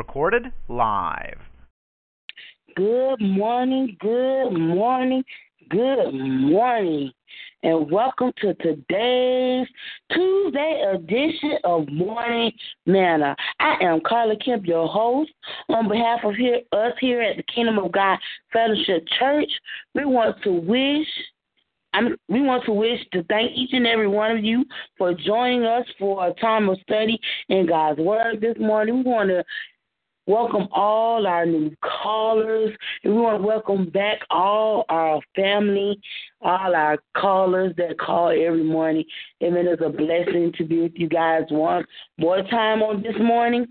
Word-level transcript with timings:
Recorded 0.00 0.46
live. 0.68 1.36
Good 2.74 3.20
morning, 3.20 3.98
good 4.00 4.48
morning, 4.48 5.22
good 5.68 6.12
morning, 6.12 7.12
and 7.62 7.90
welcome 7.90 8.32
to 8.40 8.54
today's 8.54 9.68
Tuesday 10.10 10.94
edition 10.94 11.58
of 11.64 11.86
Morning 11.92 12.50
Manna. 12.86 13.36
I 13.60 13.76
am 13.82 14.00
Carla 14.00 14.36
Kemp, 14.42 14.64
your 14.64 14.88
host. 14.88 15.32
On 15.68 15.86
behalf 15.86 16.20
of 16.24 16.34
here, 16.34 16.60
us 16.72 16.94
here 16.98 17.20
at 17.20 17.36
the 17.36 17.44
Kingdom 17.54 17.78
of 17.78 17.92
God 17.92 18.18
Fellowship 18.54 19.06
Church, 19.18 19.50
we 19.94 20.06
want 20.06 20.42
to 20.44 20.50
wish 20.50 21.06
I'm, 21.92 22.16
we 22.28 22.40
want 22.40 22.64
to 22.66 22.72
wish 22.72 23.00
to 23.12 23.22
thank 23.24 23.52
each 23.56 23.72
and 23.72 23.86
every 23.86 24.06
one 24.06 24.36
of 24.36 24.44
you 24.44 24.64
for 24.96 25.12
joining 25.12 25.64
us 25.64 25.84
for 25.98 26.28
a 26.28 26.34
time 26.34 26.68
of 26.68 26.78
study 26.82 27.18
in 27.48 27.66
God's 27.66 27.98
Word 27.98 28.40
this 28.40 28.56
morning. 28.58 28.98
We 28.98 29.10
want 29.10 29.28
to 29.30 29.44
welcome 30.30 30.68
all 30.70 31.26
our 31.26 31.44
new 31.44 31.74
callers, 31.82 32.70
and 33.02 33.14
we 33.14 33.20
want 33.20 33.42
to 33.42 33.46
welcome 33.46 33.90
back 33.90 34.20
all 34.30 34.84
our 34.88 35.20
family, 35.34 36.00
all 36.40 36.74
our 36.74 36.98
callers 37.16 37.74
that 37.76 37.98
call 37.98 38.28
every 38.28 38.62
morning. 38.62 39.04
Amen. 39.42 39.66
It's 39.66 39.82
a 39.84 39.88
blessing 39.88 40.52
to 40.56 40.64
be 40.64 40.82
with 40.82 40.92
you 40.94 41.08
guys 41.08 41.42
one 41.48 41.84
more 42.16 42.42
time 42.44 42.80
on 42.80 43.02
this 43.02 43.16
morning. 43.20 43.66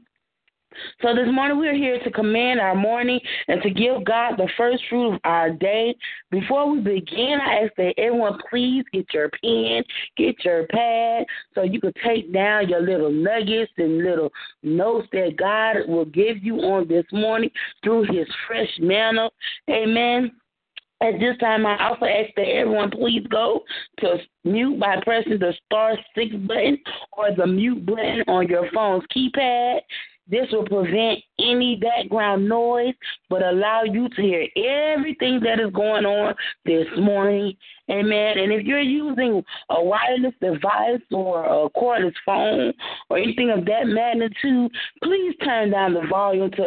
So 1.02 1.16
this 1.16 1.28
morning 1.32 1.60
we 1.60 1.68
are 1.68 1.74
here 1.74 2.00
to 2.04 2.12
command 2.12 2.60
our 2.60 2.76
morning 2.76 3.20
and 3.48 3.62
to 3.64 3.70
give 3.70 4.04
God 4.04 4.36
the 4.38 4.50
first 4.58 4.84
fruit 4.90 5.16
of 5.16 5.20
our 5.24 5.50
day. 5.50 5.96
Before 6.30 6.70
we 6.72 6.80
begin, 6.80 7.40
I 7.42 7.64
ask 7.64 7.74
that 7.78 7.94
everyone 7.98 8.40
please 8.50 8.84
get 8.94 9.14
your 9.14 9.30
pen, 9.42 9.84
get 10.18 10.44
your 10.46 10.68
pad, 10.68 11.26
so 11.56 11.64
you 11.64 11.82
can 11.82 11.94
take 12.06 12.32
down 12.32 12.70
your 12.70 12.82
little 12.82 13.12
nuggets 13.12 13.72
and 13.78 14.04
little 14.04 14.32
notes 14.62 15.08
that 15.12 15.38
God 15.38 15.92
will 15.92 16.06
give 16.06 16.44
you 16.44 16.58
on 16.58 16.88
this 16.88 17.06
morning 17.12 17.50
through 17.84 18.04
His 18.04 18.28
fresh 18.48 18.70
manna. 18.80 19.30
Amen. 19.70 20.32
At 21.02 21.14
this 21.14 21.38
time, 21.40 21.66
I 21.66 21.88
also 21.88 22.06
ask 22.06 22.36
that 22.36 22.50
everyone 22.50 22.92
please 22.92 23.26
go 23.32 23.64
to 24.00 24.18
mute 24.44 24.82
by 24.82 24.98
pressing 25.02 25.40
the 25.40 25.54
star 25.66 25.98
six 26.14 26.36
button 26.36 26.78
or 27.14 27.30
the 27.34 27.48
mute 27.48 27.86
button 27.86 28.24
on 28.28 28.50
your 28.50 28.70
phone's 28.74 29.06
keypad. 29.16 29.80
This 30.30 30.48
will 30.52 30.66
prevent 30.66 31.20
any 31.40 31.78
background 31.78 32.48
noise, 32.48 32.94
but 33.30 33.42
allow 33.42 33.82
you 33.84 34.10
to 34.10 34.22
hear 34.22 34.48
everything 34.56 35.40
that 35.44 35.60
is 35.60 35.72
going 35.74 36.06
on 36.06 36.36
this 36.66 36.86
morning. 37.00 37.56
Amen. 37.90 38.38
And 38.38 38.52
if 38.52 38.64
you're 38.66 38.80
using 38.80 39.44
a 39.70 39.84
wireless 39.84 40.36
device 40.40 41.02
or 41.12 41.46
a 41.46 41.70
cordless 41.72 42.14
phone 42.24 42.74
or 43.10 43.18
anything 43.18 43.50
of 43.50 43.66
that 43.66 43.88
magnitude, 43.88 44.72
please 45.04 45.36
turn 45.44 45.72
down 45.72 45.96
the 45.96 46.06
volume 46.08 46.52
to 46.52 46.66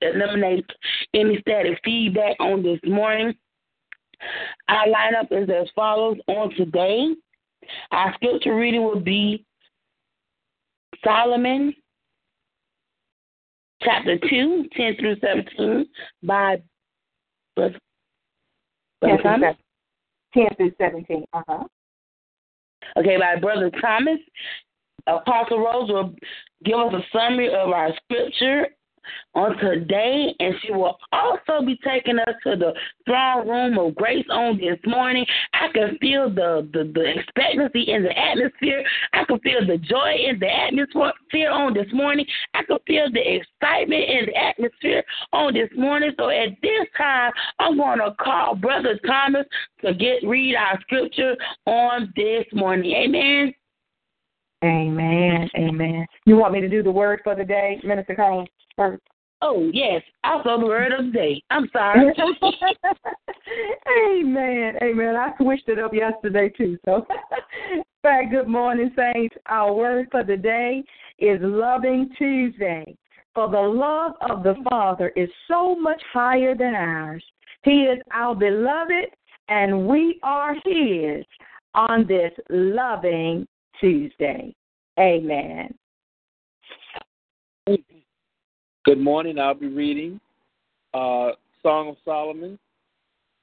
eliminate 0.00 0.66
any 1.14 1.38
static 1.40 1.78
feedback 1.84 2.34
on 2.40 2.64
this 2.64 2.80
morning. 2.84 3.32
Our 4.68 4.86
lineup 4.86 5.30
is 5.30 5.48
as 5.48 5.68
follows 5.76 6.16
on 6.26 6.52
today. 6.56 7.14
Our 7.92 8.12
scripture 8.14 8.56
reading 8.56 8.82
will 8.82 9.00
be 9.00 9.44
Solomon 11.04 11.74
chapter 13.84 14.18
2, 14.18 14.68
10 14.76 14.96
through 14.98 15.16
17 15.20 15.86
by 16.22 16.62
Brother 17.56 17.78
10 19.04 19.18
through, 19.18 19.54
10 20.34 20.46
through 20.56 20.72
17. 20.80 21.24
Uh-huh. 21.32 21.64
Okay, 22.96 23.16
by 23.18 23.40
Brother 23.40 23.70
Thomas. 23.80 24.18
Apostle 25.06 25.58
Rose 25.58 25.90
will 25.90 26.14
give 26.64 26.78
us 26.78 26.94
a 26.94 27.18
summary 27.18 27.48
of 27.48 27.70
our 27.70 27.90
scripture 28.04 28.68
on 29.34 29.56
today, 29.58 30.34
and 30.40 30.54
she 30.62 30.72
will 30.72 30.98
also 31.12 31.64
be 31.64 31.78
taking 31.84 32.18
us 32.18 32.34
to 32.44 32.56
the 32.56 32.72
throne 33.06 33.48
room 33.48 33.78
of 33.78 33.94
grace 33.94 34.26
on 34.30 34.58
this 34.58 34.78
morning. 34.86 35.24
I 35.54 35.68
can 35.72 35.98
feel 35.98 36.28
the, 36.28 36.68
the, 36.72 36.90
the 36.92 37.18
expectancy 37.18 37.92
in 37.92 38.02
the 38.02 38.18
atmosphere. 38.18 38.84
I 39.12 39.24
can 39.24 39.38
feel 39.40 39.66
the 39.66 39.78
joy 39.78 40.16
in 40.26 40.38
the 40.38 40.50
atmosphere 40.50 41.50
on 41.50 41.74
this 41.74 41.92
morning. 41.92 42.26
I 42.54 42.62
can 42.64 42.78
feel 42.86 43.10
the 43.12 43.36
excitement 43.36 44.04
in 44.04 44.26
the 44.26 44.36
atmosphere 44.36 45.02
on 45.32 45.54
this 45.54 45.70
morning. 45.76 46.12
So 46.18 46.28
at 46.30 46.50
this 46.62 46.86
time, 46.96 47.32
I'm 47.58 47.76
going 47.76 47.98
to 47.98 48.14
call 48.20 48.54
Brother 48.54 48.98
Thomas 49.06 49.46
to 49.84 49.94
get 49.94 50.26
read 50.26 50.54
our 50.56 50.80
scripture 50.82 51.36
on 51.66 52.12
this 52.16 52.44
morning. 52.52 52.92
Amen. 52.92 53.54
Amen. 54.64 55.50
Amen. 55.56 56.06
You 56.24 56.36
want 56.36 56.52
me 56.52 56.60
to 56.60 56.68
do 56.68 56.82
the 56.82 56.90
word 56.90 57.20
for 57.24 57.34
the 57.34 57.44
day, 57.44 57.80
Minister 57.82 58.14
Carla? 58.14 58.46
First? 58.76 59.02
Oh, 59.40 59.68
yes. 59.72 60.02
Also 60.22 60.60
the 60.60 60.66
word 60.66 60.92
of 60.92 61.06
the 61.06 61.10
day. 61.10 61.42
I'm 61.50 61.68
sorry. 61.72 62.12
Amen. 64.20 64.74
Amen. 64.80 65.16
I 65.16 65.32
switched 65.36 65.68
it 65.68 65.80
up 65.80 65.92
yesterday, 65.92 66.48
too. 66.48 66.78
So, 66.84 67.04
back, 68.04 68.30
good 68.30 68.46
morning, 68.46 68.92
Saints. 68.96 69.34
Our 69.46 69.74
word 69.74 70.06
for 70.12 70.22
the 70.22 70.36
day 70.36 70.84
is 71.18 71.40
Loving 71.42 72.10
Tuesday. 72.16 72.96
For 73.34 73.50
the 73.50 73.60
love 73.60 74.12
of 74.30 74.44
the 74.44 74.54
Father 74.68 75.08
is 75.16 75.28
so 75.48 75.74
much 75.74 76.00
higher 76.12 76.54
than 76.54 76.74
ours. 76.74 77.24
He 77.64 77.82
is 77.82 77.98
our 78.12 78.36
beloved, 78.36 79.08
and 79.48 79.88
we 79.88 80.20
are 80.22 80.54
His 80.64 81.24
on 81.74 82.06
this 82.06 82.32
loving 82.50 83.46
Tuesday. 83.82 84.54
Amen. 84.96 85.74
Good 87.66 88.98
morning. 88.98 89.40
I'll 89.40 89.54
be 89.54 89.66
reading 89.66 90.20
uh, 90.94 91.30
Song 91.64 91.88
of 91.88 91.96
Solomon, 92.04 92.60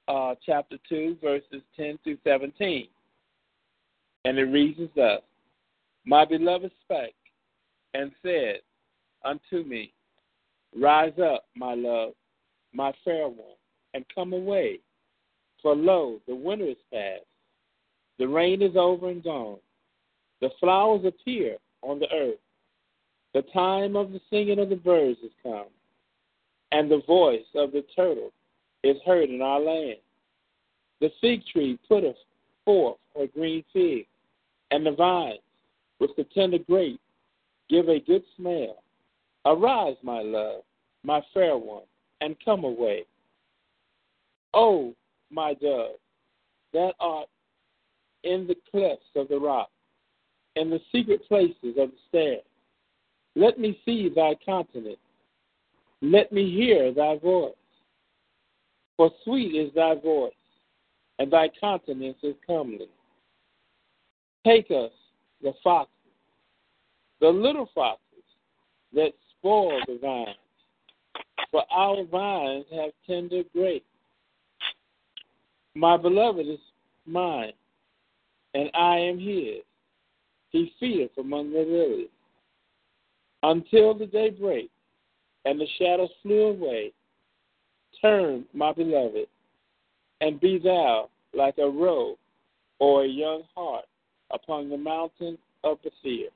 uh, 0.07 0.35
chapter 0.45 0.77
2, 0.87 1.17
verses 1.21 1.61
10 1.75 1.99
through 2.05 2.19
17. 2.23 2.87
And 4.23 4.37
it 4.37 4.43
reads 4.43 4.79
as 4.79 4.87
thus 4.95 5.21
My 6.05 6.23
beloved 6.23 6.71
spake 6.85 7.15
and 7.93 8.09
said 8.21 8.61
unto 9.25 9.67
me, 9.67 9.91
Rise 10.73 11.19
up, 11.21 11.47
my 11.53 11.73
love, 11.73 12.13
my 12.71 12.93
fair 13.03 13.27
one, 13.27 13.57
and 13.93 14.05
come 14.15 14.31
away. 14.31 14.79
For 15.61 15.75
lo, 15.75 16.21
the 16.27 16.35
winter 16.35 16.69
is 16.69 16.77
past, 16.93 17.25
the 18.19 18.27
rain 18.27 18.61
is 18.61 18.77
over 18.77 19.09
and 19.09 19.21
gone, 19.21 19.57
the 20.41 20.49
flowers 20.59 21.05
appear 21.05 21.57
on 21.81 21.99
the 21.99 22.11
earth 22.13 22.39
the 23.33 23.43
time 23.53 23.95
of 23.95 24.11
the 24.11 24.21
singing 24.29 24.59
of 24.59 24.69
the 24.69 24.75
birds 24.75 25.19
is 25.23 25.31
come, 25.43 25.67
and 26.71 26.89
the 26.89 27.01
voice 27.05 27.45
of 27.55 27.71
the 27.71 27.83
turtle 27.95 28.31
is 28.83 28.97
heard 29.05 29.29
in 29.29 29.41
our 29.41 29.59
land. 29.59 29.97
The 30.99 31.11
fig 31.21 31.45
tree 31.45 31.77
putteth 31.87 32.15
forth 32.65 32.97
her 33.15 33.27
green 33.27 33.63
fig, 33.71 34.07
and 34.71 34.85
the 34.85 34.91
vines 34.91 35.39
with 35.99 36.11
the 36.17 36.23
tender 36.33 36.57
grape 36.57 36.99
give 37.69 37.87
a 37.87 37.99
good 37.99 38.23
smell. 38.35 38.83
Arise, 39.45 39.95
my 40.01 40.21
love, 40.21 40.63
my 41.03 41.21
fair 41.33 41.57
one, 41.57 41.83
and 42.21 42.35
come 42.43 42.63
away. 42.63 43.05
O 44.53 44.93
my 45.31 45.53
dove, 45.53 45.97
that 46.73 46.93
art 46.99 47.27
in 48.23 48.47
the 48.47 48.55
clefts 48.71 49.05
of 49.15 49.27
the 49.27 49.39
rock, 49.39 49.69
in 50.59 50.69
the 50.69 50.79
secret 50.91 51.27
places 51.27 51.77
of 51.77 51.89
the 51.91 51.97
stairs 52.09 52.41
let 53.35 53.59
me 53.59 53.79
see 53.85 54.09
thy 54.13 54.35
countenance. 54.45 54.97
Let 56.01 56.31
me 56.31 56.51
hear 56.51 56.93
thy 56.93 57.17
voice. 57.17 57.53
For 58.97 59.11
sweet 59.23 59.55
is 59.55 59.73
thy 59.73 59.95
voice, 59.95 60.33
and 61.19 61.31
thy 61.31 61.49
countenance 61.59 62.17
is 62.21 62.35
comely. 62.45 62.89
Take 64.45 64.71
us, 64.71 64.91
the 65.41 65.53
foxes, 65.63 65.93
the 67.21 67.29
little 67.29 67.69
foxes 67.73 68.23
that 68.93 69.13
spoil 69.37 69.79
the 69.87 69.99
vines, 70.01 70.35
for 71.51 71.63
our 71.71 72.03
vines 72.03 72.65
have 72.73 72.91
tender 73.07 73.43
grapes. 73.53 73.85
My 75.75 75.95
beloved 75.95 76.45
is 76.45 76.59
mine, 77.05 77.53
and 78.53 78.69
I 78.73 78.97
am 78.97 79.17
his. 79.17 79.61
He 80.49 80.73
feedeth 80.79 81.11
among 81.17 81.51
the 81.51 81.59
lilies. 81.59 82.09
Until 83.43 83.93
the 83.93 84.05
day 84.05 84.31
break, 84.31 84.69
and 85.45 85.59
the 85.59 85.67
shadows 85.77 86.09
flew 86.21 86.47
away, 86.47 86.91
turn, 88.01 88.45
my 88.53 88.73
beloved, 88.73 89.27
and 90.21 90.39
be 90.39 90.59
thou 90.59 91.09
like 91.33 91.57
a 91.57 91.69
roe 91.69 92.17
or 92.79 93.03
a 93.03 93.07
young 93.07 93.43
hart 93.55 93.85
upon 94.31 94.69
the 94.69 94.77
mountain 94.77 95.37
of 95.63 95.81
Bether. 95.81 96.29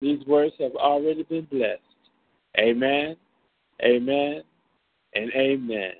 These 0.00 0.24
words 0.26 0.54
have 0.60 0.74
already 0.76 1.24
been 1.24 1.46
blessed. 1.50 1.80
Amen, 2.58 3.16
amen, 3.82 4.42
and 5.14 5.32
amen. 5.34 5.92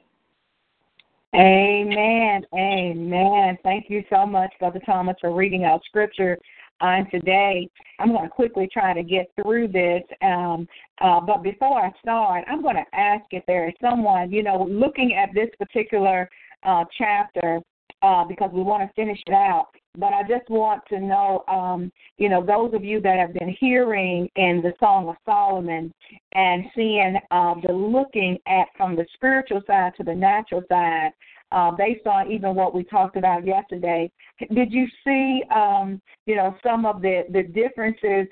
Amen. 1.34 2.46
Amen. 2.54 3.58
Thank 3.64 3.90
you 3.90 4.04
so 4.08 4.24
much, 4.24 4.52
Brother 4.60 4.80
Thomas, 4.86 5.16
for 5.20 5.34
reading 5.34 5.64
out 5.64 5.82
scripture 5.84 6.38
on 6.84 7.10
today. 7.10 7.68
I'm 7.98 8.10
going 8.12 8.24
to 8.24 8.28
quickly 8.28 8.68
try 8.72 8.92
to 8.92 9.02
get 9.02 9.30
through 9.40 9.68
this. 9.68 10.02
Um, 10.22 10.68
uh, 11.00 11.20
but 11.20 11.42
before 11.42 11.80
I 11.80 11.90
start, 12.00 12.44
I'm 12.48 12.62
going 12.62 12.76
to 12.76 12.96
ask 12.98 13.24
if 13.30 13.44
there 13.46 13.68
is 13.68 13.74
someone, 13.80 14.30
you 14.30 14.42
know, 14.42 14.66
looking 14.70 15.14
at 15.14 15.30
this 15.34 15.48
particular 15.58 16.28
uh, 16.62 16.84
chapter 16.96 17.60
uh, 18.02 18.24
because 18.24 18.50
we 18.52 18.62
want 18.62 18.82
to 18.88 18.94
finish 18.94 19.18
it 19.26 19.32
out. 19.32 19.68
But 19.96 20.12
I 20.12 20.22
just 20.22 20.50
want 20.50 20.82
to 20.88 21.00
know, 21.00 21.44
um, 21.46 21.90
you 22.18 22.28
know, 22.28 22.44
those 22.44 22.74
of 22.74 22.84
you 22.84 23.00
that 23.00 23.16
have 23.16 23.32
been 23.32 23.56
hearing 23.60 24.28
in 24.36 24.60
the 24.60 24.72
Song 24.80 25.08
of 25.08 25.14
Solomon 25.24 25.92
and 26.34 26.64
seeing 26.74 27.16
uh, 27.30 27.54
the 27.64 27.72
looking 27.72 28.38
at 28.46 28.66
from 28.76 28.96
the 28.96 29.06
spiritual 29.14 29.62
side 29.66 29.92
to 29.96 30.02
the 30.02 30.14
natural 30.14 30.62
side, 30.68 31.12
uh, 31.54 31.70
based 31.70 32.06
on 32.06 32.30
even 32.30 32.54
what 32.54 32.74
we 32.74 32.82
talked 32.84 33.16
about 33.16 33.46
yesterday, 33.46 34.10
did 34.52 34.72
you 34.72 34.86
see, 35.04 35.42
um, 35.54 36.02
you 36.26 36.34
know, 36.34 36.54
some 36.66 36.84
of 36.84 37.00
the 37.00 37.22
the 37.30 37.44
differences, 37.44 38.26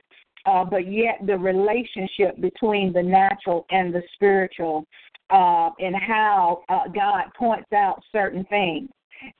uh, 0.45 0.65
but 0.65 0.91
yet 0.93 1.19
the 1.25 1.39
relationship 1.39 2.39
between 2.41 2.93
the 2.93 3.03
natural 3.03 3.65
and 3.71 3.95
the 3.95 4.03
spiritual, 4.15 4.85
uh, 5.31 5.71
and 5.79 5.95
how 5.95 6.65
uh, 6.69 6.89
God 6.93 7.25
points 7.39 7.73
out 7.73 8.03
certain 8.11 8.45
things. 8.47 8.91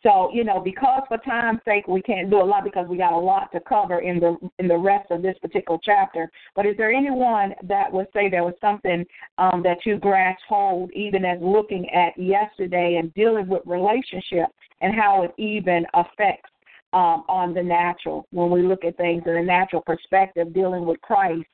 So, 0.03 0.31
you 0.33 0.45
know, 0.45 0.61
because 0.61 1.03
for 1.09 1.19
time's 1.19 1.61
sake 1.65 1.87
we 1.89 2.03
can't 2.03 2.31
do 2.31 2.41
a 2.41 2.45
lot 2.45 2.65
because 2.65 2.89
we 2.89 2.97
got 2.97 3.13
a 3.13 3.19
lot 3.19 3.51
to 3.53 3.61
cover 3.61 4.01
in 4.01 4.21
the 4.21 4.37
in 4.59 4.69
the 4.69 4.77
rest 4.77 5.11
of 5.11 5.23
this 5.23 5.37
particular 5.41 5.79
chapter. 5.83 6.31
But 6.55 6.67
is 6.67 6.77
there 6.77 6.93
anyone 6.93 7.55
that 7.65 7.93
would 7.93 8.07
say 8.13 8.29
there 8.29 8.45
was 8.45 8.55
something 8.61 9.05
um, 9.39 9.63
that 9.63 9.79
you 9.85 9.99
grasped 9.99 10.43
hold 10.49 10.91
even 10.93 11.25
as 11.25 11.39
looking 11.41 11.89
at 11.91 12.19
yesterday 12.19 12.99
and 13.01 13.13
dealing 13.15 13.49
with 13.49 13.63
relationship 13.67 14.49
and 14.81 14.95
how 14.95 15.23
it 15.23 15.33
even 15.39 15.87
affects 15.95 16.51
um, 16.93 17.25
on 17.29 17.55
the 17.55 17.63
natural 17.63 18.27
when 18.31 18.51
we 18.51 18.63
look 18.63 18.85
at 18.85 18.97
things 18.97 19.23
in 19.27 19.37
a 19.37 19.43
natural 19.43 19.83
perspective, 19.83 20.53
dealing 20.53 20.85
with 20.85 21.01
Christ, 21.01 21.47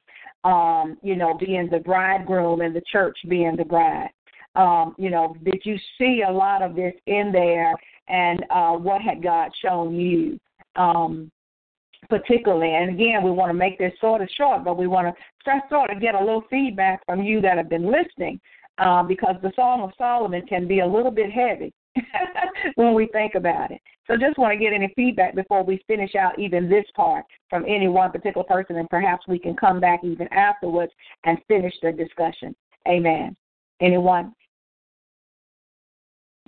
um, 0.45 0.97
you 1.03 1.17
know, 1.17 1.35
being 1.39 1.69
the 1.71 1.79
bridegroom 1.79 2.61
and 2.61 2.75
the 2.75 2.83
church 2.91 3.17
being 3.29 3.57
the 3.57 3.65
bride. 3.65 4.11
Um, 4.57 4.97
you 4.99 5.11
know, 5.11 5.37
did 5.45 5.61
you 5.65 5.77
see 5.99 6.23
a 6.27 6.33
lot 6.33 6.63
of 6.63 6.75
this 6.75 6.95
in 7.07 7.31
there 7.33 7.75
and 8.09 8.45
uh, 8.51 8.73
what 8.73 9.03
had 9.03 9.23
God 9.23 9.51
shown 9.63 9.95
you? 9.95 10.39
Um, 10.77 11.31
particularly. 12.09 12.75
And 12.75 12.91
again, 12.91 13.23
we 13.23 13.31
want 13.31 13.51
to 13.51 13.55
make 13.55 13.79
this 13.79 13.93
sort 14.01 14.23
of 14.23 14.29
short, 14.37 14.65
but 14.65 14.79
we 14.79 14.87
want 14.87 15.15
to 15.15 15.53
sort 15.69 15.91
of 15.91 16.01
get 16.01 16.15
a 16.15 16.19
little 16.19 16.45
feedback 16.51 17.05
from 17.07 17.23
you 17.23 17.41
that 17.41 17.57
have 17.57 17.69
been 17.69 17.91
listening, 17.91 18.41
uh, 18.79 19.03
because 19.03 19.37
the 19.43 19.53
Song 19.57 19.83
of 19.83 19.91
Solomon 19.99 20.47
can 20.47 20.69
be 20.69 20.81
a 20.81 20.87
little 20.87 21.11
bit 21.11 21.31
heavy 21.31 21.73
when 22.77 22.95
we 22.95 23.09
think 23.09 23.35
about 23.35 23.71
it. 23.71 23.81
So 24.07 24.17
just 24.17 24.39
want 24.39 24.53
to 24.53 24.59
get 24.59 24.73
any 24.73 24.91
feedback 24.97 25.35
before 25.35 25.63
we 25.63 25.83
finish 25.87 26.15
out 26.15 26.39
even 26.39 26.69
this 26.69 26.87
part 26.95 27.25
from 27.51 27.65
any 27.67 27.89
one 27.89 28.11
particular 28.11 28.45
person, 28.45 28.77
and 28.77 28.89
perhaps 28.89 29.27
we 29.29 29.39
can 29.39 29.55
come 29.55 29.81
back 29.81 30.01
even 30.03 30.29
afterwards 30.33 30.93
and 31.25 31.39
finish 31.47 31.75
the 31.83 31.93
discussion. 31.93 32.55
Amen. 32.87 33.37
Anyone? 33.81 34.33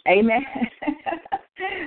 Amen. 0.08 0.44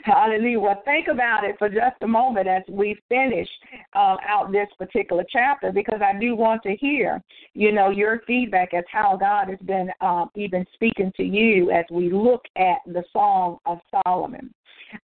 Hallelujah. 0.03 0.59
Well, 0.59 0.81
think 0.83 1.07
about 1.07 1.45
it 1.45 1.55
for 1.57 1.69
just 1.69 1.95
a 2.01 2.07
moment 2.07 2.45
as 2.45 2.63
we 2.67 2.99
finish 3.07 3.47
uh, 3.93 4.17
out 4.27 4.51
this 4.51 4.67
particular 4.77 5.23
chapter, 5.29 5.71
because 5.71 6.01
I 6.01 6.19
do 6.19 6.35
want 6.35 6.61
to 6.63 6.75
hear, 6.75 7.23
you 7.53 7.71
know, 7.71 7.89
your 7.89 8.21
feedback 8.27 8.73
as 8.73 8.83
how 8.91 9.15
God 9.15 9.47
has 9.47 9.59
been 9.59 9.89
um, 10.01 10.29
even 10.35 10.65
speaking 10.73 11.13
to 11.15 11.23
you 11.23 11.71
as 11.71 11.85
we 11.89 12.11
look 12.11 12.43
at 12.57 12.79
the 12.85 13.03
Song 13.13 13.59
of 13.65 13.79
Solomon. 14.03 14.53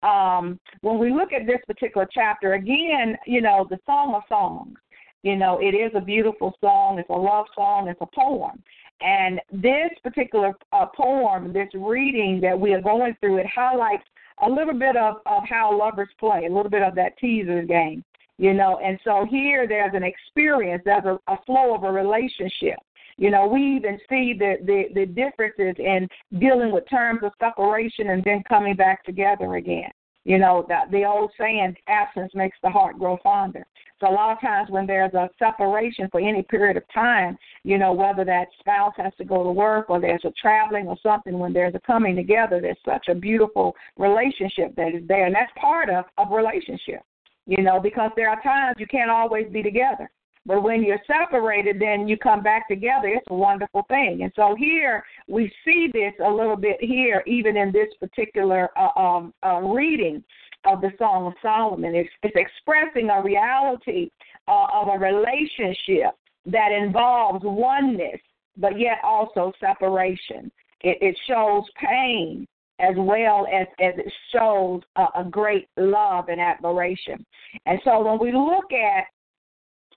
Um, 0.01 0.59
when 0.81 0.97
we 0.97 1.13
look 1.13 1.31
at 1.31 1.45
this 1.45 1.59
particular 1.67 2.07
chapter, 2.11 2.53
again, 2.53 3.17
you 3.27 3.41
know, 3.41 3.67
the 3.69 3.77
Song 3.85 4.15
of 4.15 4.23
Songs. 4.27 4.77
You 5.21 5.35
know, 5.35 5.59
it 5.59 5.75
is 5.75 5.91
a 5.93 6.01
beautiful 6.01 6.55
song. 6.59 6.97
It's 6.97 7.09
a 7.09 7.13
love 7.13 7.45
song. 7.53 7.87
It's 7.87 8.01
a 8.01 8.07
poem. 8.15 8.63
And 9.01 9.39
this 9.51 9.91
particular 10.01 10.53
uh, 10.71 10.87
poem, 10.95 11.53
this 11.53 11.69
reading 11.75 12.39
that 12.41 12.59
we 12.59 12.73
are 12.73 12.81
going 12.81 13.15
through, 13.19 13.37
it 13.37 13.45
highlights 13.45 14.03
a 14.41 14.49
little 14.49 14.73
bit 14.73 14.95
of, 14.95 15.15
of 15.25 15.43
how 15.49 15.77
lovers 15.77 16.09
play, 16.19 16.45
a 16.45 16.53
little 16.53 16.69
bit 16.69 16.83
of 16.83 16.95
that 16.95 17.17
teaser 17.17 17.63
game, 17.63 18.03
you 18.37 18.53
know. 18.53 18.79
And 18.83 18.99
so 19.03 19.25
here 19.29 19.67
there's 19.67 19.93
an 19.93 20.03
experience, 20.03 20.83
there's 20.85 21.05
a, 21.05 21.19
a 21.31 21.37
flow 21.45 21.73
of 21.75 21.83
a 21.83 21.91
relationship. 21.91 22.77
You 23.17 23.31
know, 23.31 23.47
we 23.47 23.77
even 23.77 23.97
see 24.07 24.35
the, 24.37 24.57
the, 24.63 24.83
the 24.93 25.05
differences 25.07 25.75
in 25.79 26.07
dealing 26.39 26.71
with 26.71 26.87
terms 26.87 27.21
of 27.23 27.31
separation 27.39 28.11
and 28.11 28.23
then 28.23 28.43
coming 28.47 28.75
back 28.75 29.03
together 29.03 29.55
again. 29.55 29.89
You 30.27 30.37
know, 30.37 30.65
the, 30.67 30.79
the 30.91 31.05
old 31.05 31.31
saying, 31.39 31.77
absence 31.87 32.33
makes 32.35 32.57
the 32.61 32.69
heart 32.69 32.99
grow 32.99 33.17
fonder. 33.23 33.65
So 34.01 34.09
a 34.09 34.11
lot 34.11 34.33
of 34.33 34.41
times 34.41 34.69
when 34.69 34.85
there's 34.85 35.13
a 35.13 35.29
separation 35.39 36.09
for 36.11 36.19
any 36.19 36.43
period 36.43 36.75
of 36.75 36.83
time, 36.93 37.37
you 37.63 37.77
know, 37.77 37.93
whether 37.93 38.25
that 38.25 38.49
spouse 38.59 38.91
has 38.97 39.13
to 39.19 39.23
go 39.23 39.41
to 39.41 39.51
work 39.51 39.89
or 39.89 40.01
there's 40.01 40.25
a 40.25 40.33
traveling 40.39 40.87
or 40.87 40.97
something, 41.01 41.39
when 41.39 41.53
there's 41.53 41.75
a 41.75 41.79
coming 41.79 42.13
together, 42.17 42.59
there's 42.59 42.77
such 42.83 43.07
a 43.07 43.15
beautiful 43.15 43.73
relationship 43.97 44.75
that 44.75 44.93
is 44.93 45.07
there. 45.07 45.27
And 45.27 45.33
that's 45.33 45.51
part 45.55 45.89
of 45.89 46.03
a 46.17 46.35
relationship, 46.35 47.03
you 47.45 47.63
know, 47.63 47.79
because 47.79 48.11
there 48.17 48.29
are 48.29 48.41
times 48.41 48.75
you 48.79 48.87
can't 48.87 49.09
always 49.09 49.47
be 49.49 49.63
together. 49.63 50.11
But 50.47 50.63
when 50.63 50.81
you're 50.81 51.01
separated, 51.05 51.77
then 51.77 52.07
you 52.07 52.17
come 52.17 52.41
back 52.41 52.69
together. 52.69 53.09
It's 53.09 53.27
a 53.29 53.35
wonderful 53.35 53.83
thing. 53.89 54.21
And 54.23 54.31
so 54.33 54.55
here 54.57 55.03
we 55.27 55.51
see 55.65 55.89
this 55.91 56.13
a 56.25 56.31
little 56.31 56.55
bit 56.55 56.77
here, 56.79 57.21
even 57.27 57.57
in 57.57 57.73
this 57.73 57.89
particular 57.99 58.69
uh, 58.77 58.97
um, 58.97 59.33
uh, 59.45 59.59
reading 59.59 60.23
of 60.65 60.79
the 60.79 60.91
Song 60.97 61.27
of 61.27 61.33
Solomon. 61.41 61.93
It's, 61.95 62.09
it's 62.23 62.37
expressing 62.37 63.09
a 63.09 63.21
reality 63.21 64.09
uh, 64.47 64.67
of 64.73 64.87
a 64.87 64.97
relationship 64.97 66.15
that 66.45 66.71
involves 66.71 67.43
oneness, 67.43 68.21
but 68.55 68.79
yet 68.79 68.99
also 69.03 69.51
separation. 69.59 70.49
It, 70.79 70.97
it 71.01 71.17
shows 71.27 71.63
pain 71.75 72.47
as 72.79 72.95
well 72.95 73.47
as, 73.51 73.67
as 73.81 73.95
it 73.97 74.13
shows 74.33 74.81
a, 74.95 75.07
a 75.19 75.23
great 75.29 75.67
love 75.75 76.29
and 76.29 76.39
admiration. 76.39 77.25
And 77.65 77.79
so 77.83 78.01
when 78.01 78.19
we 78.19 78.31
look 78.31 78.71
at 78.71 79.05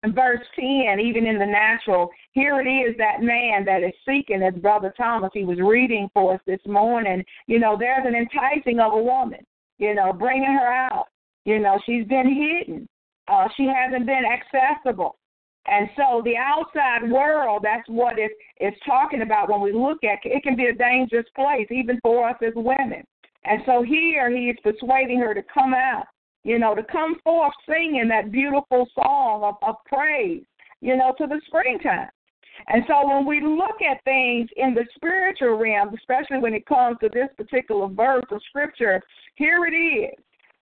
verse 0.08 0.40
10, 0.58 0.98
even 1.00 1.26
in 1.26 1.38
the 1.38 1.46
natural, 1.46 2.10
here 2.32 2.60
it 2.60 2.68
is 2.68 2.96
that 2.98 3.22
man 3.22 3.64
that 3.66 3.82
is 3.82 3.92
seeking, 4.06 4.42
as 4.42 4.54
Brother 4.54 4.92
Thomas, 4.96 5.30
he 5.34 5.44
was 5.44 5.58
reading 5.60 6.08
for 6.14 6.34
us 6.34 6.40
this 6.46 6.60
morning. 6.66 7.24
You 7.46 7.58
know, 7.58 7.76
there's 7.78 8.06
an 8.06 8.14
enticing 8.14 8.80
of 8.80 8.94
a 8.94 9.02
woman, 9.02 9.40
you 9.78 9.94
know, 9.94 10.12
bringing 10.12 10.52
her 10.52 10.72
out. 10.72 11.06
You 11.44 11.58
know, 11.58 11.78
she's 11.84 12.06
been 12.06 12.28
hidden, 12.28 12.88
uh, 13.28 13.48
she 13.56 13.64
hasn't 13.66 14.06
been 14.06 14.24
accessible. 14.24 15.16
And 15.66 15.88
so 15.94 16.22
the 16.24 16.36
outside 16.36 17.10
world, 17.10 17.60
that's 17.62 17.88
what 17.88 18.18
it 18.18 18.32
is 18.60 18.72
talking 18.86 19.22
about 19.22 19.50
when 19.50 19.60
we 19.60 19.72
look 19.72 19.98
at 20.04 20.18
it, 20.24 20.42
can 20.42 20.56
be 20.56 20.66
a 20.66 20.74
dangerous 20.74 21.26
place, 21.36 21.66
even 21.70 21.98
for 22.02 22.28
us 22.28 22.36
as 22.42 22.54
women. 22.56 23.04
And 23.44 23.62
so 23.66 23.82
here 23.82 24.30
he 24.30 24.50
is 24.50 24.56
persuading 24.62 25.20
her 25.20 25.34
to 25.34 25.42
come 25.52 25.74
out 25.74 26.06
you 26.44 26.58
know, 26.58 26.74
to 26.74 26.82
come 26.84 27.16
forth 27.22 27.52
singing 27.68 28.08
that 28.08 28.32
beautiful 28.32 28.88
song 28.94 29.42
of, 29.44 29.56
of 29.62 29.76
praise, 29.86 30.42
you 30.80 30.96
know, 30.96 31.14
to 31.18 31.26
the 31.26 31.40
springtime. 31.46 32.08
And 32.68 32.84
so 32.88 33.06
when 33.06 33.26
we 33.26 33.40
look 33.40 33.80
at 33.82 34.02
things 34.04 34.48
in 34.56 34.74
the 34.74 34.84
spiritual 34.94 35.56
realm, 35.56 35.94
especially 35.94 36.38
when 36.38 36.54
it 36.54 36.66
comes 36.66 36.98
to 37.00 37.08
this 37.08 37.28
particular 37.36 37.88
verse 37.88 38.24
of 38.30 38.40
scripture, 38.48 39.00
here 39.36 39.64
it 39.66 39.74
is. 39.74 40.14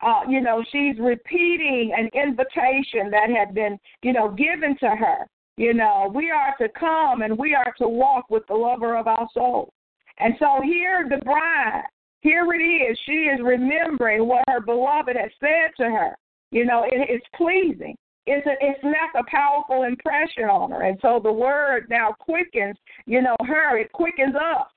Uh, 0.02 0.22
you 0.30 0.42
know, 0.42 0.64
she's 0.72 1.00
repeating 1.00 1.92
an 1.98 2.08
invitation 2.14 3.10
that 3.10 3.30
had 3.36 3.56
been, 3.56 3.80
you 4.04 4.14
know, 4.14 4.30
given 4.30 4.78
to 4.80 4.90
her. 4.90 5.26
You 5.58 5.74
know, 5.74 6.12
we 6.14 6.30
are 6.30 6.56
to 6.60 6.70
come 6.80 7.24
and 7.24 7.36
we 7.36 7.56
are 7.56 7.74
to 7.80 7.88
walk 7.88 8.30
with 8.30 8.44
the 8.48 8.54
lover 8.54 8.96
of 8.96 9.08
our 9.08 9.28
soul. 9.34 9.74
And 10.20 10.36
so 10.40 10.62
here 10.64 11.08
the 11.10 11.18
bride 11.26 11.84
here 12.22 12.46
it 12.54 12.64
is. 12.64 12.98
She 13.06 13.30
is 13.30 13.40
remembering 13.44 14.28
what 14.28 14.44
her 14.50 14.60
beloved 14.60 15.16
has 15.16 15.32
said 15.40 15.72
to 15.78 15.90
her. 15.90 16.18
You 16.52 16.66
know, 16.66 16.84
it, 16.84 17.08
it's 17.10 17.26
pleasing. 17.36 17.96
It's, 18.26 18.46
a, 18.46 18.56
it's 18.60 18.84
left 18.84 19.16
a 19.16 19.24
powerful 19.30 19.84
impression 19.84 20.46
on 20.46 20.72
her. 20.72 20.82
And 20.82 20.98
so 21.02 21.20
the 21.24 21.32
word 21.32 21.88
now 21.90 22.14
quickens, 22.20 22.78
you 23.06 23.22
know, 23.22 23.36
her. 23.46 23.78
It 23.78 23.92
quickens 23.94 24.36
us. 24.36 24.68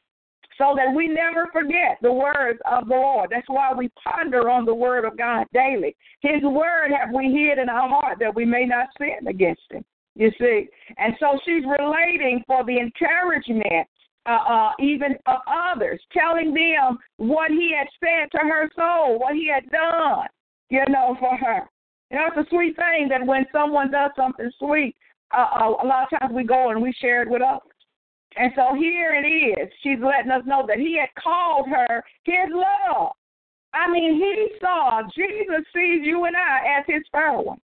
so 0.60 0.74
that 0.76 0.94
we 0.94 1.08
never 1.08 1.48
forget 1.52 1.96
the 2.02 2.12
words 2.12 2.60
of 2.70 2.86
the 2.86 2.94
Lord. 2.94 3.30
That's 3.30 3.48
why 3.48 3.72
we 3.72 3.90
ponder 4.04 4.50
on 4.50 4.66
the 4.66 4.74
word 4.74 5.06
of 5.06 5.16
God 5.16 5.46
daily. 5.54 5.96
His 6.20 6.42
word 6.42 6.90
have 6.90 7.14
we 7.14 7.32
hid 7.32 7.58
in 7.58 7.70
our 7.70 7.88
heart 7.88 8.18
that 8.20 8.34
we 8.34 8.44
may 8.44 8.66
not 8.66 8.88
sin 8.98 9.26
against 9.26 9.62
him. 9.70 9.82
You 10.16 10.30
see? 10.38 10.68
And 10.98 11.14
so 11.18 11.38
she's 11.46 11.64
relating 11.64 12.42
for 12.46 12.62
the 12.64 12.78
encouragement 12.78 13.88
uh, 14.26 14.38
uh, 14.48 14.72
even 14.78 15.14
of 15.26 15.38
others, 15.46 16.00
telling 16.12 16.52
them 16.52 16.98
what 17.16 17.50
he 17.50 17.74
had 17.76 17.88
said 18.00 18.30
to 18.32 18.46
her 18.46 18.68
soul, 18.76 19.18
what 19.18 19.34
he 19.34 19.48
had 19.48 19.68
done, 19.70 20.26
you 20.68 20.82
know, 20.88 21.16
for 21.18 21.36
her. 21.36 21.68
You 22.10 22.18
know, 22.18 22.26
it's 22.28 22.46
a 22.46 22.50
sweet 22.50 22.76
thing 22.76 23.08
that 23.08 23.24
when 23.24 23.46
someone 23.52 23.90
does 23.90 24.10
something 24.16 24.50
sweet, 24.58 24.94
uh, 25.32 25.46
uh, 25.60 25.68
a 25.82 25.86
lot 25.86 26.08
of 26.12 26.20
times 26.20 26.34
we 26.34 26.44
go 26.44 26.70
and 26.70 26.82
we 26.82 26.92
share 27.00 27.22
it 27.22 27.30
with 27.30 27.42
others. 27.42 27.62
And 28.36 28.52
so 28.54 28.74
here 28.74 29.14
it 29.14 29.26
is. 29.26 29.68
She's 29.82 29.98
letting 30.00 30.30
us 30.30 30.42
know 30.46 30.64
that 30.66 30.78
he 30.78 30.98
had 30.98 31.08
called 31.20 31.66
her 31.68 32.02
his 32.24 32.50
love. 32.52 33.12
I 33.72 33.90
mean, 33.90 34.14
he 34.14 34.48
saw, 34.60 35.02
Jesus 35.14 35.64
sees 35.74 36.00
you 36.02 36.24
and 36.24 36.36
I 36.36 36.78
as 36.78 36.84
his 36.86 37.02
one. 37.12 37.60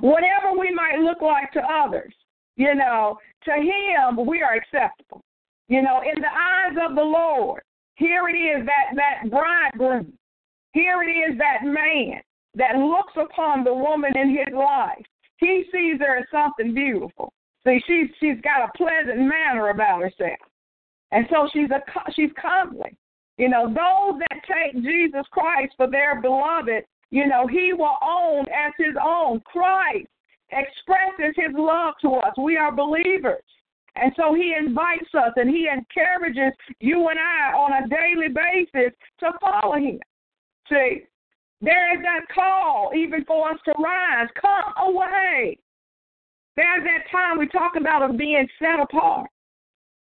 Whatever 0.00 0.58
we 0.58 0.72
might 0.74 0.98
look 1.00 1.22
like 1.22 1.52
to 1.52 1.60
others, 1.60 2.12
you 2.56 2.74
know, 2.74 3.18
to 3.44 3.52
him 3.52 4.26
we 4.26 4.42
are 4.42 4.54
acceptable. 4.54 5.22
You 5.68 5.82
know, 5.82 6.00
in 6.00 6.20
the 6.20 6.28
eyes 6.28 6.76
of 6.88 6.96
the 6.96 7.02
Lord, 7.02 7.62
here 7.96 8.28
it 8.28 8.36
is 8.36 8.66
that 8.66 8.96
that 8.96 9.30
bridegroom. 9.30 10.12
Here 10.72 11.02
it 11.02 11.10
is 11.10 11.38
that 11.38 11.64
man 11.64 12.22
that 12.54 12.76
looks 12.76 13.12
upon 13.16 13.64
the 13.64 13.74
woman 13.74 14.16
in 14.16 14.30
his 14.30 14.54
life. 14.54 15.04
He 15.36 15.64
sees 15.72 16.00
her 16.00 16.18
as 16.18 16.26
something 16.32 16.74
beautiful. 16.74 17.32
See, 17.66 17.80
she's 17.86 18.08
she's 18.18 18.40
got 18.42 18.68
a 18.68 18.78
pleasant 18.78 19.18
manner 19.18 19.68
about 19.68 20.00
herself, 20.00 20.38
and 21.10 21.26
so 21.30 21.48
she's 21.52 21.70
a 21.70 21.82
she's 22.14 22.30
comely. 22.40 22.96
You 23.36 23.48
know, 23.48 23.66
those 23.66 24.20
that 24.20 24.40
take 24.46 24.82
Jesus 24.82 25.26
Christ 25.30 25.74
for 25.76 25.88
their 25.88 26.20
beloved, 26.20 26.84
you 27.10 27.26
know, 27.26 27.46
He 27.46 27.72
will 27.72 27.96
own 28.02 28.46
as 28.48 28.72
His 28.78 28.96
own. 29.02 29.40
Christ 29.40 30.08
expresses 30.50 31.34
His 31.36 31.54
love 31.54 31.94
to 32.02 32.14
us. 32.14 32.34
We 32.38 32.56
are 32.56 32.72
believers. 32.72 33.42
And 34.00 34.12
so 34.16 34.34
he 34.34 34.54
invites 34.58 35.12
us 35.14 35.32
and 35.36 35.50
he 35.50 35.68
encourages 35.68 36.52
you 36.80 37.08
and 37.08 37.18
I 37.18 37.52
on 37.56 37.84
a 37.84 37.88
daily 37.88 38.28
basis 38.28 38.92
to 39.20 39.32
follow 39.40 39.74
him. 39.74 39.98
See, 40.68 41.02
there 41.60 41.96
is 41.96 42.02
that 42.02 42.26
call 42.32 42.92
even 42.94 43.24
for 43.24 43.50
us 43.50 43.58
to 43.64 43.72
rise. 43.82 44.28
Come 44.40 44.88
away. 44.88 45.58
There's 46.56 46.84
that 46.84 47.10
time 47.10 47.38
we 47.38 47.48
talk 47.48 47.72
about 47.76 48.08
of 48.08 48.16
being 48.16 48.46
set 48.58 48.80
apart. 48.80 49.28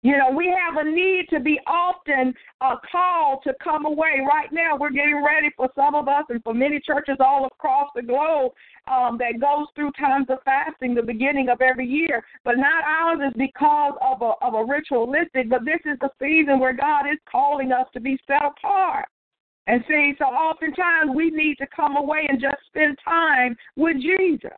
You 0.02 0.16
know, 0.16 0.30
we 0.34 0.46
have 0.46 0.78
a 0.78 0.90
need 0.90 1.26
to 1.28 1.40
be 1.40 1.60
often 1.66 2.32
uh, 2.62 2.76
called 2.90 3.40
to 3.44 3.52
come 3.62 3.84
away. 3.84 4.22
Right 4.26 4.50
now, 4.50 4.74
we're 4.78 4.90
getting 4.90 5.22
ready 5.22 5.50
for 5.54 5.68
some 5.74 5.94
of 5.94 6.08
us 6.08 6.24
and 6.30 6.42
for 6.42 6.54
many 6.54 6.80
churches 6.80 7.16
all 7.20 7.44
across 7.44 7.90
the 7.94 8.00
globe 8.00 8.52
um, 8.90 9.18
that 9.18 9.40
goes 9.40 9.66
through 9.74 9.92
times 9.92 10.26
of 10.30 10.38
fasting, 10.42 10.94
the 10.94 11.02
beginning 11.02 11.50
of 11.50 11.60
every 11.60 11.86
year. 11.86 12.24
But 12.44 12.56
not 12.56 12.82
ours 12.82 13.18
is 13.28 13.34
because 13.36 13.92
of 14.00 14.22
a, 14.22 14.32
of 14.40 14.54
a 14.54 14.64
ritualistic, 14.64 15.50
but 15.50 15.66
this 15.66 15.80
is 15.84 15.98
the 16.00 16.10
season 16.18 16.58
where 16.58 16.72
God 16.72 17.02
is 17.06 17.18
calling 17.30 17.70
us 17.70 17.86
to 17.92 18.00
be 18.00 18.18
set 18.26 18.42
apart. 18.42 19.06
And 19.66 19.84
see, 19.86 20.14
so 20.18 20.24
oftentimes 20.24 21.14
we 21.14 21.30
need 21.30 21.56
to 21.58 21.66
come 21.76 21.96
away 21.96 22.26
and 22.26 22.40
just 22.40 22.56
spend 22.68 22.96
time 23.04 23.54
with 23.76 23.96
Jesus. 24.00 24.56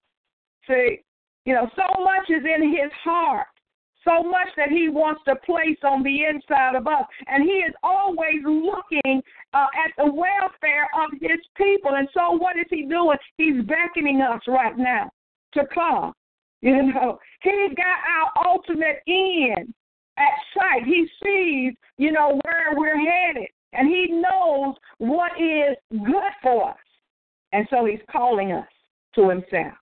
See, 0.68 1.00
you 1.44 1.54
know, 1.54 1.68
so 1.74 2.04
much 2.04 2.30
is 2.30 2.44
in 2.44 2.70
his 2.70 2.92
heart 3.02 3.48
so 4.04 4.22
much 4.22 4.48
that 4.56 4.68
he 4.70 4.88
wants 4.88 5.22
to 5.26 5.36
place 5.36 5.78
on 5.82 6.02
the 6.02 6.24
inside 6.24 6.76
of 6.76 6.86
us. 6.86 7.04
And 7.26 7.44
he 7.44 7.58
is 7.62 7.74
always 7.82 8.42
looking 8.44 9.22
uh, 9.54 9.66
at 9.74 9.92
the 9.96 10.10
welfare 10.10 10.88
of 10.96 11.10
his 11.20 11.40
people. 11.56 11.92
And 11.94 12.08
so, 12.14 12.32
what 12.32 12.56
is 12.56 12.66
he 12.70 12.82
doing? 12.82 13.16
He's 13.36 13.64
beckoning 13.64 14.20
us 14.20 14.40
right 14.46 14.76
now 14.76 15.10
to 15.54 15.62
come. 15.72 16.12
You 16.64 16.80
know, 16.80 17.18
he's 17.42 17.74
got 17.74 17.98
our 18.06 18.46
ultimate 18.46 19.02
end 19.08 19.74
at 20.16 20.34
sight. 20.54 20.84
He 20.86 21.08
sees, 21.20 21.74
you 21.98 22.12
know, 22.12 22.38
where 22.44 22.76
we're 22.76 22.96
headed, 22.96 23.48
and 23.72 23.88
he 23.88 24.06
knows 24.12 24.76
what 24.98 25.32
is 25.40 25.76
good 25.90 26.32
for 26.40 26.70
us. 26.70 26.76
And 27.50 27.66
so, 27.68 27.84
he's 27.84 27.98
calling 28.12 28.52
us 28.52 28.68
to 29.16 29.28
himself. 29.28 29.74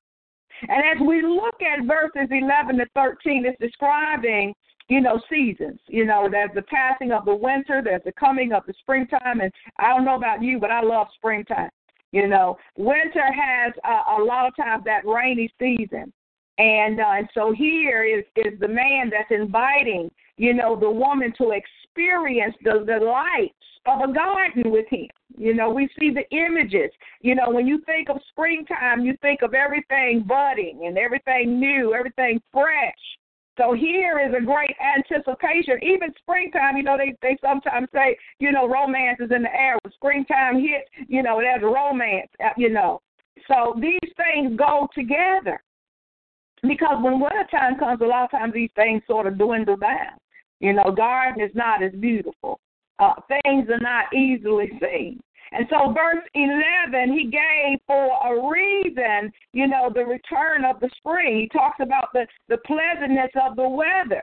And 0.68 0.82
as 0.94 1.06
we 1.06 1.22
look 1.22 1.56
at 1.62 1.86
verses 1.86 2.28
11 2.30 2.78
to 2.78 2.86
13, 2.94 3.44
it's 3.46 3.58
describing, 3.60 4.54
you 4.88 5.00
know, 5.00 5.20
seasons. 5.30 5.80
You 5.86 6.04
know, 6.04 6.28
there's 6.30 6.50
the 6.54 6.62
passing 6.62 7.12
of 7.12 7.24
the 7.24 7.34
winter, 7.34 7.80
there's 7.82 8.04
the 8.04 8.12
coming 8.12 8.52
of 8.52 8.64
the 8.66 8.74
springtime. 8.80 9.40
And 9.40 9.52
I 9.78 9.88
don't 9.88 10.04
know 10.04 10.16
about 10.16 10.42
you, 10.42 10.58
but 10.58 10.70
I 10.70 10.82
love 10.82 11.08
springtime. 11.14 11.70
You 12.12 12.26
know, 12.26 12.58
winter 12.76 13.32
has 13.32 13.72
a, 13.84 14.20
a 14.20 14.24
lot 14.24 14.46
of 14.46 14.56
times 14.56 14.84
that 14.84 15.06
rainy 15.06 15.50
season. 15.58 16.12
And, 16.58 17.00
uh, 17.00 17.12
and 17.16 17.28
so 17.32 17.52
here 17.52 18.04
is, 18.04 18.24
is 18.36 18.58
the 18.60 18.68
man 18.68 19.10
that's 19.10 19.30
inviting, 19.30 20.10
you 20.36 20.52
know, 20.52 20.78
the 20.78 20.90
woman 20.90 21.32
to 21.38 21.52
experience 21.52 22.54
the 22.62 22.84
delights 22.86 23.54
of 23.86 24.08
a 24.08 24.12
garden 24.12 24.70
with 24.70 24.86
him. 24.88 25.08
You 25.36 25.54
know, 25.54 25.70
we 25.70 25.88
see 25.98 26.10
the 26.10 26.28
images. 26.36 26.90
You 27.22 27.34
know, 27.34 27.50
when 27.50 27.66
you 27.66 27.80
think 27.86 28.10
of 28.10 28.18
springtime, 28.30 29.00
you 29.00 29.16
think 29.22 29.42
of 29.42 29.54
everything 29.54 30.24
budding 30.26 30.82
and 30.86 30.98
everything 30.98 31.58
new, 31.58 31.94
everything 31.94 32.40
fresh. 32.52 32.94
So 33.58 33.74
here 33.74 34.20
is 34.20 34.34
a 34.34 34.44
great 34.44 34.74
anticipation. 34.80 35.78
Even 35.82 36.12
springtime, 36.18 36.76
you 36.76 36.82
know, 36.82 36.96
they 36.96 37.14
they 37.20 37.36
sometimes 37.42 37.88
say, 37.92 38.16
you 38.38 38.52
know, 38.52 38.68
romance 38.68 39.18
is 39.20 39.30
in 39.34 39.42
the 39.42 39.54
air. 39.54 39.78
When 39.82 39.92
springtime 39.92 40.60
hits, 40.60 40.88
you 41.08 41.22
know, 41.22 41.40
there's 41.40 41.62
romance. 41.62 42.30
Uh, 42.42 42.50
you 42.56 42.70
know, 42.70 43.00
so 43.48 43.78
these 43.80 44.10
things 44.16 44.56
go 44.56 44.88
together. 44.94 45.62
Because 46.62 47.02
when 47.02 47.20
wintertime 47.20 47.78
comes, 47.78 48.00
a 48.00 48.04
lot 48.04 48.24
of 48.24 48.30
times 48.30 48.52
these 48.54 48.70
things 48.76 49.02
sort 49.06 49.26
of 49.26 49.38
dwindle 49.38 49.76
down. 49.76 50.18
You 50.60 50.74
know, 50.74 50.92
garden 50.94 51.42
is 51.42 51.54
not 51.54 51.82
as 51.82 51.92
beautiful. 51.92 52.60
Uh, 53.00 53.14
things 53.28 53.68
are 53.70 53.80
not 53.80 54.12
easily 54.14 54.70
seen. 54.80 55.20
And 55.52 55.66
so, 55.68 55.92
verse 55.92 56.24
11, 56.34 57.12
he 57.12 57.24
gave 57.24 57.78
for 57.86 58.10
a 58.24 58.50
reason, 58.50 59.32
you 59.52 59.66
know, 59.66 59.90
the 59.92 60.04
return 60.04 60.64
of 60.64 60.78
the 60.80 60.90
spring. 60.98 61.40
He 61.40 61.48
talks 61.48 61.78
about 61.80 62.12
the, 62.12 62.26
the 62.48 62.58
pleasantness 62.58 63.32
of 63.42 63.56
the 63.56 63.68
weather. 63.68 64.22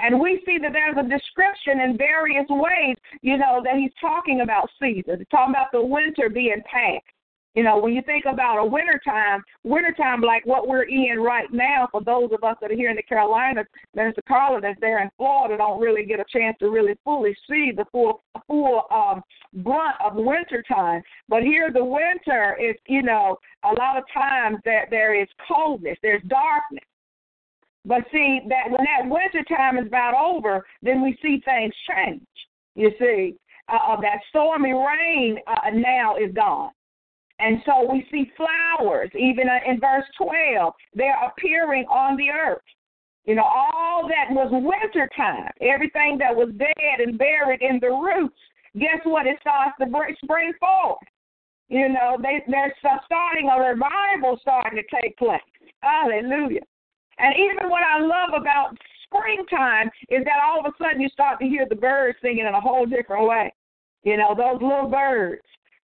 And 0.00 0.18
we 0.18 0.42
see 0.46 0.58
that 0.58 0.72
there's 0.72 0.96
a 0.96 1.08
description 1.08 1.80
in 1.80 1.98
various 1.98 2.46
ways, 2.48 2.96
you 3.20 3.36
know, 3.36 3.60
that 3.64 3.76
he's 3.76 3.92
talking 4.00 4.40
about 4.40 4.70
seasons. 4.80 5.18
He's 5.18 5.28
talking 5.30 5.54
about 5.54 5.70
the 5.72 5.84
winter 5.84 6.28
being 6.28 6.62
past. 6.64 7.04
You 7.54 7.62
know, 7.62 7.78
when 7.78 7.92
you 7.92 8.00
think 8.02 8.24
about 8.24 8.58
a 8.58 8.64
wintertime, 8.64 9.42
wintertime 9.62 10.22
like 10.22 10.46
what 10.46 10.66
we're 10.66 10.84
in 10.84 11.18
right 11.20 11.52
now, 11.52 11.86
for 11.92 12.02
those 12.02 12.30
of 12.32 12.42
us 12.44 12.56
that 12.62 12.70
are 12.70 12.74
here 12.76 12.88
in 12.88 12.96
the 12.96 13.02
Carolinas, 13.02 13.66
Minister 13.94 14.22
Carla 14.26 14.60
that's 14.60 14.80
there 14.80 15.02
in 15.02 15.10
Florida 15.18 15.58
don't 15.58 15.80
really 15.80 16.06
get 16.06 16.18
a 16.18 16.24
chance 16.32 16.56
to 16.60 16.70
really 16.70 16.94
fully 17.04 17.36
see 17.48 17.70
the 17.76 17.84
full 17.92 18.22
full 18.46 18.84
um 18.90 19.22
brunt 19.62 19.96
of 20.02 20.14
wintertime. 20.14 21.02
But 21.28 21.42
here 21.42 21.70
the 21.70 21.84
winter 21.84 22.56
is, 22.58 22.74
you 22.86 23.02
know, 23.02 23.36
a 23.64 23.72
lot 23.78 23.98
of 23.98 24.04
times 24.14 24.56
that 24.64 24.86
there 24.88 25.20
is 25.20 25.28
coldness, 25.46 25.98
there's 26.02 26.22
darkness. 26.28 26.84
But 27.84 28.04
see 28.12 28.40
that 28.48 28.70
when 28.70 28.84
that 28.84 29.10
winter 29.10 29.44
time 29.44 29.76
is 29.76 29.88
about 29.88 30.14
over, 30.14 30.64
then 30.80 31.02
we 31.02 31.18
see 31.20 31.42
things 31.44 31.74
change. 31.90 32.22
You 32.76 32.92
see, 32.98 33.34
uh, 33.68 34.00
that 34.00 34.20
stormy 34.30 34.72
rain 34.72 35.38
uh, 35.46 35.70
now 35.74 36.16
is 36.16 36.32
gone. 36.32 36.70
And 37.42 37.58
so 37.66 37.90
we 37.90 38.06
see 38.12 38.30
flowers, 38.36 39.10
even 39.18 39.48
uh, 39.48 39.58
in 39.68 39.80
verse 39.80 40.06
12, 40.16 40.72
they're 40.94 41.18
appearing 41.26 41.84
on 41.90 42.16
the 42.16 42.30
earth. 42.30 42.62
You 43.24 43.34
know, 43.34 43.42
all 43.42 44.06
that 44.06 44.30
was 44.30 44.50
winter 44.52 45.10
time, 45.16 45.50
everything 45.60 46.18
that 46.18 46.34
was 46.34 46.54
dead 46.56 46.98
and 46.98 47.18
buried 47.18 47.60
in 47.60 47.80
the 47.80 47.90
roots, 47.90 48.38
guess 48.78 49.02
what? 49.02 49.26
It 49.26 49.38
starts 49.40 49.74
to 49.80 49.86
spring 50.22 50.52
forth. 50.60 50.98
You 51.68 51.88
know, 51.88 52.16
they, 52.22 52.42
they're 52.46 52.74
starting 52.78 53.50
a 53.50 53.58
revival 53.58 54.38
starting 54.40 54.78
to 54.78 55.02
take 55.02 55.16
place. 55.16 55.40
Hallelujah. 55.80 56.62
And 57.18 57.34
even 57.34 57.70
what 57.70 57.82
I 57.82 57.98
love 57.98 58.40
about 58.40 58.76
springtime 59.04 59.90
is 60.10 60.24
that 60.24 60.38
all 60.44 60.60
of 60.60 60.66
a 60.66 60.76
sudden 60.78 61.00
you 61.00 61.08
start 61.08 61.40
to 61.40 61.46
hear 61.46 61.66
the 61.68 61.74
birds 61.74 62.18
singing 62.22 62.46
in 62.46 62.54
a 62.54 62.60
whole 62.60 62.86
different 62.86 63.26
way. 63.26 63.52
You 64.04 64.16
know, 64.16 64.34
those 64.36 64.62
little 64.62 64.88
birds 64.88 65.42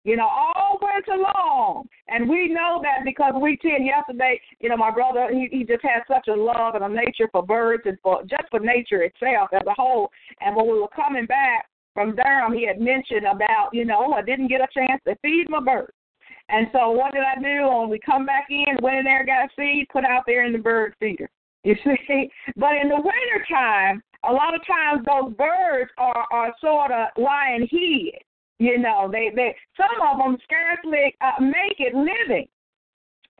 you 0.08 0.16
know, 0.16 0.26
all 0.26 0.78
winter 0.80 1.22
long. 1.22 1.86
And 2.08 2.28
we 2.28 2.48
know 2.48 2.80
that 2.82 3.04
because 3.04 3.34
we 3.40 3.58
tend 3.58 3.84
yesterday, 3.84 4.40
you 4.58 4.70
know, 4.70 4.76
my 4.76 4.90
brother, 4.90 5.28
he, 5.30 5.48
he 5.50 5.64
just 5.64 5.84
has 5.84 6.02
such 6.08 6.28
a 6.28 6.34
love 6.34 6.74
and 6.74 6.84
a 6.84 6.88
nature 6.88 7.28
for 7.30 7.44
birds 7.44 7.82
and 7.84 7.98
for 8.02 8.22
just 8.22 8.44
for 8.50 8.58
nature 8.58 9.02
itself 9.02 9.50
as 9.52 9.66
a 9.66 9.74
whole. 9.76 10.08
And 10.40 10.56
when 10.56 10.66
we 10.66 10.80
were 10.80 10.88
coming 10.88 11.26
back 11.26 11.66
from 11.92 12.16
Durham, 12.16 12.54
he 12.54 12.66
had 12.66 12.80
mentioned 12.80 13.26
about, 13.30 13.68
you 13.74 13.84
know, 13.84 14.06
oh, 14.08 14.12
I 14.14 14.22
didn't 14.22 14.48
get 14.48 14.62
a 14.62 14.68
chance 14.72 15.02
to 15.06 15.14
feed 15.20 15.44
my 15.50 15.60
birds. 15.60 15.92
And 16.48 16.68
so 16.72 16.90
what 16.92 17.12
did 17.12 17.22
I 17.22 17.38
do? 17.42 17.68
When 17.68 17.90
we 17.90 17.98
come 17.98 18.24
back 18.24 18.46
in, 18.48 18.78
went 18.80 18.96
in 18.96 19.04
there, 19.04 19.26
got 19.26 19.44
a 19.44 19.48
seed, 19.56 19.88
put 19.92 20.06
out 20.06 20.22
there 20.26 20.46
in 20.46 20.52
the 20.52 20.58
bird 20.58 20.94
feeder. 20.98 21.28
You 21.64 21.74
see? 21.84 22.30
But 22.56 22.76
in 22.80 22.88
the 22.88 22.96
winter 22.96 23.44
time, 23.52 24.00
a 24.26 24.32
lot 24.32 24.54
of 24.54 24.60
times 24.66 25.04
those 25.04 25.34
birds 25.34 25.90
are 25.98 26.24
are 26.32 26.54
sort 26.60 26.92
of 26.92 27.08
lying 27.18 27.68
hid. 27.70 28.22
You 28.58 28.78
know, 28.78 29.08
they 29.10 29.30
they 29.34 29.54
some 29.76 30.00
of 30.02 30.18
them 30.18 30.36
scarcely 30.44 31.14
uh, 31.20 31.40
make 31.40 31.78
it 31.78 31.94
living. 31.94 32.48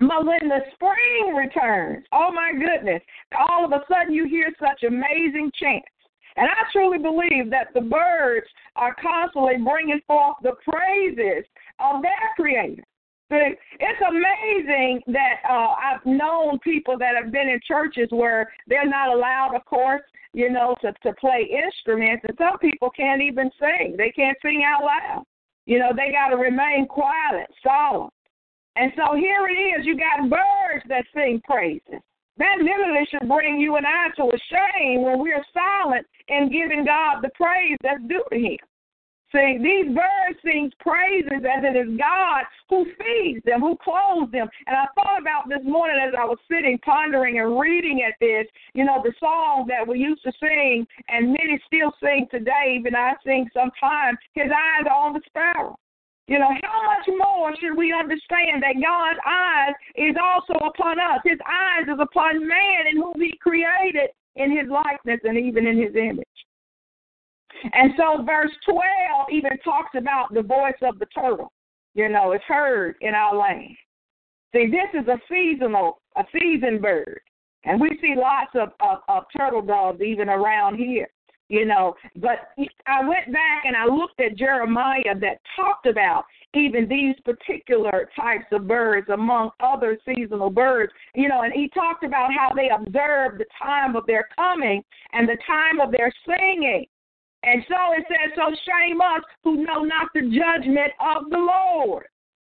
But 0.01 0.25
when 0.27 0.49
the 0.49 0.61
spring 0.75 1.35
returns, 1.35 2.05
oh 2.13 2.31
my 2.33 2.53
goodness, 2.53 3.03
all 3.37 3.65
of 3.65 3.73
a 3.73 3.83
sudden 3.89 4.15
you 4.15 4.29
hear 4.29 4.53
such 4.61 4.85
amazing 4.85 5.51
chants. 5.61 5.89
And 6.37 6.47
I 6.47 6.71
truly 6.71 6.99
believe 6.99 7.51
that 7.51 7.75
the 7.75 7.81
birds 7.81 8.47
are 8.77 8.95
constantly 9.03 9.57
bringing 9.57 10.01
forth 10.07 10.37
the 10.43 10.53
praises 10.63 11.45
of 11.81 12.01
their 12.03 12.31
creator. 12.37 12.85
It's 13.31 14.01
amazing 14.09 15.03
that 15.09 15.41
uh, 15.49 15.75
I've 15.75 16.05
known 16.07 16.59
people 16.61 16.97
that 16.99 17.15
have 17.21 17.31
been 17.31 17.49
in 17.49 17.61
churches 17.67 18.09
where 18.11 18.51
they're 18.67 18.89
not 18.89 19.15
allowed, 19.15 19.55
of 19.55 19.65
course, 19.67 20.03
you 20.33 20.51
know, 20.51 20.75
to, 20.83 20.93
to 21.03 21.13
play 21.15 21.49
instruments, 21.51 22.25
and 22.29 22.37
some 22.39 22.59
people 22.59 22.91
can't 22.91 23.21
even 23.21 23.51
sing. 23.61 23.97
They 23.97 24.11
can't 24.11 24.37
sing 24.43 24.65
out 24.67 24.85
loud. 24.85 25.25
You 25.67 25.79
know, 25.79 25.91
they 25.95 26.11
got 26.11 26.29
to 26.29 26.37
remain 26.37 26.87
quiet, 26.87 27.49
solemn. 27.63 28.11
And 28.77 28.93
so 28.97 29.17
here 29.17 29.49
it 29.49 29.81
is. 29.81 29.87
You 29.87 29.97
got 29.97 30.31
birds 30.31 30.85
that 30.89 31.05
sing 31.15 31.43
praises. 31.45 32.01
That 32.39 32.59
literally 32.61 33.05
should 33.11 33.29
bring 33.29 33.59
you 33.59 33.77
and 33.77 33.87
I 33.87 34.09
to 34.17 34.23
a 34.23 34.39
shame 34.49 35.03
when 35.03 35.19
we're 35.19 35.45
silent 35.53 36.07
and 36.29 36.53
giving 36.53 36.85
God 36.85 37.21
the 37.21 37.31
praise 37.35 37.77
that's 37.83 38.01
due 38.09 38.25
to 38.33 38.39
Him. 38.39 38.59
See, 39.31 39.59
these 39.61 39.95
birds 39.95 40.41
sing 40.43 40.73
praises 40.81 41.45
as 41.45 41.61
it 41.61 41.77
is 41.77 41.99
God 41.99 42.45
who 42.71 42.87
feeds 42.97 43.45
them, 43.45 43.61
who 43.61 43.77
clothes 43.77 44.33
them. 44.33 44.49
And 44.67 44.75
I 44.75 44.87
thought 44.95 45.21
about 45.21 45.49
this 45.49 45.61
morning 45.65 46.01
as 46.01 46.15
I 46.19 46.25
was 46.25 46.39
sitting, 46.51 46.79
pondering 46.79 47.39
and 47.39 47.61
reading 47.61 48.01
at 48.09 48.15
this, 48.21 48.47
you 48.73 48.85
know, 48.85 49.03
the 49.05 49.13
song 49.21 49.67
that 49.69 49.87
we 49.87 49.99
used 49.99 50.23
to 50.25 50.33
sing, 50.41 50.87
and 51.09 51.29
many 51.29 51.61
still 51.67 51.93
sing 52.03 52.27
today, 52.31 52.79
even 52.81 52.95
I 52.95 53.13
sing 53.25 53.47
sometimes, 53.53 54.17
His 54.33 54.49
eyes 54.49 54.87
are 54.89 54.97
on 54.97 55.13
the 55.13 55.21
sparrow. 55.27 55.77
You 56.29 56.39
know, 56.39 56.49
how 56.63 56.85
much 56.85 57.09
more 57.17 57.57
should 57.57 57.77
we 57.77 57.93
understand 57.93 58.63
that 58.63 58.81
God's 58.81 59.21
eyes 59.27 59.75
is 59.97 60.17
also 60.23 60.55
upon 60.65 61.01
us? 61.01 61.21
His 61.25 61.39
eyes 61.49 61.89
is 61.89 62.01
upon 62.01 62.47
man 62.47 62.85
and 62.89 62.99
whom 62.99 63.21
he 63.21 63.33
created 63.41 64.11
in 64.37 64.51
his 64.53 64.69
likeness 64.69 65.21
and 65.25 65.39
even 65.39 65.67
in 65.67 65.81
his 65.81 65.97
image. 65.97 66.27
And 67.73 67.93
so 67.97 68.23
verse 68.25 68.51
12 68.69 68.83
even 69.33 69.59
talks 69.65 69.91
about 69.97 70.33
the 70.33 70.43
voice 70.43 70.79
of 70.83 70.99
the 70.99 71.07
turtle. 71.07 71.53
You 71.95 72.09
know, 72.09 72.33
it's 72.33 72.45
heard 72.45 72.97
in 73.01 73.15
our 73.15 73.35
land. 73.35 73.77
See, 74.55 74.71
this 74.71 75.01
is 75.01 75.09
a 75.09 75.19
seasonal, 75.29 76.01
a 76.17 76.25
season 76.33 76.81
bird. 76.81 77.21
And 77.65 77.81
we 77.81 77.99
see 78.01 78.15
lots 78.17 78.51
of, 78.55 78.71
of, 78.81 78.99
of 79.09 79.25
turtle 79.37 79.63
doves 79.63 80.01
even 80.01 80.29
around 80.29 80.77
here 80.77 81.09
you 81.49 81.65
know. 81.65 81.95
But 82.17 82.51
I 82.87 83.01
went 83.07 83.33
back 83.33 83.65
and 83.65 83.77
I 83.77 83.87
looked 83.87 84.21
at 84.21 84.37
Jeremiah 84.37 85.15
that 85.21 85.41
talked 85.57 85.87
about 85.87 86.25
even 86.55 86.89
these 86.89 87.15
particular 87.25 88.09
types 88.17 88.47
of 88.53 88.67
birds 88.67 89.09
among 89.11 89.51
other 89.61 89.99
seasonal 90.07 90.51
birds, 90.51 90.93
you 91.15 91.29
know, 91.29 91.43
and 91.43 91.53
he 91.53 91.69
talked 91.69 92.05
about 92.05 92.31
how 92.33 92.55
they 92.55 92.71
observed 92.71 93.41
the 93.41 93.47
time 93.61 93.97
of 93.97 94.07
their 94.07 94.29
coming 94.35 94.83
and 95.13 95.29
the 95.29 95.37
time 95.47 95.81
of 95.81 95.93
their 95.93 96.13
singing. 96.27 96.87
And 97.49 97.65
so 97.67 97.77
it 97.97 98.05
says, 98.09 98.33
So 98.37 98.55
shame 98.67 99.01
us 99.01 99.23
who 99.43 99.65
know 99.65 99.83
not 99.83 100.09
the 100.13 100.21
judgment 100.21 100.93
of 101.01 101.31
the 101.31 101.39
Lord. 101.39 102.05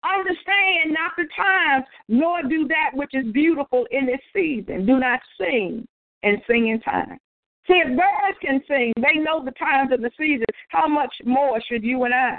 Understand 0.02 0.92
not 0.92 1.12
the 1.18 1.26
times, 1.36 1.84
nor 2.08 2.42
do 2.42 2.66
that 2.68 2.90
which 2.94 3.10
is 3.12 3.30
beautiful 3.32 3.86
in 3.90 4.06
this 4.06 4.20
season. 4.34 4.86
Do 4.86 4.98
not 4.98 5.20
sing 5.38 5.86
and 6.22 6.40
sing 6.48 6.68
in 6.68 6.80
time. 6.80 7.18
See, 7.66 7.74
if 7.74 7.88
birds 7.88 8.38
can 8.40 8.62
sing, 8.68 8.92
they 8.96 9.20
know 9.20 9.44
the 9.44 9.50
times 9.52 9.92
of 9.92 10.00
the 10.00 10.10
season. 10.16 10.46
How 10.68 10.88
much 10.88 11.12
more 11.24 11.60
should 11.68 11.82
you 11.82 12.04
and 12.04 12.14
I? 12.14 12.38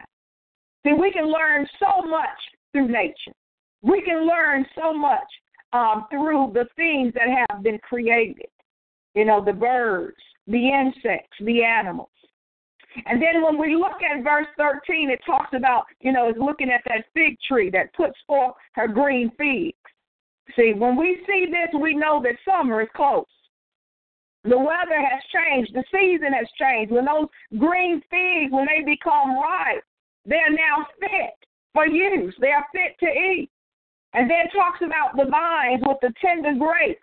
See, 0.84 0.94
we 0.94 1.12
can 1.12 1.32
learn 1.32 1.68
so 1.80 2.08
much 2.08 2.40
through 2.72 2.88
nature. 2.88 3.36
We 3.84 4.02
can 4.02 4.28
learn 4.28 4.66
so 4.74 4.94
much 4.94 5.28
um, 5.74 6.06
through 6.10 6.54
the 6.54 6.66
things 6.76 7.14
that 7.14 7.28
have 7.50 7.62
been 7.62 7.78
created. 7.80 8.50
You 9.14 9.26
know, 9.26 9.44
the 9.44 9.54
birds, 9.54 10.18
the 10.48 10.70
insects, 10.70 11.38
the 11.42 11.64
animals. 11.64 12.10
And 13.06 13.22
then 13.22 13.44
when 13.44 13.58
we 13.58 13.76
look 13.76 14.02
at 14.02 14.24
verse 14.24 14.48
13, 14.58 15.10
it 15.10 15.20
talks 15.26 15.54
about, 15.54 15.86
you 16.02 16.12
know, 16.12 16.30
it's 16.30 16.40
looking 16.40 16.72
at 16.72 16.82
that 16.86 17.06
fig 17.14 17.38
tree 17.48 17.70
that 17.72 17.94
puts 17.94 18.18
forth 18.26 18.56
her 18.74 18.88
green 18.88 19.32
figs. 19.38 19.78
See, 20.56 20.74
when 20.74 20.96
we 20.96 21.22
see 21.28 21.46
this, 21.46 21.80
we 21.80 21.94
know 21.94 22.22
that 22.24 22.36
summer 22.46 22.82
is 22.82 22.88
close. 22.96 23.26
The 24.44 24.58
weather 24.58 25.02
has 25.02 25.22
changed. 25.34 25.74
The 25.74 25.84
season 25.92 26.32
has 26.34 26.48
changed. 26.60 26.92
When 26.92 27.06
those 27.06 27.28
green 27.58 28.02
figs, 28.10 28.52
when 28.52 28.66
they 28.66 28.84
become 28.84 29.36
ripe, 29.36 29.84
they're 30.26 30.52
now 30.52 30.88
fit 31.00 31.36
for 31.74 31.86
use. 31.86 32.34
They 32.40 32.52
are 32.52 32.66
fit 32.72 32.98
to 33.00 33.08
eat. 33.08 33.50
And 34.14 34.30
then 34.30 34.50
talks 34.56 34.80
about 34.82 35.18
the 35.18 35.30
vines 35.30 35.84
with 35.86 35.98
the 36.02 36.14
tender 36.22 36.54
grapes. 36.58 37.02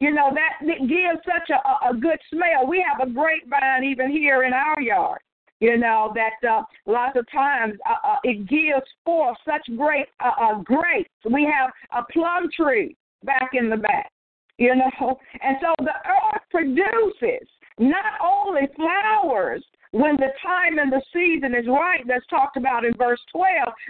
You 0.00 0.12
know, 0.12 0.30
that 0.34 0.58
it 0.60 0.88
gives 0.88 1.24
such 1.24 1.50
a, 1.50 1.88
a 1.88 1.94
good 1.94 2.18
smell. 2.32 2.66
We 2.66 2.84
have 2.86 3.06
a 3.06 3.10
grapevine 3.10 3.84
even 3.84 4.10
here 4.10 4.42
in 4.42 4.52
our 4.52 4.80
yard. 4.80 5.20
You 5.60 5.78
know, 5.78 6.14
that 6.14 6.46
uh, 6.46 6.62
lots 6.84 7.16
of 7.16 7.24
times 7.30 7.74
uh, 7.88 8.06
uh, 8.06 8.16
it 8.24 8.46
gives 8.46 8.86
forth 9.04 9.38
such 9.46 9.62
great 9.76 10.06
uh, 10.22 10.32
uh, 10.38 10.58
grapes. 10.60 11.10
We 11.30 11.44
have 11.50 11.70
a 11.92 12.04
plum 12.12 12.48
tree 12.54 12.94
back 13.24 13.50
in 13.54 13.70
the 13.70 13.78
back 13.78 14.12
you 14.58 14.74
know. 14.74 15.18
And 15.42 15.56
so 15.60 15.74
the 15.78 15.92
earth 15.92 16.42
produces 16.50 17.48
not 17.78 18.14
only 18.22 18.62
flowers 18.74 19.64
when 19.92 20.16
the 20.16 20.28
time 20.42 20.78
and 20.78 20.92
the 20.92 21.02
season 21.12 21.54
is 21.54 21.66
right, 21.68 22.02
that's 22.06 22.26
talked 22.26 22.56
about 22.56 22.84
in 22.84 22.92
verse 22.98 23.20
12, 23.32 23.46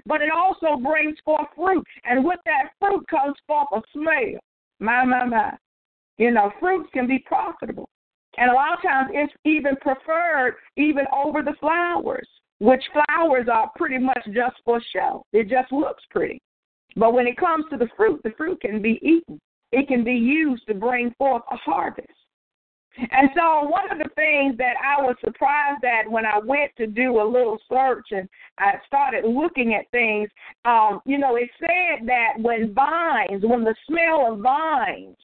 but 0.06 0.20
it 0.20 0.30
also 0.34 0.80
brings 0.80 1.16
forth 1.24 1.48
fruit. 1.56 1.84
And 2.04 2.24
with 2.24 2.40
that 2.44 2.70
fruit 2.78 3.06
comes 3.08 3.36
forth 3.46 3.68
a 3.72 3.80
smell. 3.92 4.40
My, 4.78 5.04
my, 5.04 5.24
my. 5.24 5.52
You 6.18 6.30
know, 6.30 6.50
fruits 6.60 6.88
can 6.92 7.06
be 7.06 7.18
profitable. 7.18 7.88
And 8.38 8.50
a 8.50 8.54
lot 8.54 8.74
of 8.74 8.82
times 8.82 9.10
it's 9.12 9.32
even 9.44 9.76
preferred 9.76 10.56
even 10.76 11.04
over 11.14 11.42
the 11.42 11.54
flowers, 11.60 12.28
which 12.58 12.82
flowers 12.92 13.46
are 13.52 13.70
pretty 13.76 13.98
much 13.98 14.24
just 14.26 14.56
for 14.64 14.80
show. 14.92 15.24
It 15.32 15.48
just 15.48 15.72
looks 15.72 16.02
pretty. 16.10 16.40
But 16.96 17.12
when 17.12 17.26
it 17.26 17.36
comes 17.36 17.64
to 17.70 17.76
the 17.76 17.88
fruit, 17.96 18.20
the 18.24 18.32
fruit 18.36 18.60
can 18.60 18.80
be 18.80 18.98
eaten 19.02 19.40
it 19.72 19.88
can 19.88 20.04
be 20.04 20.14
used 20.14 20.66
to 20.68 20.74
bring 20.74 21.12
forth 21.18 21.42
a 21.50 21.56
harvest. 21.56 22.08
And 22.98 23.28
so, 23.36 23.68
one 23.68 23.90
of 23.92 23.98
the 23.98 24.08
things 24.14 24.56
that 24.56 24.74
I 24.82 25.02
was 25.02 25.16
surprised 25.22 25.84
at 25.84 26.10
when 26.10 26.24
I 26.24 26.38
went 26.38 26.72
to 26.78 26.86
do 26.86 27.20
a 27.20 27.30
little 27.30 27.58
search 27.68 28.06
and 28.10 28.26
I 28.58 28.76
started 28.86 29.26
looking 29.26 29.74
at 29.74 29.90
things, 29.90 30.30
um, 30.64 31.02
you 31.04 31.18
know, 31.18 31.36
it 31.36 31.50
said 31.60 32.06
that 32.06 32.34
when 32.38 32.72
vines, 32.72 33.42
when 33.44 33.64
the 33.64 33.74
smell 33.86 34.32
of 34.32 34.40
vines 34.40 35.16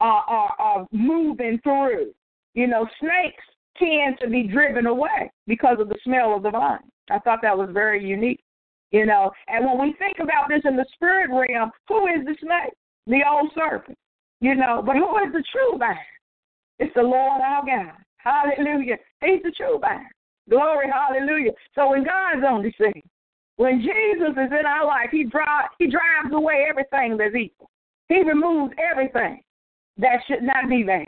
are, 0.00 0.24
are, 0.28 0.56
are 0.58 0.86
moving 0.90 1.60
through, 1.62 2.12
you 2.54 2.66
know, 2.66 2.86
snakes 3.00 3.44
tend 3.78 4.18
to 4.20 4.28
be 4.28 4.44
driven 4.44 4.86
away 4.86 5.30
because 5.46 5.78
of 5.80 5.88
the 5.88 5.98
smell 6.04 6.36
of 6.36 6.42
the 6.42 6.50
vine. 6.50 6.78
I 7.10 7.18
thought 7.18 7.40
that 7.42 7.56
was 7.56 7.70
very 7.72 8.04
unique, 8.04 8.42
you 8.90 9.06
know. 9.06 9.30
And 9.48 9.64
when 9.64 9.80
we 9.80 9.94
think 9.98 10.18
about 10.20 10.48
this 10.48 10.62
in 10.64 10.76
the 10.76 10.86
spirit 10.94 11.30
realm, 11.30 11.70
who 11.88 12.06
is 12.06 12.24
the 12.24 12.36
snake? 12.40 12.74
the 13.06 13.20
old 13.28 13.50
serpent. 13.54 13.98
You 14.40 14.54
know, 14.56 14.82
but 14.84 14.96
who 14.96 15.18
is 15.18 15.32
the 15.32 15.44
true 15.52 15.78
vine? 15.78 15.96
It's 16.78 16.94
the 16.94 17.02
Lord 17.02 17.40
our 17.40 17.64
God. 17.64 17.94
Hallelujah. 18.16 18.96
He's 19.20 19.42
the 19.42 19.52
true 19.52 19.78
vine. 19.78 20.06
Glory, 20.50 20.88
hallelujah. 20.90 21.52
So 21.74 21.90
when 21.90 22.04
God's 22.04 22.44
on 22.44 22.62
the 22.62 22.72
scene, 22.76 23.02
when 23.56 23.80
Jesus 23.80 24.32
is 24.32 24.50
in 24.50 24.66
our 24.66 24.84
life, 24.84 25.10
he 25.12 25.24
drives 25.24 25.68
he 25.78 25.86
drives 25.86 26.34
away 26.34 26.66
everything 26.68 27.16
that's 27.16 27.34
evil. 27.34 27.70
He 28.08 28.22
removes 28.22 28.74
everything 28.90 29.42
that 29.98 30.18
should 30.26 30.42
not 30.42 30.68
be 30.68 30.82
there. 30.82 31.06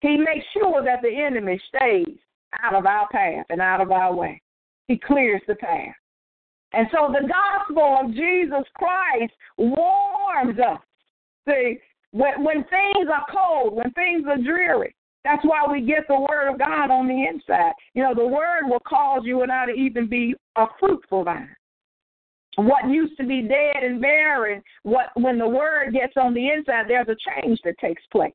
He 0.00 0.16
makes 0.16 0.46
sure 0.52 0.84
that 0.84 1.02
the 1.02 1.14
enemy 1.14 1.60
stays 1.68 2.16
out 2.62 2.74
of 2.74 2.86
our 2.86 3.08
path 3.08 3.46
and 3.50 3.60
out 3.60 3.80
of 3.80 3.90
our 3.90 4.14
way. 4.14 4.40
He 4.86 4.98
clears 4.98 5.42
the 5.46 5.56
path. 5.56 5.94
And 6.72 6.86
so 6.92 7.12
the 7.12 7.26
gospel 7.26 7.98
of 8.02 8.12
Jesus 8.12 8.64
Christ 8.74 9.32
warms 9.56 10.58
us 10.58 10.80
See, 11.48 11.78
when, 12.12 12.44
when 12.44 12.64
things 12.64 13.08
are 13.12 13.24
cold, 13.32 13.74
when 13.74 13.90
things 13.92 14.24
are 14.28 14.38
dreary, 14.38 14.94
that's 15.24 15.44
why 15.44 15.66
we 15.70 15.80
get 15.80 16.06
the 16.08 16.18
word 16.18 16.50
of 16.50 16.58
God 16.58 16.90
on 16.90 17.08
the 17.08 17.26
inside. 17.26 17.72
You 17.94 18.02
know, 18.02 18.14
the 18.14 18.26
word 18.26 18.64
will 18.64 18.80
cause 18.80 19.22
you 19.24 19.42
and 19.42 19.52
I 19.52 19.66
to 19.66 19.72
even 19.72 20.08
be 20.08 20.34
a 20.56 20.66
fruitful 20.78 21.24
vine. 21.24 21.48
What 22.56 22.88
used 22.88 23.16
to 23.18 23.26
be 23.26 23.42
dead 23.42 23.82
and 23.82 24.00
barren, 24.00 24.62
what 24.82 25.08
when 25.14 25.38
the 25.38 25.48
word 25.48 25.92
gets 25.92 26.14
on 26.16 26.34
the 26.34 26.48
inside, 26.48 26.86
there's 26.88 27.08
a 27.08 27.16
change 27.30 27.60
that 27.64 27.78
takes 27.78 28.02
place. 28.10 28.32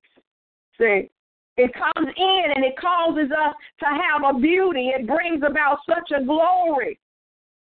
See, 0.79 1.09
it 1.57 1.71
comes 1.73 2.07
in 2.17 2.43
and 2.55 2.65
it 2.65 2.75
causes 2.79 3.31
us 3.31 3.53
to 3.79 3.85
have 3.85 4.35
a 4.35 4.39
beauty. 4.39 4.89
It 4.89 5.07
brings 5.07 5.43
about 5.43 5.79
such 5.87 6.11
a 6.15 6.23
glory 6.23 6.99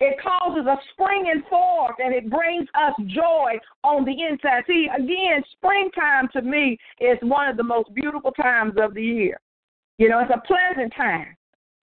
it 0.01 0.17
causes 0.21 0.67
a 0.67 0.77
springing 0.93 1.43
forth 1.49 1.97
and 1.99 2.13
it 2.13 2.29
brings 2.29 2.69
us 2.75 2.95
joy 3.07 3.53
on 3.85 4.05
the 4.05 4.13
inside. 4.13 4.65
See, 4.67 4.89
again, 4.95 5.43
springtime 5.53 6.29
to 6.33 6.43
me 6.43 6.77
is 7.01 7.19
one 7.23 7.49
of 7.49 7.57
the 7.57 7.63
most 7.63 7.95
beautiful 7.95 8.33
times 8.33 8.75
of 8.77 8.95
the 8.95 9.03
year. 9.03 9.41
You 9.99 10.09
know, 10.09 10.19
it's 10.21 10.33
a 10.35 10.47
pleasant 10.47 10.93
time. 10.97 11.37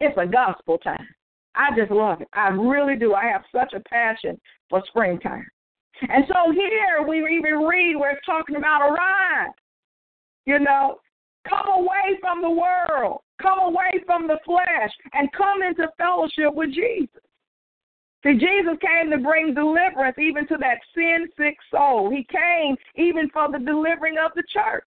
It's 0.00 0.16
a 0.18 0.26
gospel 0.26 0.78
time. 0.78 1.09
I 1.54 1.70
just 1.76 1.90
love 1.90 2.20
it. 2.20 2.28
I 2.35 2.48
really 2.48 2.96
do. 2.96 3.14
I 3.14 3.24
have 3.24 3.42
such 3.54 3.72
a 3.72 3.80
passion 3.88 4.38
for 4.68 4.83
springtime. 4.88 5.46
And 6.02 6.24
so 6.28 6.52
here 6.52 7.07
we 7.07 7.18
even 7.37 7.66
read 7.66 7.96
where 7.96 8.11
it's 8.11 8.26
talking 8.26 8.57
about 8.57 8.83
a 8.83 8.92
arise. 8.92 9.54
You 10.44 10.59
know, 10.59 10.98
come 11.48 11.68
away 11.68 12.18
from 12.20 12.42
the 12.42 12.50
world, 12.50 13.20
come 13.40 13.59
away 13.59 14.02
from 14.07 14.26
the 14.26 14.38
flesh, 14.44 14.92
and 15.12 15.33
come 15.33 15.62
into 15.62 15.88
fellowship 15.98 16.54
with 16.54 16.70
Jesus. 16.72 17.22
See, 18.24 18.35
Jesus 18.35 18.78
came 18.80 19.11
to 19.11 19.18
bring 19.18 19.52
deliverance 19.54 20.16
even 20.18 20.46
to 20.48 20.57
that 20.59 20.78
sin 20.94 21.28
sick 21.37 21.57
soul. 21.70 22.11
He 22.11 22.24
came 22.24 22.76
even 22.96 23.28
for 23.30 23.50
the 23.52 23.59
delivering 23.59 24.16
of 24.18 24.33
the 24.35 24.44
church. 24.50 24.85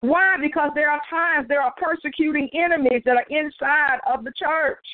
Why? 0.00 0.36
Because 0.40 0.70
there 0.74 0.90
are 0.90 1.00
times 1.08 1.46
there 1.46 1.62
are 1.62 1.74
persecuting 1.76 2.48
enemies 2.52 3.02
that 3.04 3.16
are 3.16 3.26
inside 3.30 4.00
of 4.12 4.24
the 4.24 4.32
church. 4.36 4.84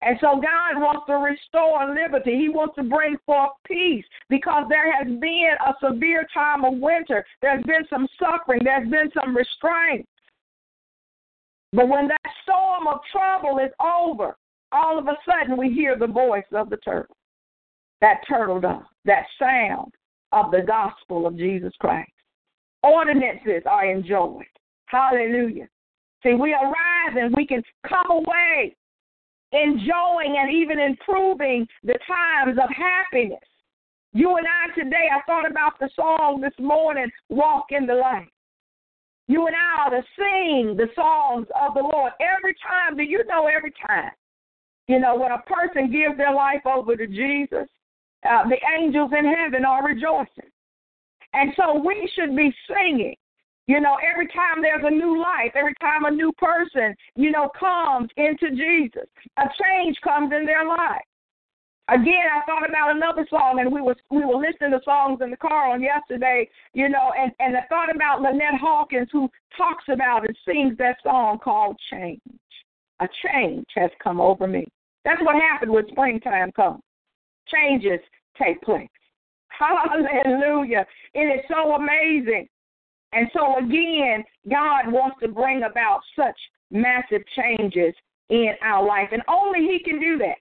And 0.00 0.16
so 0.20 0.40
God 0.40 0.80
wants 0.80 1.06
to 1.08 1.14
restore 1.14 1.94
liberty. 1.94 2.36
He 2.36 2.48
wants 2.48 2.76
to 2.76 2.82
bring 2.82 3.16
forth 3.26 3.50
peace 3.66 4.04
because 4.28 4.64
there 4.68 4.92
has 4.92 5.06
been 5.06 5.54
a 5.66 5.74
severe 5.84 6.26
time 6.32 6.64
of 6.64 6.74
winter. 6.74 7.24
There's 7.42 7.64
been 7.64 7.86
some 7.90 8.06
suffering. 8.18 8.60
There's 8.62 8.88
been 8.88 9.10
some 9.12 9.36
restraint. 9.36 10.08
But 11.72 11.88
when 11.88 12.08
that 12.08 12.32
storm 12.42 12.86
of 12.86 13.00
trouble 13.12 13.58
is 13.58 13.70
over, 13.80 14.36
all 14.72 14.98
of 14.98 15.06
a 15.06 15.16
sudden 15.26 15.56
we 15.56 15.72
hear 15.72 15.98
the 15.98 16.06
voice 16.06 16.44
of 16.52 16.70
the 16.70 16.78
turtle, 16.78 17.16
that 18.00 18.20
turtle 18.28 18.60
dove, 18.60 18.82
that 19.04 19.24
sound 19.38 19.92
of 20.32 20.50
the 20.50 20.62
gospel 20.66 21.26
of 21.26 21.36
Jesus 21.36 21.72
Christ. 21.80 22.10
Ordinances 22.82 23.62
are 23.66 23.90
enjoyed. 23.90 24.46
Hallelujah. 24.86 25.68
See, 26.22 26.34
we 26.34 26.52
arise 26.54 27.16
and 27.16 27.34
we 27.36 27.46
can 27.46 27.62
come 27.86 28.10
away 28.10 28.74
enjoying 29.52 30.36
and 30.38 30.52
even 30.52 30.78
improving 30.78 31.66
the 31.82 31.98
times 32.06 32.58
of 32.62 32.68
happiness. 32.70 33.38
You 34.12 34.36
and 34.36 34.46
I 34.46 34.74
today, 34.78 35.08
I 35.14 35.20
thought 35.26 35.50
about 35.50 35.78
the 35.78 35.88
song 35.94 36.40
this 36.40 36.52
morning, 36.58 37.10
Walk 37.28 37.66
in 37.70 37.86
the 37.86 37.94
Light. 37.94 38.28
You 39.28 39.46
and 39.46 39.54
I 39.54 39.86
are 39.86 39.90
to 39.90 40.02
sing 40.16 40.76
the 40.76 40.88
songs 40.94 41.46
of 41.54 41.74
the 41.74 41.80
Lord 41.80 42.12
every 42.20 42.54
time. 42.66 42.96
Do 42.96 43.02
you 43.02 43.24
know 43.26 43.46
every 43.46 43.72
time? 43.86 44.10
You 44.88 44.98
know, 44.98 45.16
when 45.16 45.32
a 45.32 45.42
person 45.42 45.92
gives 45.92 46.16
their 46.16 46.34
life 46.34 46.64
over 46.66 46.96
to 46.96 47.06
Jesus, 47.06 47.68
uh, 48.28 48.48
the 48.48 48.58
angels 48.78 49.10
in 49.16 49.24
heaven 49.24 49.64
are 49.64 49.86
rejoicing. 49.86 50.50
And 51.34 51.52
so 51.56 51.78
we 51.78 52.10
should 52.16 52.34
be 52.34 52.52
singing 52.66 53.14
you 53.68 53.80
know, 53.80 53.98
every 54.02 54.26
time 54.28 54.62
there's 54.62 54.82
a 54.82 54.90
new 54.90 55.20
life, 55.20 55.52
every 55.54 55.74
time 55.74 56.06
a 56.06 56.10
new 56.10 56.32
person, 56.38 56.94
you 57.16 57.30
know, 57.30 57.50
comes 57.50 58.08
into 58.16 58.50
Jesus, 58.50 59.06
a 59.36 59.42
change 59.62 59.94
comes 60.02 60.32
in 60.32 60.46
their 60.46 60.66
life. 60.66 61.04
Again, 61.88 62.26
I 62.34 62.44
thought 62.44 62.68
about 62.68 62.94
another 62.94 63.26
song, 63.30 63.60
and 63.60 63.72
we 63.72 63.80
was 63.80 63.96
we 64.10 64.24
were 64.24 64.36
listening 64.36 64.72
to 64.72 64.80
songs 64.84 65.20
in 65.22 65.30
the 65.30 65.36
car 65.36 65.70
on 65.72 65.82
yesterday, 65.82 66.48
you 66.74 66.88
know, 66.88 67.12
and 67.18 67.32
and 67.40 67.56
I 67.56 67.62
thought 67.68 67.94
about 67.94 68.20
Lynette 68.20 68.60
Hawkins, 68.60 69.08
who 69.10 69.28
talks 69.56 69.84
about 69.88 70.26
and 70.26 70.36
sings 70.46 70.76
that 70.78 70.98
song 71.02 71.38
called 71.38 71.78
"Change." 71.90 72.20
A 73.00 73.08
change 73.24 73.66
has 73.76 73.90
come 74.02 74.20
over 74.20 74.46
me. 74.46 74.66
That's 75.04 75.22
what 75.22 75.36
happened 75.36 75.72
when 75.72 75.88
springtime 75.88 76.52
comes. 76.52 76.82
Changes 77.46 78.00
take 78.36 78.60
place. 78.62 78.88
Hallelujah! 79.48 80.84
It 81.14 81.20
is 81.20 81.44
so 81.48 81.74
amazing 81.74 82.48
and 83.12 83.28
so, 83.32 83.56
again, 83.58 84.24
God 84.50 84.92
wants 84.92 85.16
to 85.22 85.28
bring 85.28 85.62
about 85.62 86.00
such 86.14 86.36
massive 86.70 87.22
changes 87.36 87.94
in 88.28 88.52
our 88.62 88.84
life, 88.86 89.08
and 89.12 89.22
only 89.28 89.60
He 89.60 89.80
can 89.82 89.98
do 89.98 90.18
that. 90.18 90.36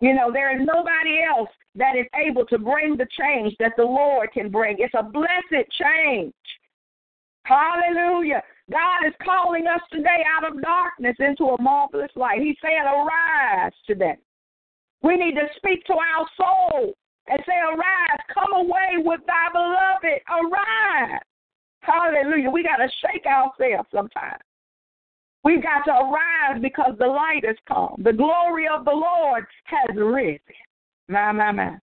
You 0.00 0.14
know, 0.14 0.30
there 0.32 0.54
is 0.54 0.64
nobody 0.64 1.22
else 1.22 1.50
that 1.74 1.96
is 1.96 2.06
able 2.14 2.46
to 2.46 2.58
bring 2.58 2.96
the 2.96 3.06
change 3.18 3.54
that 3.58 3.72
the 3.76 3.84
Lord 3.84 4.30
can 4.32 4.50
bring. 4.50 4.76
It's 4.78 4.94
a 4.94 5.02
blessed 5.02 5.68
change. 5.72 6.32
Hallelujah. 7.44 8.42
God 8.70 9.06
is 9.06 9.14
calling 9.24 9.66
us 9.66 9.80
today 9.90 10.22
out 10.36 10.46
of 10.46 10.60
darkness 10.62 11.16
into 11.18 11.44
a 11.44 11.62
marvelous 11.62 12.10
light. 12.14 12.40
He's 12.40 12.56
saying, 12.62 12.82
Arise 12.82 13.72
today. 13.86 14.18
We 15.02 15.16
need 15.16 15.34
to 15.34 15.48
speak 15.56 15.84
to 15.86 15.94
our 15.94 16.26
soul 16.36 16.92
and 17.28 17.40
say, 17.46 17.54
Arise, 17.56 18.20
come 18.32 18.52
away 18.52 18.98
with 18.98 19.20
thy 19.26 19.48
beloved. 19.52 20.20
Arise. 20.28 21.20
Hallelujah. 21.80 22.50
We 22.50 22.62
got 22.62 22.76
to 22.76 22.88
shake 23.00 23.24
ourselves 23.24 23.88
sometimes. 23.92 24.42
We've 25.48 25.62
got 25.62 25.82
to 25.86 25.92
arise 25.92 26.60
because 26.60 26.92
the 26.98 27.06
light 27.06 27.42
has 27.46 27.56
come. 27.66 28.02
The 28.04 28.12
glory 28.12 28.66
of 28.68 28.84
the 28.84 28.90
Lord 28.90 29.46
has 29.64 29.96
risen. 29.96 30.40
My, 31.08 31.32
my, 31.32 31.52
my. 31.52 31.78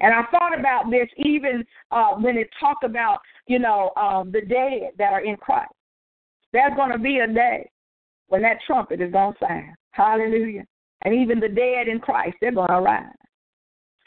And 0.00 0.12
I 0.12 0.24
thought 0.32 0.58
about 0.58 0.90
this 0.90 1.06
even 1.16 1.64
uh, 1.92 2.14
when 2.16 2.36
it 2.36 2.48
talked 2.58 2.82
about, 2.82 3.20
you 3.46 3.60
know, 3.60 3.92
um, 3.96 4.32
the 4.32 4.40
dead 4.40 4.94
that 4.98 5.12
are 5.12 5.24
in 5.24 5.36
Christ. 5.36 5.70
There's 6.52 6.74
going 6.74 6.90
to 6.90 6.98
be 6.98 7.18
a 7.18 7.32
day 7.32 7.70
when 8.26 8.42
that 8.42 8.58
trumpet 8.66 9.00
is 9.00 9.12
going 9.12 9.34
to 9.34 9.38
sound. 9.46 9.76
Hallelujah. 9.92 10.64
And 11.04 11.14
even 11.14 11.38
the 11.38 11.50
dead 11.50 11.86
in 11.86 12.00
Christ, 12.00 12.34
they're 12.40 12.50
going 12.50 12.66
to 12.66 12.80
rise. 12.80 13.06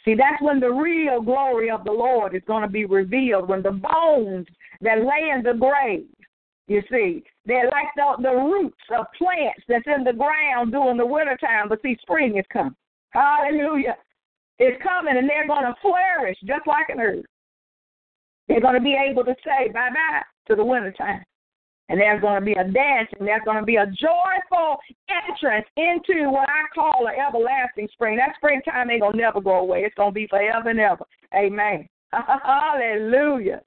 See, 0.03 0.15
that's 0.15 0.41
when 0.41 0.59
the 0.59 0.69
real 0.69 1.21
glory 1.21 1.71
of 1.71 1.85
the 1.85 1.93
Lord 1.93 2.35
is 2.35 2.43
going 2.45 2.63
to 2.63 2.69
be 2.69 2.83
revealed, 2.83 3.47
when 3.47 3.63
the 3.63 3.71
bones 3.71 4.47
that 4.81 4.99
lay 4.99 5.31
in 5.33 5.43
the 5.43 5.53
grave, 5.53 6.07
you 6.67 6.81
see, 6.89 7.23
they're 7.45 7.69
like 7.69 7.87
the, 7.95 8.23
the 8.23 8.35
roots 8.35 8.81
of 8.97 9.05
plants 9.17 9.61
that's 9.67 9.85
in 9.85 10.03
the 10.03 10.13
ground 10.13 10.71
during 10.71 10.97
the 10.97 11.05
wintertime, 11.05 11.69
but 11.69 11.81
see, 11.81 11.97
spring 12.01 12.37
is 12.37 12.45
coming. 12.51 12.75
Hallelujah. 13.11 13.95
It's 14.57 14.81
coming, 14.81 15.17
and 15.17 15.29
they're 15.29 15.47
going 15.47 15.65
to 15.65 15.75
flourish 15.81 16.37
just 16.45 16.65
like 16.65 16.89
an 16.89 16.99
herb. 16.99 17.25
They're 18.47 18.61
going 18.61 18.75
to 18.75 18.81
be 18.81 18.95
able 18.95 19.23
to 19.25 19.35
say 19.43 19.71
bye 19.71 19.89
bye 19.89 20.21
to 20.47 20.55
the 20.55 20.65
wintertime. 20.65 21.23
And 21.87 21.99
there's 21.99 22.21
going 22.21 22.39
to 22.39 22.45
be 22.45 22.53
a 22.53 22.63
dancing. 22.63 23.25
There's 23.25 23.43
going 23.45 23.59
to 23.59 23.65
be 23.65 23.75
a 23.75 23.85
joyful 23.85 24.77
entrance 25.29 25.67
into 25.77 26.31
what 26.31 26.49
I 26.49 26.65
call 26.73 27.07
an 27.07 27.13
everlasting 27.15 27.87
spring. 27.93 28.17
That 28.17 28.35
springtime 28.37 28.89
ain't 28.89 29.01
going 29.01 29.13
to 29.13 29.21
never 29.21 29.39
go 29.39 29.59
away. 29.59 29.81
It's 29.81 29.93
going 29.93 30.09
to 30.09 30.13
be 30.13 30.27
forever 30.27 30.69
and 30.69 30.79
ever. 30.79 31.05
Amen. 31.35 31.87
Hallelujah. 32.11 33.61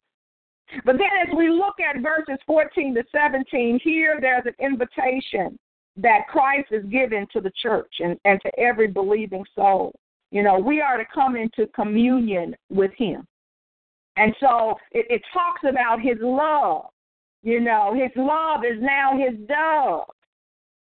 But 0.84 0.96
then 0.98 1.08
as 1.26 1.34
we 1.36 1.48
look 1.48 1.76
at 1.80 2.02
verses 2.02 2.38
14 2.46 2.94
to 2.94 3.04
17, 3.12 3.80
here 3.82 4.18
there's 4.20 4.46
an 4.46 4.54
invitation 4.64 5.58
that 5.96 6.28
Christ 6.28 6.68
is 6.70 6.84
given 6.86 7.26
to 7.32 7.40
the 7.40 7.52
church 7.62 7.92
and, 8.00 8.18
and 8.24 8.40
to 8.42 8.58
every 8.58 8.86
believing 8.86 9.44
soul. 9.54 9.94
You 10.30 10.42
know, 10.42 10.58
we 10.58 10.80
are 10.80 10.98
to 10.98 11.04
come 11.12 11.36
into 11.36 11.66
communion 11.74 12.54
with 12.70 12.92
him. 12.96 13.26
And 14.16 14.34
so 14.40 14.74
it, 14.92 15.06
it 15.08 15.22
talks 15.32 15.62
about 15.64 16.00
his 16.00 16.18
love 16.20 16.86
you 17.42 17.60
know, 17.60 17.94
his 17.94 18.10
love 18.16 18.64
is 18.64 18.80
now 18.80 19.16
his 19.16 19.38
dove. 19.46 20.06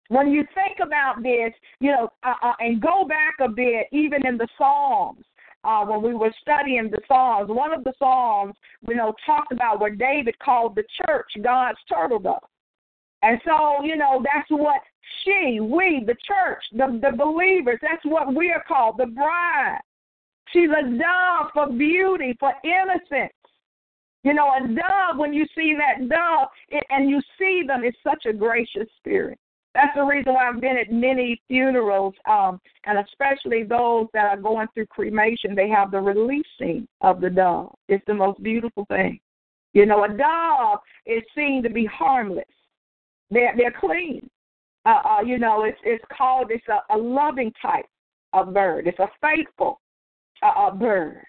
When 0.09 0.31
you 0.31 0.45
think 0.53 0.77
about 0.81 1.21
this, 1.23 1.51
you 1.79 1.91
know, 1.91 2.09
uh, 2.23 2.33
uh, 2.41 2.53
and 2.59 2.81
go 2.81 3.05
back 3.05 3.35
a 3.41 3.49
bit, 3.49 3.87
even 3.91 4.25
in 4.25 4.37
the 4.37 4.47
Psalms, 4.57 5.25
uh, 5.65 5.83
when 5.85 6.01
we 6.01 6.13
were 6.13 6.33
studying 6.41 6.89
the 6.91 6.99
Psalms, 7.07 7.49
one 7.49 7.73
of 7.73 7.83
the 7.83 7.93
Psalms, 7.97 8.55
you 8.87 8.95
know, 8.95 9.13
talked 9.25 9.51
about 9.51 9.79
where 9.79 9.95
David 9.95 10.37
called 10.39 10.75
the 10.75 10.83
church 11.05 11.27
God's 11.43 11.79
turtle 11.89 12.19
dove. 12.19 12.39
And 13.23 13.39
so, 13.43 13.83
you 13.83 13.95
know, 13.95 14.23
that's 14.23 14.49
what 14.49 14.81
she, 15.23 15.59
we, 15.59 16.03
the 16.05 16.15
church, 16.27 16.63
the, 16.71 16.99
the 17.01 17.17
believers, 17.17 17.79
that's 17.81 18.05
what 18.05 18.33
we 18.33 18.51
are 18.51 18.63
called, 18.67 18.95
the 18.97 19.07
bride. 19.07 19.79
She's 20.53 20.69
a 20.69 20.83
dove 20.83 21.49
for 21.53 21.67
beauty, 21.71 22.35
for 22.39 22.53
innocence. 22.63 23.33
You 24.23 24.33
know, 24.33 24.49
a 24.49 24.67
dove, 24.67 25.17
when 25.17 25.33
you 25.33 25.45
see 25.55 25.75
that 25.77 26.07
dove 26.07 26.49
it, 26.69 26.83
and 26.89 27.09
you 27.09 27.21
see 27.37 27.63
them, 27.65 27.83
it's 27.83 27.97
such 28.03 28.25
a 28.25 28.33
gracious 28.33 28.87
spirit. 28.97 29.39
That's 29.75 29.93
the 29.93 30.03
reason 30.03 30.33
why 30.33 30.47
I've 30.47 30.61
been 30.61 30.77
at 30.77 30.89
many 30.89 31.41
funerals, 31.49 32.13
um, 32.29 32.61
and 32.85 32.97
especially 32.97 33.63
those 33.63 34.07
that 34.13 34.23
are 34.23 34.37
going 34.37 34.67
through 34.73 34.85
cremation. 34.85 35.53
They 35.53 35.67
have 35.67 35.91
the 35.91 35.99
releasing 35.99 36.87
of 37.01 37.19
the 37.19 37.29
dove. 37.29 37.75
It's 37.89 38.03
the 38.07 38.13
most 38.13 38.41
beautiful 38.41 38.85
thing. 38.85 39.19
You 39.73 39.85
know, 39.85 40.05
a 40.05 40.07
dove 40.07 40.79
is 41.05 41.21
seen 41.35 41.61
to 41.63 41.69
be 41.69 41.85
harmless. 41.85 42.45
They're 43.29 43.53
they're 43.57 43.75
clean. 43.77 44.29
Uh, 44.85 45.01
uh, 45.03 45.21
you 45.25 45.37
know, 45.37 45.65
it's 45.65 45.77
it's 45.83 46.05
called 46.17 46.51
it's 46.51 46.65
a, 46.69 46.95
a 46.95 46.97
loving 46.97 47.51
type 47.61 47.85
of 48.31 48.53
bird. 48.53 48.87
It's 48.87 48.99
a 48.99 49.09
faithful 49.21 49.81
uh, 50.41 50.71
bird. 50.71 51.25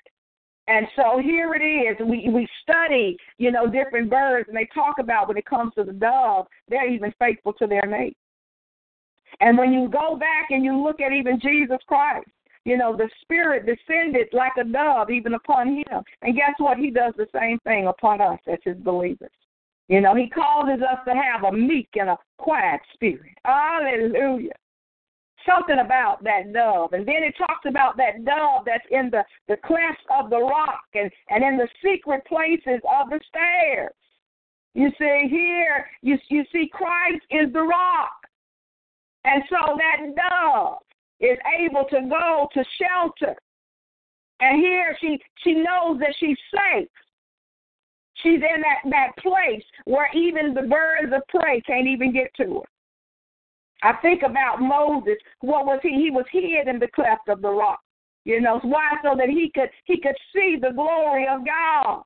And 0.68 0.86
so 0.94 1.18
here 1.20 1.52
it 1.54 1.64
is. 1.64 1.96
We 1.98 2.28
we 2.32 2.46
study, 2.62 3.16
you 3.38 3.50
know, 3.50 3.66
different 3.66 4.08
birds, 4.08 4.46
and 4.46 4.56
they 4.56 4.68
talk 4.72 5.00
about 5.00 5.26
when 5.26 5.36
it 5.36 5.46
comes 5.46 5.74
to 5.74 5.82
the 5.82 5.92
dove, 5.92 6.46
they're 6.68 6.88
even 6.88 7.12
faithful 7.18 7.52
to 7.54 7.66
their 7.66 7.88
mate. 7.88 8.16
And 9.40 9.58
when 9.58 9.72
you 9.72 9.88
go 9.88 10.16
back 10.16 10.48
and 10.50 10.64
you 10.64 10.82
look 10.82 11.00
at 11.00 11.12
even 11.12 11.40
Jesus 11.40 11.78
Christ, 11.86 12.28
you 12.64 12.76
know, 12.76 12.96
the 12.96 13.08
Spirit 13.22 13.66
descended 13.66 14.28
like 14.32 14.52
a 14.58 14.64
dove 14.64 15.10
even 15.10 15.34
upon 15.34 15.76
him. 15.76 16.02
And 16.22 16.34
guess 16.34 16.54
what? 16.58 16.78
He 16.78 16.90
does 16.90 17.14
the 17.16 17.28
same 17.32 17.58
thing 17.60 17.86
upon 17.86 18.20
us 18.20 18.40
as 18.48 18.58
his 18.64 18.76
believers. 18.78 19.30
You 19.88 20.00
know, 20.00 20.14
He 20.14 20.28
causes 20.28 20.82
us 20.82 20.98
to 21.06 21.14
have 21.14 21.44
a 21.44 21.56
meek 21.56 21.88
and 21.94 22.10
a 22.10 22.18
quiet 22.38 22.80
spirit. 22.94 23.38
Hallelujah. 23.44 24.52
Something 25.48 25.78
about 25.78 26.24
that 26.24 26.52
dove. 26.52 26.92
And 26.92 27.06
then 27.06 27.22
it 27.22 27.34
talks 27.38 27.66
about 27.68 27.96
that 27.98 28.24
dove 28.24 28.64
that's 28.66 28.84
in 28.90 29.10
the, 29.10 29.22
the 29.46 29.56
clefts 29.64 30.02
of 30.18 30.28
the 30.28 30.40
rock 30.40 30.82
and, 30.94 31.10
and 31.30 31.44
in 31.44 31.56
the 31.56 31.68
secret 31.84 32.26
places 32.26 32.80
of 33.00 33.10
the 33.10 33.20
stairs. 33.28 33.94
You 34.74 34.90
see, 34.98 35.28
here, 35.30 35.86
you, 36.02 36.18
you 36.28 36.44
see, 36.52 36.68
Christ 36.72 37.24
is 37.30 37.52
the 37.52 37.62
rock. 37.62 38.25
And 39.26 39.42
so 39.50 39.76
that 39.76 40.14
dove 40.14 40.78
is 41.20 41.36
able 41.60 41.84
to 41.90 42.08
go 42.08 42.48
to 42.54 42.64
shelter. 42.80 43.34
And 44.40 44.60
here 44.60 44.96
she 45.00 45.18
she 45.42 45.54
knows 45.54 45.98
that 45.98 46.14
she's 46.18 46.38
safe. 46.54 46.88
She's 48.22 48.40
in 48.40 48.62
that, 48.62 48.90
that 48.90 49.10
place 49.18 49.64
where 49.84 50.08
even 50.14 50.54
the 50.54 50.62
birds 50.62 51.12
of 51.14 51.22
prey 51.28 51.60
can't 51.66 51.86
even 51.86 52.12
get 52.12 52.32
to 52.36 52.60
her. 52.60 52.68
I 53.82 53.92
think 54.00 54.22
about 54.22 54.60
Moses. 54.60 55.18
What 55.40 55.66
was 55.66 55.80
he? 55.82 55.90
He 55.90 56.10
was 56.10 56.24
hid 56.30 56.68
in 56.68 56.78
the 56.78 56.88
cleft 56.94 57.28
of 57.28 57.42
the 57.42 57.50
rock. 57.50 57.80
You 58.24 58.40
know 58.40 58.58
why? 58.62 58.90
So 59.02 59.16
that 59.16 59.28
he 59.28 59.50
could 59.54 59.70
he 59.84 60.00
could 60.00 60.16
see 60.34 60.56
the 60.60 60.72
glory 60.72 61.26
of 61.28 61.44
God. 61.44 62.02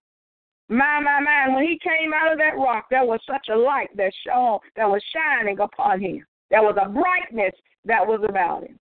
My 0.68 1.00
my 1.00 1.20
my! 1.20 1.54
When 1.54 1.64
he 1.64 1.78
came 1.82 2.12
out 2.14 2.32
of 2.32 2.38
that 2.38 2.56
rock, 2.56 2.86
there 2.90 3.04
was 3.04 3.20
such 3.26 3.48
a 3.50 3.56
light 3.56 3.88
that 3.96 4.12
shone 4.26 4.58
that 4.76 4.88
was 4.88 5.02
shining 5.12 5.58
upon 5.58 6.00
him. 6.00 6.24
There 6.50 6.62
was 6.62 6.76
a 6.80 6.88
brightness 6.88 7.54
that 7.84 8.06
was 8.06 8.20
about 8.28 8.64
him. 8.64 8.78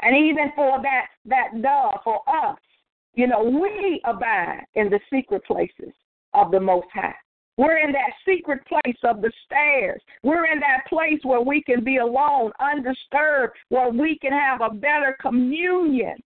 And 0.00 0.16
even 0.16 0.52
for 0.56 0.80
that 0.82 1.06
that 1.26 1.62
dove, 1.62 2.00
for 2.02 2.20
us, 2.28 2.58
you 3.14 3.26
know, 3.26 3.42
we 3.42 4.00
abide 4.04 4.64
in 4.74 4.88
the 4.88 5.00
secret 5.12 5.44
places 5.44 5.92
of 6.34 6.50
the 6.50 6.60
Most 6.60 6.86
High. 6.94 7.14
We're 7.58 7.78
in 7.78 7.92
that 7.92 8.12
secret 8.26 8.66
place 8.66 8.96
of 9.04 9.20
the 9.20 9.30
stairs. 9.44 10.00
We're 10.22 10.46
in 10.46 10.58
that 10.60 10.86
place 10.88 11.20
where 11.22 11.42
we 11.42 11.62
can 11.62 11.84
be 11.84 11.98
alone, 11.98 12.50
undisturbed, 12.60 13.54
where 13.68 13.90
we 13.90 14.18
can 14.18 14.32
have 14.32 14.62
a 14.62 14.74
better 14.74 15.16
communion 15.20 16.16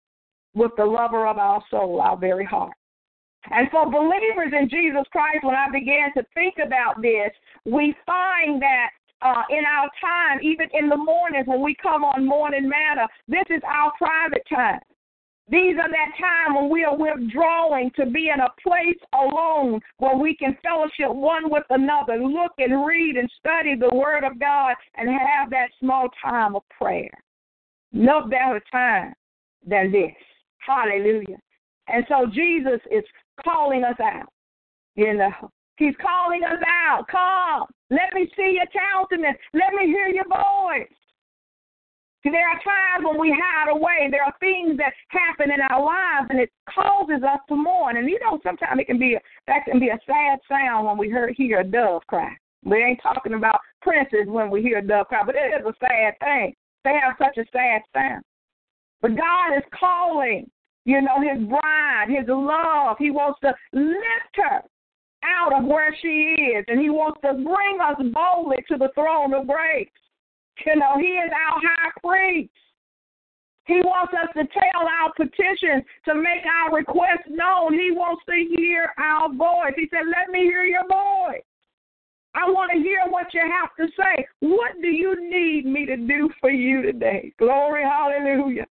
with 0.55 0.71
the 0.77 0.85
lover 0.85 1.27
of 1.27 1.37
our 1.37 1.61
soul, 1.69 1.99
our 1.99 2.17
very 2.17 2.45
heart. 2.45 2.73
And 3.51 3.69
for 3.71 3.85
believers 3.91 4.53
in 4.57 4.69
Jesus 4.69 5.03
Christ, 5.11 5.43
when 5.43 5.55
I 5.55 5.69
began 5.69 6.13
to 6.15 6.23
think 6.33 6.55
about 6.65 7.01
this, 7.01 7.31
we 7.65 7.93
find 8.05 8.61
that 8.61 8.89
uh, 9.21 9.43
in 9.49 9.63
our 9.65 9.89
time, 9.99 10.39
even 10.41 10.67
in 10.73 10.89
the 10.89 10.97
mornings 10.97 11.47
when 11.47 11.61
we 11.61 11.75
come 11.81 12.03
on 12.03 12.25
Morning 12.25 12.69
Manna. 12.69 13.07
this 13.27 13.43
is 13.49 13.61
our 13.67 13.91
private 13.97 14.43
time. 14.49 14.79
These 15.49 15.75
are 15.81 15.89
that 15.89 16.11
time 16.19 16.55
when 16.55 16.69
we 16.69 16.83
are 16.83 16.95
withdrawing 16.95 17.89
to 17.95 18.05
be 18.05 18.29
in 18.33 18.41
a 18.41 18.49
place 18.61 18.99
alone 19.13 19.79
where 19.97 20.17
we 20.17 20.35
can 20.35 20.57
fellowship 20.61 21.09
one 21.09 21.49
with 21.49 21.63
another, 21.69 22.17
look 22.17 22.51
and 22.57 22.85
read 22.85 23.15
and 23.15 23.31
study 23.39 23.75
the 23.75 23.95
Word 23.95 24.25
of 24.25 24.39
God, 24.39 24.75
and 24.95 25.09
have 25.09 25.49
that 25.51 25.69
small 25.79 26.09
time 26.21 26.55
of 26.55 26.63
prayer. 26.77 27.11
No 27.93 28.27
better 28.27 28.61
time 28.69 29.13
than 29.65 29.89
this. 29.89 30.11
Hallelujah. 30.57 31.39
And 31.87 32.05
so 32.09 32.25
Jesus 32.25 32.81
is 32.91 33.05
calling 33.41 33.85
us 33.85 33.95
out. 34.03 34.33
You 34.95 35.13
know, 35.13 35.31
He's 35.77 35.95
calling 36.01 36.43
us 36.43 36.61
out. 36.67 37.07
Come. 37.09 37.67
Let 37.89 38.13
me 38.13 38.29
see 38.35 38.59
your 38.59 38.67
countenance. 38.67 39.37
Let 39.53 39.73
me 39.73 39.87
hear 39.87 40.07
your 40.07 40.27
voice. 40.27 40.91
There 42.23 42.49
are 42.49 42.59
times 42.59 43.05
when 43.07 43.19
we 43.19 43.31
hide 43.31 43.71
away. 43.71 44.09
There 44.11 44.23
are 44.23 44.33
things 44.41 44.77
that 44.77 44.91
happen 45.07 45.51
in 45.51 45.61
our 45.61 45.79
lives, 45.79 46.27
and 46.29 46.39
it 46.39 46.51
causes 46.69 47.23
us 47.23 47.39
to 47.47 47.55
mourn. 47.55 47.95
And 47.95 48.09
you 48.09 48.19
know, 48.19 48.39
sometimes 48.43 48.81
it 48.81 48.87
can 48.87 48.99
be 48.99 49.15
a, 49.15 49.19
that 49.47 49.63
can 49.65 49.79
be 49.79 49.89
a 49.89 49.99
sad 50.05 50.39
sound 50.49 50.87
when 50.87 50.97
we 50.97 51.07
hear, 51.07 51.31
hear 51.31 51.61
a 51.61 51.63
dove 51.63 52.01
cry. 52.07 52.35
We 52.65 52.83
ain't 52.83 53.01
talking 53.01 53.33
about 53.33 53.61
Prince's 53.81 54.27
when 54.27 54.49
we 54.49 54.61
hear 54.61 54.79
a 54.79 54.85
dove 54.85 55.07
cry, 55.07 55.23
but 55.25 55.35
it 55.35 55.61
is 55.61 55.65
a 55.65 55.73
sad 55.79 56.19
thing. 56.19 56.53
They 56.83 56.99
have 57.01 57.15
such 57.17 57.37
a 57.37 57.47
sad 57.53 57.81
sound. 57.93 58.23
But 59.01 59.15
God 59.15 59.55
is 59.55 59.63
calling, 59.79 60.49
you 60.83 61.01
know, 61.01 61.21
His 61.21 61.47
bride, 61.47 62.07
His 62.09 62.27
love. 62.27 62.97
He 62.99 63.11
wants 63.11 63.39
to 63.41 63.53
lift 63.71 64.35
her 64.35 64.61
out 65.23 65.53
of 65.53 65.65
where 65.65 65.95
she 66.01 66.35
is, 66.57 66.65
and 66.67 66.79
He 66.79 66.89
wants 66.89 67.19
to 67.21 67.33
bring 67.33 67.79
us 67.81 67.97
boldly 68.13 68.63
to 68.69 68.77
the 68.77 68.89
throne 68.95 69.33
of 69.33 69.47
grace. 69.47 69.89
You 70.65 70.75
know, 70.75 70.97
He 70.99 71.17
is 71.17 71.31
our 71.31 71.61
high 71.61 71.91
priest. 72.03 72.51
He 73.65 73.81
wants 73.83 74.13
us 74.13 74.29
to 74.33 74.47
tell 74.53 74.87
our 74.87 75.11
petitions, 75.13 75.83
to 76.05 76.15
make 76.15 76.45
our 76.47 76.73
requests 76.73 77.27
known. 77.27 77.73
He 77.73 77.91
wants 77.91 78.23
to 78.29 78.55
hear 78.55 78.93
our 78.97 79.27
voice. 79.33 79.73
He 79.75 79.89
said, 79.91 80.07
Let 80.07 80.31
me 80.31 80.43
hear 80.43 80.63
your 80.63 80.87
voice. 80.87 81.43
I 82.33 82.49
want 82.49 82.71
to 82.71 82.79
hear 82.79 82.99
what 83.09 83.33
you 83.33 83.41
have 83.41 83.75
to 83.77 83.91
say. 83.97 84.25
What 84.39 84.73
do 84.81 84.87
you 84.87 85.29
need 85.29 85.65
me 85.65 85.85
to 85.85 85.97
do 85.97 86.29
for 86.39 86.51
you 86.51 86.81
today? 86.81 87.33
Glory, 87.39 87.83
hallelujah. 87.83 88.67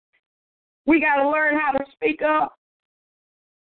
We 0.85 0.99
got 0.99 1.23
to 1.23 1.29
learn 1.29 1.57
how 1.57 1.71
to 1.71 1.85
speak 1.93 2.21
up. 2.21 2.55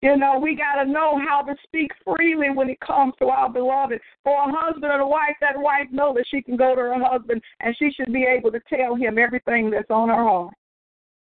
You 0.02 0.16
know, 0.16 0.38
we 0.38 0.56
got 0.56 0.82
to 0.82 0.90
know 0.90 1.18
how 1.18 1.42
to 1.42 1.54
speak 1.62 1.90
freely 2.04 2.48
when 2.48 2.70
it 2.70 2.80
comes 2.80 3.12
to 3.18 3.26
our 3.26 3.50
beloved. 3.50 4.00
For 4.24 4.32
a 4.32 4.52
husband 4.52 4.92
and 4.92 5.02
a 5.02 5.06
wife, 5.06 5.36
that 5.42 5.58
wife 5.58 5.88
knows 5.90 6.14
that 6.16 6.24
she 6.30 6.40
can 6.40 6.56
go 6.56 6.74
to 6.74 6.80
her 6.80 6.94
husband 6.98 7.42
and 7.60 7.76
she 7.78 7.90
should 7.90 8.12
be 8.12 8.24
able 8.24 8.50
to 8.52 8.60
tell 8.74 8.94
him 8.94 9.18
everything 9.18 9.70
that's 9.70 9.90
on 9.90 10.08
her 10.08 10.14
heart. 10.14 10.54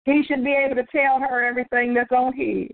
He 0.04 0.22
should 0.26 0.42
be 0.42 0.52
able 0.52 0.76
to 0.76 0.86
tell 0.90 1.20
her 1.20 1.44
everything 1.44 1.92
that's 1.92 2.10
on 2.10 2.32
his. 2.34 2.70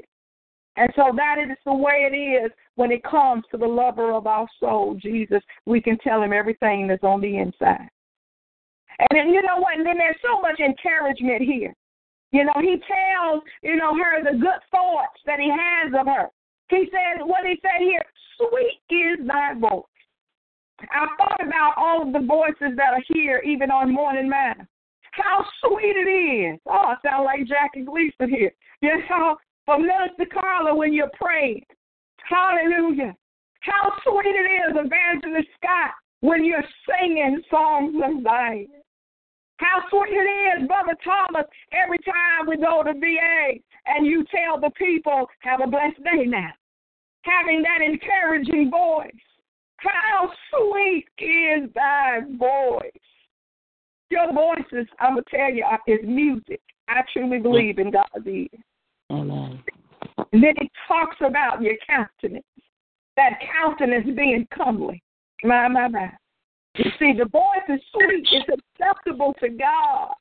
And 0.77 0.91
so 0.95 1.13
that 1.17 1.37
is 1.39 1.57
the 1.65 1.75
way 1.75 2.09
it 2.11 2.15
is 2.15 2.53
when 2.77 2.93
it 2.93 3.03
comes 3.03 3.43
to 3.51 3.57
the 3.57 3.67
lover 3.67 4.13
of 4.13 4.27
our 4.27 4.47
soul, 4.61 4.97
Jesus. 5.01 5.43
We 5.65 5.81
can 5.81 5.99
tell 5.99 6.23
him 6.23 6.33
everything 6.33 6.87
that's 6.87 7.03
on 7.03 7.21
the 7.21 7.39
inside. 7.39 7.89
And 8.99 9.09
then, 9.11 9.29
you 9.31 9.43
know 9.43 9.59
what? 9.59 9.77
And 9.77 9.87
then 9.87 9.99
there's 9.99 10.17
so 10.23 10.41
much 10.41 10.61
encouragement 10.61 11.43
here. 11.43 11.75
You 12.37 12.45
know, 12.45 12.61
he 12.61 12.77
tells, 12.85 13.43
you 13.63 13.77
know, 13.77 13.97
her 13.97 14.23
the 14.23 14.37
good 14.37 14.61
thoughts 14.71 15.21
that 15.25 15.41
he 15.41 15.49
has 15.49 15.95
of 15.99 16.07
her. 16.07 16.29
He 16.69 16.87
said, 16.93 17.25
what 17.25 17.47
he 17.47 17.59
said 17.63 17.81
here, 17.81 18.05
sweet 18.37 18.83
is 18.91 19.27
thy 19.27 19.55
voice. 19.59 19.85
I 20.91 21.07
thought 21.17 21.41
about 21.41 21.73
all 21.79 22.03
of 22.03 22.13
the 22.13 22.27
voices 22.27 22.77
that 22.77 22.93
are 22.93 23.03
here, 23.09 23.39
even 23.39 23.71
on 23.71 23.91
Morning 23.91 24.29
Manna. 24.29 24.69
How 25.13 25.47
sweet 25.65 25.97
it 25.97 26.11
is. 26.11 26.61
Oh, 26.67 26.93
I 26.93 26.97
sound 27.03 27.25
like 27.25 27.47
Jackie 27.47 27.87
Gleason 27.87 28.29
here. 28.29 28.53
You 28.83 29.01
know, 29.09 29.39
for 29.65 29.79
Minister 29.79 30.27
Carla 30.31 30.75
when 30.75 30.93
you're 30.93 31.11
praying. 31.19 31.65
Hallelujah. 32.29 33.17
How 33.61 33.95
sweet 34.05 34.37
it 34.37 34.69
is, 34.69 34.77
Evangelist 34.77 35.49
Scott, 35.57 35.93
when 36.21 36.45
you're 36.45 36.63
singing 36.85 37.41
songs 37.51 37.95
of 38.05 38.23
thine. 38.23 38.69
How 39.59 39.83
sweet 39.89 40.13
it 40.13 40.61
is, 40.63 40.69
Brother 40.69 40.97
Thomas, 41.03 41.47
every 41.73 41.99
time 41.99 42.47
we 42.47 42.57
go 42.57 42.83
to 42.83 42.93
VA 42.93 43.59
and 43.87 44.07
you 44.07 44.25
tell 44.25 44.61
the 44.61 44.71
people, 44.77 45.27
have 45.41 45.61
a 45.63 45.67
blessed 45.67 46.03
day 46.05 46.25
now. 46.27 46.51
Having 47.23 47.63
that 47.63 47.81
encouraging 47.83 48.71
voice. 48.71 49.11
How 49.79 50.31
sweet 50.51 51.07
is 51.19 51.71
thy 51.75 52.21
voice. 52.39 52.91
Your 54.11 54.33
voices, 54.33 54.87
I'm 55.01 55.15
going 55.15 55.25
to 55.25 55.37
tell 55.37 55.53
you, 55.53 55.65
is 55.87 56.01
music. 56.05 56.61
I 56.89 57.03
truly 57.13 57.39
mm. 57.39 57.43
believe 57.43 57.79
in 57.79 57.91
God's 57.91 58.27
ear. 58.27 58.49
Amen. 59.11 59.63
And 60.33 60.43
then 60.43 60.55
it 60.57 60.71
talks 60.87 61.17
about 61.21 61.63
your 61.63 61.75
countenance, 61.87 62.45
that 63.17 63.39
countenance 63.53 64.07
being 64.17 64.47
comely. 64.57 65.03
My, 65.43 65.69
my, 65.69 65.89
my. 65.89 66.13
You 66.79 66.91
see, 66.99 67.13
the 67.17 67.27
voice 67.27 67.67
is 67.69 67.81
sweet. 67.93 68.27
It's 68.33 68.63
acceptable 68.79 69.35
to 69.41 69.49
God. 69.49 70.15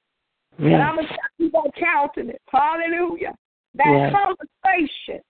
Yes. 0.57 0.73
And 0.73 0.81
I'm 0.81 0.95
going 0.95 1.07
to 1.07 1.13
tell 1.13 1.29
you 1.37 1.47
about 1.47 1.75
countenance. 1.75 2.39
Hallelujah. 2.47 3.35
That 3.75 3.91
Yes. 3.91 4.13
conversation 4.13 5.21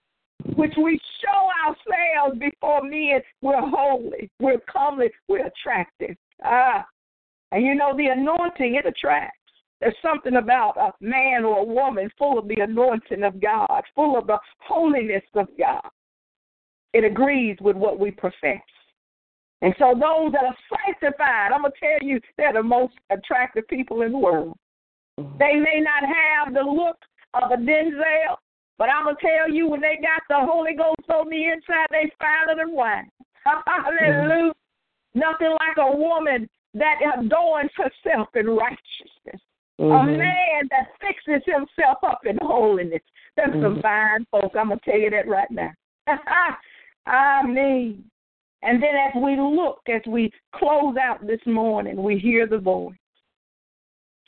which 0.54 0.74
we 0.76 1.00
show 1.24 1.50
ourselves 1.66 2.38
before 2.38 2.82
men, 2.82 3.20
we're 3.40 3.60
holy, 3.60 4.30
we're 4.38 4.60
comely, 4.60 5.10
we're 5.28 5.46
attractive. 5.46 6.16
Ah. 6.44 6.86
And 7.52 7.64
you 7.64 7.74
know, 7.74 7.96
the 7.96 8.08
anointing, 8.08 8.74
it 8.74 8.86
attracts. 8.86 9.38
There's 9.80 9.96
something 10.00 10.36
about 10.36 10.76
a 10.76 10.92
man 11.00 11.44
or 11.44 11.58
a 11.58 11.64
woman 11.64 12.10
full 12.18 12.38
of 12.38 12.48
the 12.48 12.60
anointing 12.60 13.22
of 13.22 13.40
God, 13.40 13.82
full 13.94 14.16
of 14.16 14.26
the 14.26 14.38
holiness 14.60 15.24
of 15.34 15.48
God. 15.58 15.82
It 16.92 17.04
agrees 17.04 17.56
with 17.60 17.76
what 17.76 17.98
we 17.98 18.10
profess. 18.10 18.62
And 19.62 19.74
so 19.78 19.94
those 19.94 20.32
that 20.32 20.44
are 20.44 20.56
sanctified, 20.84 21.52
I'm 21.52 21.62
going 21.62 21.72
to 21.72 21.78
tell 21.78 22.06
you, 22.06 22.20
they're 22.36 22.52
the 22.52 22.62
most 22.62 22.94
attractive 23.10 23.66
people 23.68 24.02
in 24.02 24.12
the 24.12 24.18
world. 24.18 24.56
They 25.38 25.54
may 25.54 25.80
not 25.80 26.02
have 26.02 26.52
the 26.52 26.60
look 26.60 26.98
of 27.34 27.50
a 27.50 27.56
Denzel, 27.56 28.36
but 28.78 28.90
I'm 28.90 29.04
going 29.04 29.16
to 29.16 29.26
tell 29.26 29.50
you, 29.50 29.66
when 29.68 29.80
they 29.80 29.96
got 29.96 30.22
the 30.28 30.46
Holy 30.46 30.74
Ghost 30.74 31.08
on 31.08 31.30
the 31.30 31.44
inside, 31.44 31.86
they 31.90 32.10
finer 32.18 32.56
than 32.56 32.74
wine. 32.74 33.10
Hallelujah. 33.44 34.52
Nothing 35.14 35.50
like 35.52 35.78
a 35.78 35.96
woman 35.96 36.48
that 36.74 37.00
adorns 37.18 37.70
herself 37.74 38.28
in 38.34 38.50
righteousness. 38.50 39.40
A 39.78 39.82
Mhm. 39.82 40.18
man 40.18 40.68
that 40.70 40.88
fixes 41.00 41.42
himself 41.46 41.98
up 42.02 42.26
in 42.26 42.38
holiness. 42.42 43.02
There's 43.36 43.52
some 43.62 43.76
Mhm. 43.76 43.82
fine 43.82 44.24
folk. 44.26 44.54
I'm 44.56 44.68
going 44.68 44.80
to 44.80 44.90
tell 44.90 45.00
you 45.00 45.10
that 45.10 45.26
right 45.26 45.50
now. 45.50 45.72
I 47.06 47.42
mean, 47.46 48.10
And 48.62 48.82
then 48.82 48.94
as 48.96 49.22
we 49.22 49.36
look, 49.38 49.80
as 49.88 50.02
we 50.06 50.30
close 50.54 50.96
out 50.96 51.26
this 51.26 51.40
morning, 51.46 52.02
we 52.02 52.18
hear 52.18 52.46
the 52.46 52.58
voice. 52.58 52.96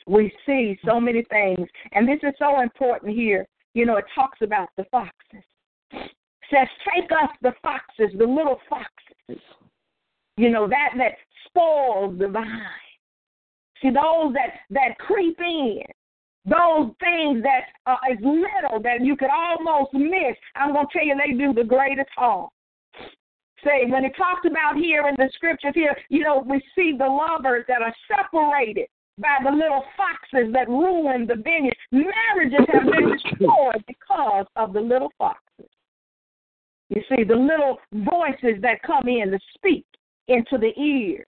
We 0.07 0.31
see 0.45 0.79
so 0.85 0.99
many 0.99 1.23
things. 1.29 1.67
And 1.91 2.07
this 2.07 2.19
is 2.23 2.33
so 2.39 2.61
important 2.61 3.15
here. 3.15 3.47
You 3.73 3.85
know, 3.85 3.97
it 3.97 4.05
talks 4.15 4.39
about 4.41 4.69
the 4.77 4.85
foxes. 4.91 5.43
It 5.91 6.09
says, 6.51 6.67
take 6.93 7.11
us 7.11 7.29
the 7.41 7.53
foxes, 7.61 8.17
the 8.17 8.25
little 8.25 8.59
foxes. 8.69 9.43
You 10.37 10.49
know, 10.49 10.67
that 10.67 10.91
that 10.97 11.13
spoils 11.45 12.17
the 12.17 12.27
vine. 12.27 12.61
See, 13.81 13.89
those 13.89 14.33
that, 14.33 14.59
that 14.71 14.97
creep 14.99 15.37
in, 15.39 15.81
those 16.45 16.91
things 16.99 17.43
that 17.43 17.65
are 17.85 17.99
as 18.09 18.17
little 18.21 18.81
that 18.81 19.01
you 19.01 19.15
could 19.15 19.29
almost 19.29 19.93
miss, 19.93 20.35
I'm 20.55 20.73
going 20.73 20.87
to 20.87 20.93
tell 20.93 21.05
you, 21.05 21.15
they 21.15 21.37
do 21.37 21.53
the 21.53 21.63
greatest 21.63 22.09
harm. 22.15 22.49
Say, 23.63 23.85
when 23.89 24.05
it 24.05 24.13
talks 24.15 24.45
about 24.45 24.77
here 24.77 25.07
in 25.07 25.15
the 25.17 25.29
scriptures 25.33 25.73
here, 25.75 25.95
you 26.09 26.21
know, 26.21 26.43
we 26.47 26.61
see 26.75 26.95
the 26.97 27.05
lovers 27.05 27.65
that 27.67 27.81
are 27.81 27.93
separated 28.07 28.87
by 29.17 29.37
the 29.43 29.51
little 29.51 29.83
foxes 29.97 30.53
that 30.53 30.69
ruin 30.69 31.27
the 31.27 31.35
vineyard. 31.35 31.75
Marriages 31.91 32.65
have 32.71 32.83
been 32.83 33.11
destroyed 33.17 33.83
because 33.87 34.45
of 34.55 34.73
the 34.73 34.79
little 34.79 35.11
foxes. 35.17 35.69
You 36.89 37.01
see, 37.09 37.23
the 37.23 37.35
little 37.35 37.77
voices 37.93 38.61
that 38.61 38.81
come 38.83 39.07
in 39.07 39.31
to 39.31 39.39
speak 39.55 39.85
into 40.27 40.57
the 40.57 40.73
ears 40.79 41.25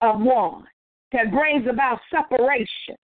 of 0.00 0.20
one 0.20 0.64
that 1.12 1.30
brings 1.30 1.66
about 1.68 2.00
separation. 2.10 2.96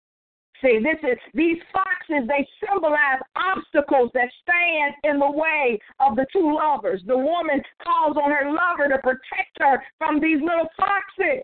See, 0.62 0.80
this 0.82 0.98
is 1.04 1.18
these 1.34 1.58
foxes, 1.72 2.28
they 2.28 2.48
symbolize 2.66 3.22
obstacles 3.36 4.10
that 4.14 4.30
stand 4.42 4.96
in 5.04 5.20
the 5.20 5.30
way 5.30 5.80
of 6.00 6.16
the 6.16 6.26
two 6.34 6.56
lovers. 6.56 7.04
The 7.06 7.18
woman 7.18 7.62
calls 7.84 8.18
on 8.18 8.32
her 8.32 8.52
lover 8.52 8.90
to 8.90 8.98
protect 9.00 9.60
her 9.60 9.84
from 10.00 10.20
these 10.20 10.42
little 10.42 10.68
foxes. 10.78 11.44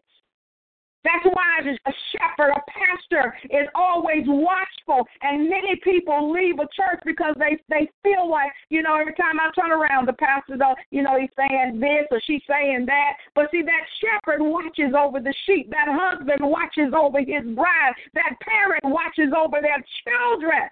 That's 1.04 1.26
why 1.26 1.60
a 1.60 1.94
shepherd, 2.16 2.56
a 2.56 2.64
pastor, 2.72 3.36
is 3.52 3.68
always 3.76 4.24
watchful. 4.26 5.06
And 5.22 5.50
many 5.50 5.76
people 5.84 6.32
leave 6.32 6.60
a 6.60 6.68
church 6.72 7.04
because 7.06 7.36
they 7.38 7.60
they 7.68 7.90
feel 8.04 8.30
like, 8.30 8.52
you 8.70 8.82
know, 8.82 8.96
every 8.96 9.14
time 9.16 9.40
I 9.40 9.52
turn 9.52 9.72
around, 9.72 10.08
the 10.08 10.14
pastor, 10.14 10.58
though, 10.58 10.76
you 10.92 11.04
know, 11.04 11.20
he's 11.20 11.34
saying 11.36 11.80
this 11.80 12.08
or 12.10 12.22
she's 12.26 12.44
saying 12.48 12.86
that. 12.88 13.20
But 13.36 13.52
see, 13.52 13.62
that 13.62 13.84
shepherd 14.00 14.42
watches 14.42 14.96
over 14.96 15.20
the 15.20 15.34
sheep. 15.46 15.70
That 15.72 15.92
husband 15.92 16.40
watches 16.40 16.96
over 16.96 17.20
his 17.20 17.44
bride. 17.52 17.94
That 18.14 18.40
parent 18.40 18.84
watches 18.86 19.36
over 19.36 19.60
their 19.60 19.84
children. 20.08 20.72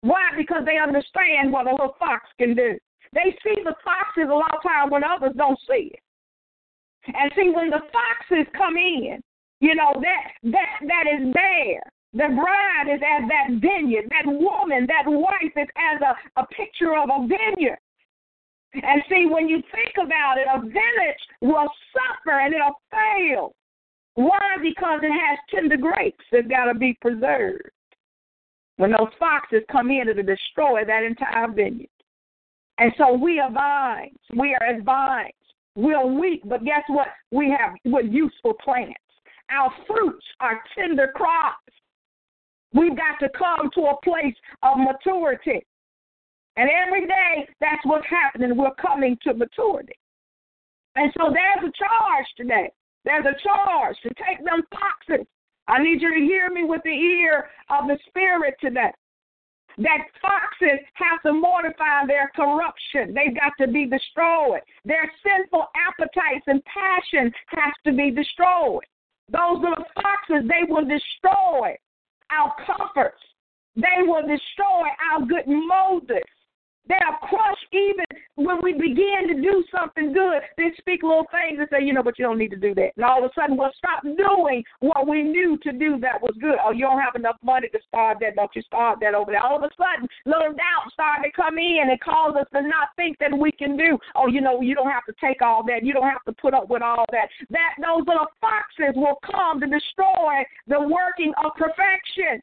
Why? 0.00 0.32
Because 0.36 0.64
they 0.64 0.78
understand 0.78 1.52
what 1.52 1.66
a 1.66 1.72
little 1.72 1.96
fox 1.98 2.24
can 2.38 2.54
do. 2.54 2.78
They 3.12 3.36
see 3.44 3.60
the 3.64 3.74
foxes 3.84 4.28
a 4.30 4.34
lot 4.34 4.54
of 4.56 4.62
times 4.62 4.90
when 4.90 5.04
others 5.04 5.32
don't 5.36 5.58
see 5.68 5.92
it. 5.92 6.00
And 7.06 7.30
see, 7.36 7.50
when 7.54 7.70
the 7.70 7.84
foxes 7.92 8.46
come 8.56 8.76
in, 8.76 9.22
you 9.60 9.74
know, 9.74 9.92
that 9.94 10.50
that 10.52 10.86
that 10.86 11.04
is 11.06 11.32
there. 11.34 11.82
The 12.12 12.34
bride 12.34 12.94
is 12.94 13.00
as 13.02 13.28
that 13.28 13.60
vineyard. 13.60 14.08
That 14.10 14.26
woman, 14.26 14.86
that 14.86 15.04
wife 15.06 15.52
is 15.56 15.68
as 15.76 16.00
a, 16.00 16.40
a 16.40 16.46
picture 16.46 16.96
of 16.96 17.10
a 17.10 17.26
vineyard. 17.26 17.78
And 18.72 19.02
see, 19.08 19.26
when 19.26 19.48
you 19.48 19.62
think 19.72 19.94
about 20.02 20.36
it, 20.38 20.46
a 20.52 20.60
village 20.60 21.22
will 21.40 21.68
suffer 21.92 22.40
and 22.40 22.54
it'll 22.54 22.80
fail. 22.90 23.54
Why? 24.14 24.56
Because 24.62 25.00
it 25.02 25.12
has 25.12 25.38
tender 25.50 25.76
grapes 25.76 26.24
that 26.32 26.48
got 26.48 26.72
to 26.72 26.78
be 26.78 26.96
preserved. 27.00 27.70
When 28.76 28.90
those 28.90 29.12
foxes 29.18 29.62
come 29.70 29.90
in, 29.90 30.08
it'll 30.08 30.22
destroy 30.22 30.84
that 30.84 31.02
entire 31.02 31.50
vineyard. 31.50 31.88
And 32.78 32.92
so 32.98 33.12
we 33.14 33.38
are 33.40 33.50
vines. 33.50 34.18
We 34.36 34.54
are 34.54 34.66
as 34.66 34.82
vines. 34.84 35.32
We're 35.74 36.06
weak, 36.06 36.42
but 36.44 36.64
guess 36.64 36.82
what? 36.88 37.08
We 37.30 37.50
have 37.58 37.74
we're 37.84 38.00
useful 38.02 38.54
plants. 38.62 38.94
Our 39.50 39.70
fruits 39.86 40.24
are 40.40 40.60
tender 40.76 41.12
crops. 41.14 41.72
We've 42.72 42.96
got 42.96 43.18
to 43.20 43.28
come 43.38 43.70
to 43.74 43.80
a 43.86 44.00
place 44.02 44.34
of 44.62 44.78
maturity. 44.78 45.64
And 46.56 46.68
every 46.70 47.06
day, 47.06 47.48
that's 47.60 47.84
what's 47.84 48.06
happening. 48.08 48.56
We're 48.56 48.74
coming 48.74 49.16
to 49.22 49.34
maturity. 49.34 49.94
And 50.96 51.12
so 51.18 51.32
there's 51.32 51.68
a 51.68 51.72
charge 51.76 52.26
today. 52.36 52.70
There's 53.04 53.26
a 53.26 53.36
charge 53.42 53.96
to 54.02 54.08
take 54.14 54.44
them 54.44 54.62
foxes. 54.72 55.26
I 55.68 55.82
need 55.82 56.00
you 56.00 56.12
to 56.12 56.20
hear 56.20 56.50
me 56.50 56.64
with 56.64 56.82
the 56.84 56.90
ear 56.90 57.48
of 57.70 57.86
the 57.86 57.98
Spirit 58.08 58.54
today. 58.60 58.90
That 59.78 59.98
foxes 60.22 60.80
have 60.94 61.20
to 61.22 61.34
mortify 61.34 62.06
their 62.06 62.30
corruption. 62.34 63.12
They've 63.14 63.34
got 63.34 63.52
to 63.60 63.70
be 63.70 63.84
destroyed. 63.84 64.62
Their 64.86 65.10
sinful 65.22 65.66
appetites 65.76 66.44
and 66.46 66.62
passions 66.64 67.32
has 67.48 67.74
to 67.84 67.92
be 67.92 68.10
destroyed. 68.10 68.84
Those 69.30 69.60
little 69.60 69.84
foxes, 69.94 70.48
they 70.48 70.64
will 70.68 70.84
destroy 70.84 71.76
our 72.30 72.54
comforts. 72.64 73.22
They 73.74 74.02
will 74.06 74.22
destroy 74.22 74.88
our 75.12 75.26
good 75.26 75.46
motives. 75.46 76.35
They'll 76.88 77.18
crush 77.22 77.58
even 77.72 78.04
when 78.36 78.58
we 78.62 78.72
begin 78.72 79.28
to 79.28 79.34
do 79.34 79.64
something 79.74 80.12
good. 80.12 80.42
They 80.56 80.70
speak 80.78 81.02
little 81.02 81.26
things 81.30 81.58
and 81.58 81.68
say, 81.70 81.84
you 81.84 81.92
know, 81.92 82.02
but 82.02 82.18
you 82.18 82.24
don't 82.24 82.38
need 82.38 82.50
to 82.50 82.56
do 82.56 82.74
that. 82.74 82.90
And 82.96 83.04
all 83.04 83.24
of 83.24 83.30
a 83.30 83.34
sudden 83.34 83.56
we'll 83.56 83.74
stop 83.76 84.02
doing 84.02 84.62
what 84.80 85.08
we 85.08 85.22
knew 85.22 85.58
to 85.62 85.72
do 85.72 85.98
that 86.00 86.20
was 86.22 86.34
good. 86.40 86.56
Oh, 86.62 86.70
you 86.70 86.84
don't 86.84 87.00
have 87.00 87.16
enough 87.16 87.36
money 87.42 87.68
to 87.68 87.78
start 87.88 88.18
that. 88.20 88.36
Don't 88.36 88.50
you 88.54 88.62
start 88.62 88.98
that 89.00 89.14
over 89.14 89.32
there. 89.32 89.42
All 89.42 89.56
of 89.56 89.62
a 89.62 89.70
sudden, 89.76 90.08
little 90.24 90.52
doubts 90.52 90.92
start 90.92 91.20
to 91.24 91.30
come 91.32 91.58
in 91.58 91.88
and 91.90 92.00
cause 92.00 92.34
us 92.38 92.46
to 92.52 92.62
not 92.62 92.94
think 92.96 93.18
that 93.18 93.36
we 93.36 93.50
can 93.52 93.76
do. 93.76 93.98
Oh, 94.14 94.28
you 94.28 94.40
know, 94.40 94.60
you 94.60 94.74
don't 94.74 94.90
have 94.90 95.04
to 95.06 95.14
take 95.20 95.42
all 95.42 95.64
that. 95.66 95.84
You 95.84 95.92
don't 95.92 96.08
have 96.08 96.24
to 96.26 96.32
put 96.32 96.54
up 96.54 96.68
with 96.68 96.82
all 96.82 97.04
that. 97.12 97.28
That 97.50 97.74
those 97.80 98.06
little 98.06 98.26
foxes 98.40 98.94
will 98.94 99.18
come 99.24 99.60
to 99.60 99.66
destroy 99.66 100.44
the 100.68 100.80
working 100.80 101.32
of 101.42 101.52
perfection. 101.56 102.40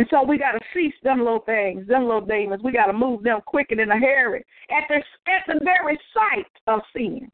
And 0.00 0.08
so 0.08 0.24
we 0.24 0.38
got 0.38 0.52
to 0.52 0.60
cease 0.72 0.94
them 1.02 1.18
little 1.18 1.44
things, 1.44 1.86
them 1.86 2.04
little 2.04 2.22
demons. 2.22 2.62
We 2.64 2.72
got 2.72 2.86
to 2.86 2.94
move 2.94 3.22
them 3.22 3.40
quicker 3.44 3.76
than 3.76 3.90
a 3.90 3.98
hurry. 3.98 4.42
At 4.70 4.84
the, 4.88 4.94
at 5.30 5.42
the 5.46 5.60
very 5.62 6.00
sight 6.14 6.46
of 6.68 6.80
sin, 6.96 7.30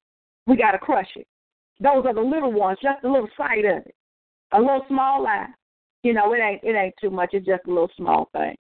we 0.48 0.57
got 0.57 0.72
to 0.72 0.79
crush 0.79 1.11
it. 1.14 1.29
Those 1.79 2.05
are 2.05 2.12
the 2.14 2.20
little 2.20 2.50
ones, 2.50 2.79
just 2.83 3.05
a 3.05 3.09
little 3.09 3.29
sight 3.37 3.64
of 3.64 3.87
it. 3.87 3.94
A 4.50 4.59
little 4.59 4.85
small 4.88 5.22
lie. 5.22 5.46
You 6.02 6.12
know, 6.12 6.33
it 6.33 6.38
ain't 6.38 6.64
it 6.64 6.74
ain't 6.74 6.96
too 7.00 7.11
much. 7.11 7.31
It's 7.35 7.46
just 7.46 7.66
a 7.66 7.70
little 7.70 7.90
small 7.96 8.29
thing. 8.33 8.57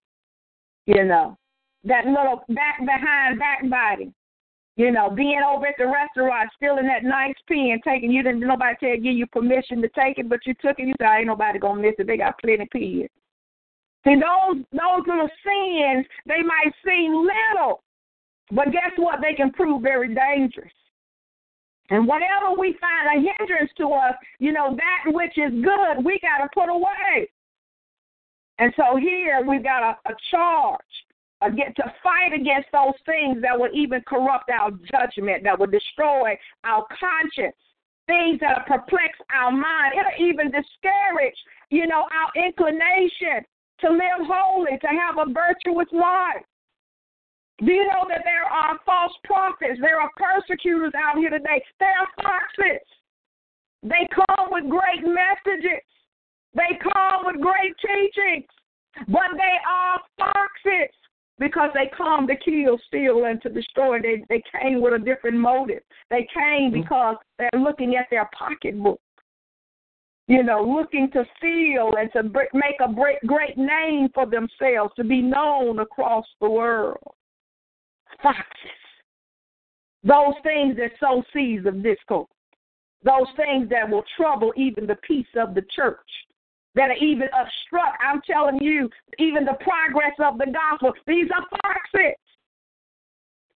You 0.86 1.02
know, 1.02 1.36
that 1.82 2.04
little 2.06 2.44
back 2.50 2.78
behind 2.78 3.40
backbiting. 3.40 4.14
You 4.76 4.92
know, 4.92 5.10
being 5.10 5.40
over 5.42 5.66
at 5.66 5.74
the 5.78 5.86
restaurant, 5.86 6.48
stealing 6.54 6.86
that 6.86 7.02
nice 7.02 7.34
pen, 7.48 7.80
taking 7.82 8.12
you 8.12 8.22
didn't 8.22 8.38
nobody 8.38 8.76
tell 8.78 8.94
give 8.94 9.16
you 9.16 9.26
permission 9.26 9.82
to 9.82 9.88
take 9.88 10.18
it, 10.18 10.28
but 10.28 10.46
you 10.46 10.54
took 10.62 10.78
it. 10.78 10.86
You 10.86 10.94
said, 11.00 11.12
ain't 11.12 11.26
nobody 11.26 11.58
gonna 11.58 11.82
miss 11.82 11.94
it. 11.98 12.06
They 12.06 12.18
got 12.18 12.38
plenty 12.38 12.66
pens. 12.70 13.10
See, 14.06 14.14
those 14.14 14.62
those 14.70 15.02
little 15.06 15.28
sins, 15.42 16.06
they 16.26 16.40
might 16.42 16.72
seem 16.86 17.12
little, 17.12 17.82
but 18.52 18.66
guess 18.66 18.92
what? 18.96 19.18
They 19.20 19.34
can 19.34 19.50
prove 19.50 19.82
very 19.82 20.14
dangerous. 20.14 20.72
And 21.90 22.06
whatever 22.06 22.58
we 22.58 22.76
find 22.80 23.18
a 23.18 23.32
hindrance 23.38 23.70
to 23.78 23.88
us, 23.88 24.14
you 24.38 24.52
know, 24.52 24.76
that 24.76 25.12
which 25.12 25.36
is 25.36 25.52
good, 25.52 26.04
we 26.04 26.20
got 26.20 26.42
to 26.42 26.48
put 26.54 26.68
away. 26.68 27.28
And 28.58 28.72
so 28.76 28.96
here 28.96 29.44
we've 29.46 29.62
got 29.62 29.82
a, 29.82 30.10
a 30.10 30.14
charge 30.30 30.80
get 31.56 31.76
to 31.76 31.84
fight 32.02 32.32
against 32.34 32.68
those 32.72 32.94
things 33.04 33.42
that 33.42 33.58
would 33.58 33.74
even 33.74 34.00
corrupt 34.06 34.50
our 34.50 34.70
judgment, 34.90 35.44
that 35.44 35.58
would 35.58 35.70
destroy 35.70 36.36
our 36.64 36.84
conscience, 36.88 37.56
things 38.06 38.40
that 38.40 38.66
perplex 38.66 39.18
our 39.34 39.52
mind. 39.52 39.94
It'll 39.98 40.26
even 40.26 40.46
discourage, 40.46 41.36
you 41.70 41.86
know, 41.86 42.06
our 42.10 42.44
inclination 42.44 43.44
to 43.80 43.90
live 43.90 44.26
holy, 44.26 44.78
to 44.80 44.86
have 44.88 45.18
a 45.18 45.30
virtuous 45.32 45.88
life. 45.92 46.44
Do 47.58 47.72
you 47.72 47.86
know 47.88 48.04
that 48.08 48.22
there 48.24 48.44
are 48.44 48.78
false 48.84 49.12
prophets? 49.24 49.80
There 49.80 50.00
are 50.00 50.10
persecutors 50.16 50.92
out 50.94 51.16
here 51.16 51.30
today. 51.30 51.62
There 51.80 51.88
are 51.88 52.08
foxes. 52.22 52.84
They 53.82 54.06
come 54.12 54.48
with 54.50 54.68
great 54.68 55.02
messages. 55.04 55.84
They 56.54 56.78
come 56.82 57.24
with 57.24 57.40
great 57.40 57.74
teachings. 57.80 58.48
But 59.08 59.36
they 59.36 59.56
are 59.68 60.00
foxes 60.18 60.92
because 61.38 61.70
they 61.74 61.90
come 61.96 62.26
to 62.26 62.36
kill, 62.36 62.78
steal, 62.88 63.24
and 63.24 63.40
to 63.42 63.48
destroy. 63.48 64.00
They, 64.00 64.22
they 64.28 64.42
came 64.60 64.80
with 64.80 64.94
a 64.94 64.98
different 64.98 65.36
motive. 65.36 65.82
They 66.10 66.26
came 66.32 66.72
mm-hmm. 66.72 66.80
because 66.80 67.16
they're 67.38 67.60
looking 67.60 67.96
at 67.96 68.06
their 68.10 68.28
pocketbook 68.38 69.00
you 70.28 70.42
know, 70.42 70.62
looking 70.62 71.10
to 71.12 71.24
feel 71.40 71.92
and 71.98 72.10
to 72.12 72.22
make 72.52 72.80
a 72.80 72.92
great 73.26 73.56
name 73.56 74.08
for 74.12 74.26
themselves, 74.26 74.92
to 74.96 75.04
be 75.04 75.22
known 75.22 75.78
across 75.78 76.24
the 76.40 76.50
world. 76.50 77.14
Foxes. 78.22 78.46
Those 80.02 80.34
things 80.42 80.76
that 80.76 80.90
sow 80.98 81.22
seeds 81.32 81.66
of 81.66 81.82
discord. 81.82 82.26
Those 83.04 83.26
things 83.36 83.68
that 83.70 83.88
will 83.88 84.04
trouble 84.16 84.52
even 84.56 84.86
the 84.86 84.96
peace 85.06 85.26
of 85.36 85.54
the 85.54 85.62
church. 85.74 85.98
That 86.74 86.90
are 86.90 86.96
even 86.96 87.28
obstruct, 87.28 88.02
I'm 88.04 88.20
telling 88.28 88.58
you, 88.60 88.90
even 89.18 89.44
the 89.44 89.56
progress 89.60 90.14
of 90.18 90.38
the 90.38 90.46
gospel. 90.46 90.92
These 91.06 91.28
are 91.34 91.46
foxes. 91.62 92.16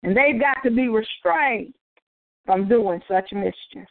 And 0.03 0.15
they've 0.15 0.39
got 0.39 0.61
to 0.63 0.71
be 0.71 0.87
restrained. 0.87 1.73
from 2.45 2.67
doing 2.67 3.01
such 3.07 3.31
mischief. 3.31 3.87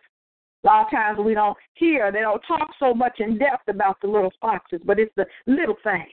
A 0.65 0.67
lot 0.67 0.87
of 0.87 0.91
times 0.91 1.19
we 1.19 1.35
don't 1.35 1.57
hear, 1.75 2.11
they 2.11 2.21
don't 2.21 2.43
talk 2.47 2.69
so 2.81 2.93
much 2.93 3.21
in 3.21 3.39
depth 3.39 3.69
about 3.69 4.01
the 4.01 4.09
little 4.09 4.33
foxes, 4.41 4.81
but 4.85 4.99
it's 4.99 5.15
the 5.17 5.27
little 5.47 5.77
things, 5.85 6.11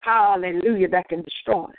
hallelujah, 0.00 0.88
that 0.88 1.08
can 1.08 1.22
destroy 1.22 1.64
us. 1.64 1.74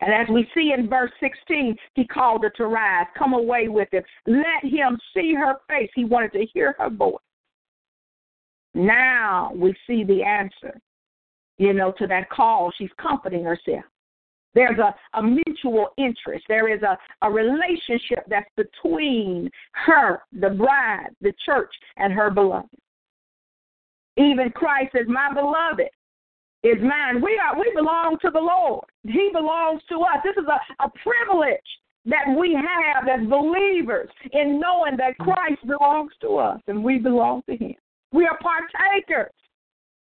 And 0.00 0.12
as 0.12 0.28
we 0.32 0.46
see 0.54 0.72
in 0.76 0.88
verse 0.88 1.10
16, 1.20 1.74
he 1.94 2.06
called 2.06 2.42
her 2.44 2.50
to 2.50 2.66
rise, 2.66 3.06
come 3.18 3.32
away 3.32 3.68
with 3.68 3.88
him, 3.92 4.02
let 4.26 4.62
him 4.62 4.98
see 5.14 5.34
her 5.34 5.54
face. 5.68 5.90
He 5.94 6.04
wanted 6.04 6.32
to 6.32 6.46
hear 6.52 6.76
her 6.78 6.90
voice. 6.90 7.16
Now 8.74 9.52
we 9.54 9.74
see 9.86 10.04
the 10.04 10.22
answer, 10.22 10.78
you 11.56 11.72
know, 11.72 11.92
to 11.98 12.06
that 12.08 12.28
call. 12.28 12.70
She's 12.76 12.90
comforting 13.00 13.42
herself. 13.42 13.84
There's 14.56 14.78
a, 14.78 14.94
a 15.18 15.22
mutual 15.22 15.90
interest. 15.98 16.46
There 16.48 16.74
is 16.74 16.80
a, 16.82 16.96
a 17.20 17.30
relationship 17.30 18.24
that's 18.26 18.48
between 18.56 19.50
her, 19.72 20.22
the 20.32 20.48
bride, 20.48 21.10
the 21.20 21.34
church, 21.44 21.72
and 21.98 22.10
her 22.14 22.30
beloved. 22.30 22.70
Even 24.16 24.48
Christ 24.50 24.92
says, 24.96 25.04
My 25.08 25.28
beloved 25.32 25.90
is 26.62 26.82
mine. 26.82 27.20
We 27.22 27.38
are 27.38 27.60
we 27.60 27.70
belong 27.76 28.16
to 28.22 28.30
the 28.30 28.40
Lord. 28.40 28.86
He 29.04 29.28
belongs 29.30 29.82
to 29.90 29.96
us. 29.96 30.24
This 30.24 30.42
is 30.42 30.48
a, 30.48 30.84
a 30.84 30.90
privilege 31.04 31.60
that 32.06 32.34
we 32.38 32.54
have 32.54 33.08
as 33.08 33.28
believers 33.28 34.08
in 34.32 34.58
knowing 34.58 34.96
that 34.96 35.18
Christ 35.18 35.66
belongs 35.66 36.12
to 36.22 36.36
us 36.38 36.60
and 36.66 36.82
we 36.82 36.96
belong 36.96 37.42
to 37.50 37.56
him. 37.56 37.74
We 38.10 38.26
are 38.26 38.38
partakers. 38.38 39.32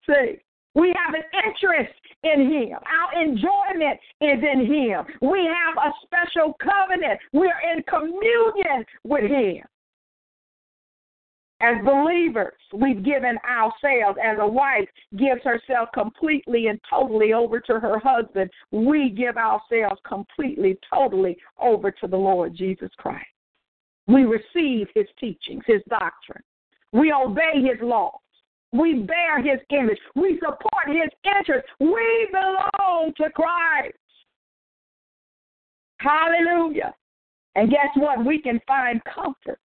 See, 0.06 0.40
we 0.74 0.94
have 1.04 1.14
an 1.14 1.24
interest 1.44 1.99
in 2.22 2.50
Him. 2.50 2.78
Our 2.84 3.22
enjoyment 3.22 3.98
is 4.20 4.38
in 4.42 4.66
Him. 4.66 5.04
We 5.22 5.46
have 5.46 5.76
a 5.76 5.92
special 6.04 6.54
covenant. 6.62 7.18
We're 7.32 7.60
in 7.74 7.82
communion 7.84 8.84
with 9.04 9.30
Him. 9.30 9.62
As 11.62 11.76
believers, 11.84 12.54
we've 12.72 13.04
given 13.04 13.38
ourselves, 13.46 14.18
as 14.22 14.38
a 14.40 14.46
wife 14.46 14.88
gives 15.18 15.42
herself 15.44 15.90
completely 15.92 16.68
and 16.68 16.80
totally 16.88 17.34
over 17.34 17.60
to 17.60 17.78
her 17.78 17.98
husband, 17.98 18.50
we 18.70 19.10
give 19.10 19.36
ourselves 19.36 20.00
completely, 20.06 20.78
totally 20.92 21.36
over 21.60 21.90
to 21.90 22.06
the 22.06 22.16
Lord 22.16 22.56
Jesus 22.56 22.90
Christ. 22.96 23.26
We 24.06 24.24
receive 24.24 24.88
His 24.94 25.06
teachings, 25.18 25.62
His 25.66 25.82
doctrine. 25.90 26.42
We 26.92 27.12
obey 27.12 27.62
His 27.62 27.78
laws. 27.82 28.14
We 28.72 29.02
bear 29.02 29.42
his 29.42 29.60
image. 29.70 29.98
We 30.14 30.38
support 30.38 30.86
his 30.86 31.10
interest. 31.24 31.66
We 31.80 32.28
belong 32.30 33.12
to 33.16 33.30
Christ. 33.30 33.96
Hallelujah. 35.98 36.94
And 37.56 37.70
guess 37.70 37.88
what? 37.96 38.24
We 38.24 38.40
can 38.40 38.60
find 38.66 39.00
comfort 39.04 39.60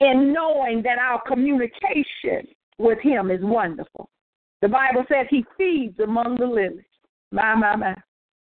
in 0.00 0.32
knowing 0.32 0.82
that 0.82 0.98
our 0.98 1.22
communication 1.26 2.48
with 2.78 2.98
him 3.00 3.30
is 3.30 3.40
wonderful. 3.42 4.08
The 4.62 4.68
Bible 4.68 5.04
says 5.08 5.26
he 5.28 5.44
feeds 5.56 5.98
among 6.00 6.36
the 6.38 6.46
lilies. 6.46 6.82
My, 7.30 7.54
my, 7.54 7.76
my. 7.76 7.94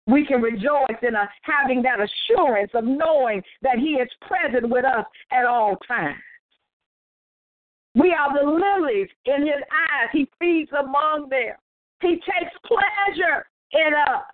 We 0.07 0.27
can 0.27 0.43
rejoice 0.43 0.99
in 1.03 1.15
a, 1.15 1.29
having 1.43 1.83
that 1.83 1.99
assurance 2.01 2.73
of 2.75 2.85
knowing 2.85 3.43
that 3.63 3.79
he 3.79 3.93
is 3.93 4.09
present 4.21 4.69
with 4.69 4.85
us 4.85 5.05
at 5.31 5.45
all 5.45 5.77
times. 5.87 6.19
We 7.95 8.15
are 8.19 8.33
the 8.33 8.49
lilies 8.49 9.09
in 9.27 9.43
his 9.43 9.63
eyes. 9.71 10.09
He 10.13 10.29
feeds 10.39 10.71
among 10.73 11.29
them. 11.29 11.55
He 12.01 12.15
takes 12.17 12.53
pleasure 12.67 13.47
in 13.73 13.93
us. 13.95 14.25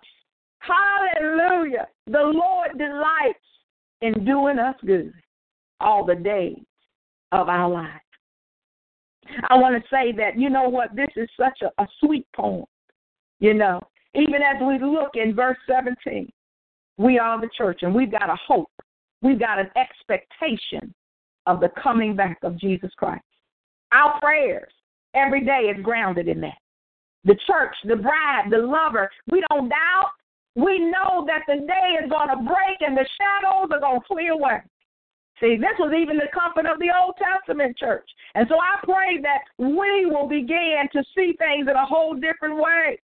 Hallelujah. 0.59 1.87
The 2.07 2.19
Lord 2.19 2.77
delights 2.77 3.39
in 4.01 4.25
doing 4.25 4.59
us 4.59 4.75
good 4.85 5.13
all 5.79 6.05
the 6.05 6.15
days 6.15 6.63
of 7.31 7.49
our 7.49 7.69
life. 7.69 8.01
I 9.49 9.57
want 9.57 9.75
to 9.75 9.89
say 9.89 10.11
that, 10.13 10.39
you 10.39 10.49
know 10.49 10.69
what, 10.69 10.95
this 10.95 11.09
is 11.15 11.29
such 11.37 11.59
a, 11.61 11.81
a 11.81 11.87
sweet 11.99 12.25
poem. 12.35 12.65
You 13.39 13.53
know, 13.53 13.79
even 14.15 14.41
as 14.41 14.61
we 14.61 14.79
look 14.79 15.11
in 15.13 15.35
verse 15.35 15.57
17, 15.67 16.29
we 16.97 17.19
are 17.19 17.39
the 17.39 17.49
church 17.57 17.79
and 17.83 17.93
we've 17.93 18.11
got 18.11 18.29
a 18.29 18.35
hope. 18.47 18.71
We've 19.21 19.39
got 19.39 19.59
an 19.59 19.69
expectation 19.75 20.93
of 21.45 21.59
the 21.59 21.69
coming 21.81 22.15
back 22.15 22.39
of 22.43 22.57
Jesus 22.57 22.91
Christ. 22.97 23.23
Our 23.91 24.19
prayers 24.19 24.71
every 25.13 25.43
day 25.45 25.71
is 25.75 25.83
grounded 25.83 26.27
in 26.27 26.41
that. 26.41 26.57
The 27.25 27.35
church, 27.47 27.75
the 27.85 27.95
bride, 27.95 28.45
the 28.49 28.57
lover, 28.57 29.09
we 29.31 29.43
don't 29.49 29.69
doubt. 29.69 30.11
We 30.55 30.79
know 30.79 31.25
that 31.27 31.43
the 31.47 31.65
day 31.65 32.03
is 32.03 32.09
going 32.09 32.29
to 32.29 32.37
break 32.37 32.81
and 32.81 32.97
the 32.97 33.07
shadows 33.19 33.69
are 33.71 33.79
going 33.79 34.01
to 34.01 34.07
flee 34.07 34.27
away. 34.27 34.61
See, 35.39 35.55
this 35.55 35.77
was 35.79 35.93
even 35.95 36.17
the 36.17 36.27
comfort 36.33 36.65
of 36.69 36.79
the 36.79 36.91
Old 36.91 37.15
Testament 37.15 37.77
church. 37.77 38.07
And 38.35 38.45
so 38.49 38.55
I 38.55 38.83
pray 38.83 39.21
that 39.21 39.47
we 39.57 40.05
will 40.05 40.27
begin 40.27 40.83
to 40.91 41.03
see 41.15 41.33
things 41.37 41.67
in 41.69 41.75
a 41.75 41.85
whole 41.85 42.13
different 42.13 42.57
way. 42.57 42.99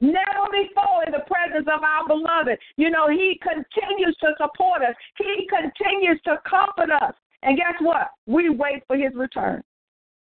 Never 0.00 0.46
before 0.52 1.04
in 1.06 1.12
the 1.12 1.24
presence 1.26 1.66
of 1.66 1.82
our 1.82 2.06
beloved. 2.06 2.58
You 2.76 2.90
know, 2.90 3.08
He 3.08 3.40
continues 3.42 4.16
to 4.20 4.34
support 4.38 4.82
us, 4.82 4.94
He 5.18 5.48
continues 5.48 6.20
to 6.24 6.38
comfort 6.48 6.92
us. 7.02 7.14
And 7.42 7.56
guess 7.56 7.74
what? 7.80 8.10
We 8.26 8.50
wait 8.50 8.84
for 8.86 8.96
His 8.96 9.14
return. 9.14 9.62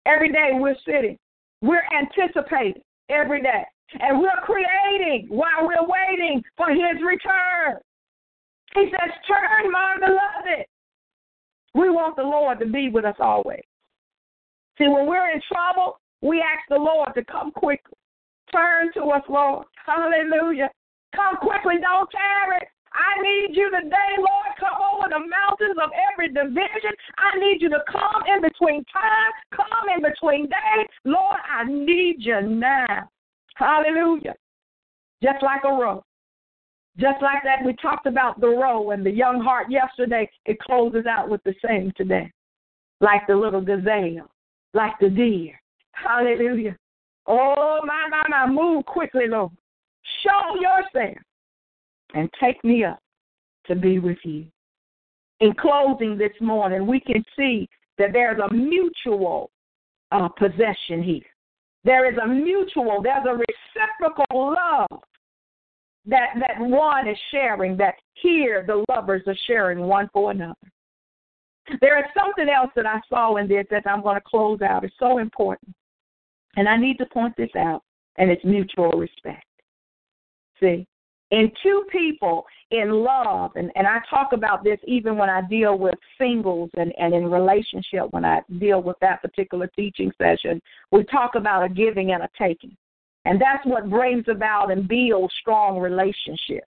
Every 0.06 0.30
day 0.30 0.50
we're 0.52 0.76
sitting. 0.86 1.18
We're 1.62 1.84
anticipating 1.98 2.82
every 3.10 3.42
day. 3.42 3.64
And 4.00 4.20
we're 4.20 4.40
creating 4.42 5.26
while 5.28 5.62
we're 5.62 5.86
waiting 5.86 6.42
for 6.56 6.70
his 6.70 7.02
return. 7.04 7.80
He 8.74 8.90
says, 8.90 9.12
Turn, 9.26 9.70
my 9.70 9.96
beloved. 9.98 10.66
We 11.74 11.90
want 11.90 12.16
the 12.16 12.22
Lord 12.22 12.58
to 12.60 12.66
be 12.66 12.88
with 12.88 13.04
us 13.04 13.16
always. 13.20 13.62
See, 14.78 14.88
when 14.88 15.06
we're 15.06 15.30
in 15.30 15.40
trouble, 15.50 15.98
we 16.20 16.40
ask 16.40 16.68
the 16.68 16.76
Lord 16.76 17.10
to 17.14 17.24
come 17.24 17.50
quickly. 17.52 17.92
Turn 18.52 18.92
to 18.94 19.02
us, 19.10 19.22
Lord. 19.28 19.66
Hallelujah. 19.84 20.70
Come 21.14 21.36
quickly, 21.36 21.76
don't 21.80 22.08
tarry. 22.10 22.66
I 22.96 23.20
need 23.20 23.56
you 23.56 23.70
today, 23.70 24.12
Lord. 24.16 24.56
Come 24.58 24.80
over 24.92 25.08
the 25.08 25.20
mountains 25.20 25.76
of 25.82 25.90
every 26.12 26.28
division. 26.28 26.92
I 27.18 27.38
need 27.38 27.60
you 27.60 27.68
to 27.68 27.80
come 27.92 28.22
in 28.34 28.40
between 28.40 28.84
time, 28.92 29.32
come 29.52 29.88
in 29.94 30.02
between 30.02 30.44
days. 30.46 30.88
Lord, 31.04 31.36
I 31.44 31.64
need 31.64 32.16
you 32.18 32.40
now. 32.40 33.08
Hallelujah. 33.56 34.34
Just 35.22 35.42
like 35.42 35.62
a 35.64 35.68
roe. 35.68 36.02
Just 36.98 37.20
like 37.20 37.42
that, 37.44 37.64
we 37.64 37.74
talked 37.74 38.06
about 38.06 38.40
the 38.40 38.48
roe 38.48 38.90
and 38.90 39.04
the 39.04 39.10
young 39.10 39.40
hart 39.40 39.70
yesterday. 39.70 40.28
It 40.46 40.58
closes 40.60 41.04
out 41.06 41.28
with 41.28 41.42
the 41.44 41.54
same 41.66 41.92
today. 41.96 42.32
Like 43.00 43.26
the 43.26 43.36
little 43.36 43.60
gazelle, 43.60 44.30
like 44.72 44.92
the 45.00 45.10
deer. 45.10 45.60
Hallelujah. 45.92 46.76
Oh, 47.26 47.80
my, 47.84 48.08
my, 48.10 48.22
my. 48.28 48.50
Move 48.50 48.86
quickly, 48.86 49.26
Lord. 49.28 49.52
Show 50.22 50.60
yourself 50.60 51.18
and 52.16 52.30
take 52.40 52.62
me 52.64 52.82
up 52.82 52.98
to 53.66 53.76
be 53.76 53.98
with 53.98 54.18
you. 54.24 54.46
In 55.40 55.52
closing 55.52 56.16
this 56.16 56.32
morning, 56.40 56.86
we 56.86 56.98
can 56.98 57.22
see 57.36 57.68
that 57.98 58.12
there's 58.12 58.40
a 58.40 58.52
mutual 58.52 59.50
uh, 60.10 60.28
possession 60.28 61.02
here. 61.02 61.20
There 61.84 62.10
is 62.10 62.18
a 62.22 62.26
mutual, 62.26 63.02
there's 63.02 63.26
a 63.28 63.36
reciprocal 63.36 64.54
love 64.54 65.00
that, 66.06 66.28
that 66.40 66.58
one 66.58 67.06
is 67.06 67.18
sharing, 67.30 67.76
that 67.76 67.94
here 68.14 68.64
the 68.66 68.82
lovers 68.88 69.22
are 69.26 69.36
sharing 69.46 69.80
one 69.80 70.08
for 70.12 70.30
another. 70.30 70.54
There 71.80 71.98
is 71.98 72.06
something 72.16 72.48
else 72.48 72.70
that 72.76 72.86
I 72.86 73.00
saw 73.08 73.36
in 73.36 73.46
this 73.46 73.66
that 73.70 73.86
I'm 73.86 74.02
going 74.02 74.14
to 74.14 74.22
close 74.26 74.62
out. 74.62 74.84
It's 74.84 74.94
so 74.98 75.18
important. 75.18 75.74
And 76.56 76.68
I 76.68 76.78
need 76.78 76.96
to 76.98 77.06
point 77.06 77.34
this 77.36 77.50
out, 77.58 77.82
and 78.16 78.30
it's 78.30 78.44
mutual 78.44 78.92
respect. 78.92 79.44
See, 80.60 80.86
in 81.30 81.50
two 81.62 81.84
people 81.90 82.44
in 82.70 82.90
love, 82.90 83.52
and, 83.56 83.70
and 83.74 83.86
I 83.86 83.98
talk 84.08 84.32
about 84.32 84.62
this 84.62 84.78
even 84.86 85.16
when 85.16 85.28
I 85.28 85.42
deal 85.42 85.76
with 85.78 85.94
singles 86.18 86.70
and, 86.76 86.92
and 86.98 87.14
in 87.14 87.30
relationship, 87.30 88.06
when 88.10 88.24
I 88.24 88.40
deal 88.58 88.82
with 88.82 88.96
that 89.00 89.22
particular 89.22 89.68
teaching 89.74 90.12
session, 90.18 90.60
we 90.92 91.04
talk 91.04 91.34
about 91.34 91.64
a 91.64 91.68
giving 91.68 92.12
and 92.12 92.22
a 92.22 92.28
taking. 92.38 92.76
And 93.24 93.40
that's 93.40 93.64
what 93.66 93.90
brings 93.90 94.24
about 94.28 94.70
and 94.70 94.86
builds 94.86 95.34
strong 95.40 95.80
relationships, 95.80 96.66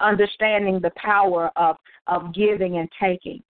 understanding 0.00 0.80
the 0.80 0.92
power 0.96 1.50
of, 1.56 1.76
of 2.06 2.34
giving 2.34 2.76
and 2.76 2.88
taking. 3.00 3.42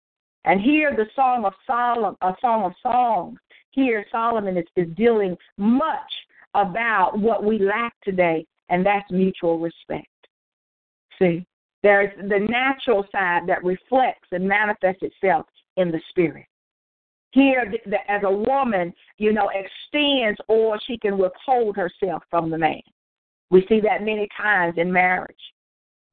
And 0.45 0.61
here 0.61 0.95
the 0.95 1.07
Song 1.17 1.47
of 1.47 1.55
Solomon, 1.67 2.17
a 2.21 2.35
Song 2.43 2.65
of 2.65 2.73
Songs, 2.83 3.39
here 3.71 4.05
Solomon 4.13 4.59
is, 4.59 4.67
is 4.77 4.89
dealing 4.97 5.37
much 5.57 6.13
about 6.53 7.19
what 7.19 7.43
we 7.43 7.59
lack 7.59 7.95
today, 8.03 8.45
and 8.69 8.85
that's 8.85 9.11
mutual 9.11 9.59
respect. 9.59 10.07
See, 11.23 11.47
there's 11.85 12.11
the 12.17 12.41
natural 12.41 13.05
side 13.13 13.43
that 13.47 13.65
reflects 13.65 14.29
and 14.33 14.47
manifests 14.47 15.03
itself 15.03 15.47
in 15.77 15.93
the 15.93 16.01
spirit. 16.11 16.47
Here, 17.31 17.71
the, 17.71 17.91
the, 17.91 18.11
as 18.11 18.23
a 18.25 18.31
woman, 18.31 18.93
you 19.19 19.33
know, 19.33 19.49
extends 19.55 20.39
or 20.49 20.79
she 20.87 20.99
can 20.99 21.17
withhold 21.17 21.77
herself 21.77 22.25
from 22.29 22.51
the 22.51 22.59
man. 22.59 22.83
We 23.51 23.65
see 23.69 23.81
that 23.81 24.03
many 24.03 24.29
times 24.37 24.75
in 24.77 24.93
marriage. 24.93 25.37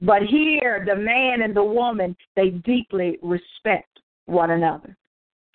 But 0.02 0.24
here, 0.24 0.86
the 0.88 0.96
man 0.96 1.42
and 1.42 1.56
the 1.56 1.64
woman, 1.64 2.16
they 2.36 2.50
deeply 2.50 3.18
respect 3.22 4.00
one 4.28 4.52
another. 4.52 4.96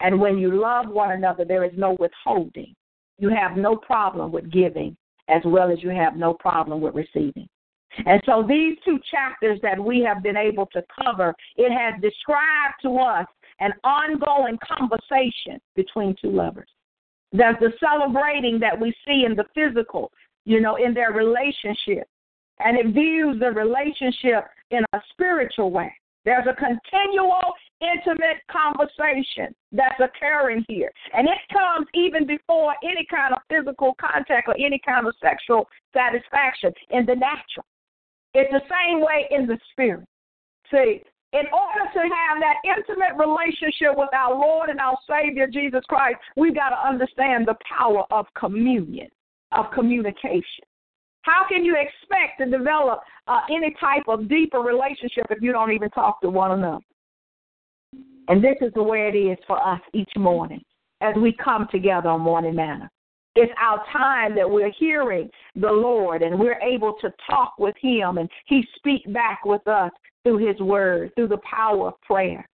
And 0.00 0.20
when 0.20 0.36
you 0.36 0.60
love 0.60 0.88
one 0.88 1.12
another, 1.12 1.44
there 1.44 1.64
is 1.64 1.72
no 1.76 1.96
withholding. 1.98 2.74
You 3.18 3.30
have 3.30 3.56
no 3.56 3.76
problem 3.76 4.32
with 4.32 4.50
giving 4.50 4.96
as 5.28 5.40
well 5.46 5.70
as 5.70 5.82
you 5.82 5.90
have 5.90 6.16
no 6.16 6.34
problem 6.34 6.80
with 6.80 6.94
receiving. 6.94 7.48
And 8.06 8.20
so 8.26 8.44
these 8.46 8.76
two 8.84 8.98
chapters 9.10 9.60
that 9.62 9.78
we 9.78 10.00
have 10.00 10.22
been 10.22 10.36
able 10.36 10.66
to 10.66 10.82
cover, 11.02 11.34
it 11.56 11.70
has 11.70 12.00
described 12.00 12.74
to 12.82 12.98
us 12.98 13.26
an 13.60 13.72
ongoing 13.84 14.58
conversation 14.66 15.60
between 15.76 16.16
two 16.20 16.30
lovers. 16.30 16.68
There's 17.32 17.56
the 17.60 17.72
celebrating 17.80 18.58
that 18.60 18.78
we 18.78 18.94
see 19.06 19.24
in 19.26 19.34
the 19.36 19.44
physical, 19.54 20.12
you 20.44 20.60
know, 20.60 20.76
in 20.76 20.94
their 20.94 21.12
relationship. 21.12 22.08
And 22.60 22.78
it 22.78 22.94
views 22.94 23.40
the 23.40 23.50
relationship 23.50 24.44
in 24.70 24.84
a 24.92 25.00
spiritual 25.12 25.70
way. 25.70 25.92
There's 26.24 26.46
a 26.46 26.54
continual, 26.54 27.52
intimate 27.80 28.38
conversation 28.50 29.54
that's 29.72 30.00
occurring 30.00 30.64
here. 30.68 30.90
And 31.12 31.28
it 31.28 31.38
comes 31.52 31.86
even 31.92 32.26
before 32.26 32.74
any 32.82 33.06
kind 33.10 33.34
of 33.34 33.40
physical 33.50 33.94
contact 34.00 34.48
or 34.48 34.54
any 34.58 34.80
kind 34.84 35.06
of 35.06 35.14
sexual 35.20 35.68
satisfaction 35.92 36.72
in 36.90 37.04
the 37.04 37.14
natural. 37.14 37.66
It's 38.34 38.50
the 38.52 38.62
same 38.68 39.00
way 39.00 39.26
in 39.30 39.46
the 39.46 39.58
spirit. 39.72 40.06
See, 40.70 41.02
in 41.32 41.46
order 41.52 41.90
to 41.92 42.00
have 42.00 42.38
that 42.40 42.56
intimate 42.64 43.18
relationship 43.18 43.96
with 43.96 44.10
our 44.14 44.34
Lord 44.34 44.70
and 44.70 44.80
our 44.80 44.96
Savior 45.08 45.46
Jesus 45.46 45.82
Christ, 45.88 46.16
we've 46.36 46.54
got 46.54 46.70
to 46.70 46.88
understand 46.88 47.46
the 47.46 47.56
power 47.76 48.04
of 48.10 48.26
communion, 48.38 49.08
of 49.52 49.66
communication. 49.72 50.64
How 51.22 51.44
can 51.48 51.64
you 51.64 51.74
expect 51.76 52.38
to 52.38 52.56
develop 52.56 53.00
uh, 53.26 53.40
any 53.50 53.74
type 53.80 54.04
of 54.08 54.28
deeper 54.28 54.60
relationship 54.60 55.24
if 55.30 55.42
you 55.42 55.52
don't 55.52 55.72
even 55.72 55.90
talk 55.90 56.20
to 56.20 56.30
one 56.30 56.52
another? 56.52 56.84
And 58.28 58.42
this 58.42 58.56
is 58.60 58.72
the 58.74 58.82
way 58.82 59.10
it 59.12 59.16
is 59.16 59.38
for 59.46 59.60
us 59.60 59.80
each 59.92 60.10
morning 60.16 60.62
as 61.00 61.14
we 61.16 61.34
come 61.42 61.66
together 61.70 62.10
on 62.10 62.20
morning 62.20 62.54
manna. 62.54 62.90
It's 63.36 63.52
our 63.60 63.84
time 63.92 64.36
that 64.36 64.48
we're 64.48 64.72
hearing 64.78 65.28
the 65.56 65.70
Lord 65.70 66.22
and 66.22 66.38
we're 66.38 66.60
able 66.60 66.94
to 67.00 67.12
talk 67.28 67.54
with 67.58 67.74
Him 67.80 68.18
and 68.18 68.28
He 68.46 68.64
speak 68.76 69.12
back 69.12 69.44
with 69.44 69.66
us 69.66 69.90
through 70.22 70.46
His 70.46 70.58
Word, 70.60 71.12
through 71.14 71.28
the 71.28 71.38
power 71.38 71.88
of 71.88 72.00
prayer. 72.02 72.48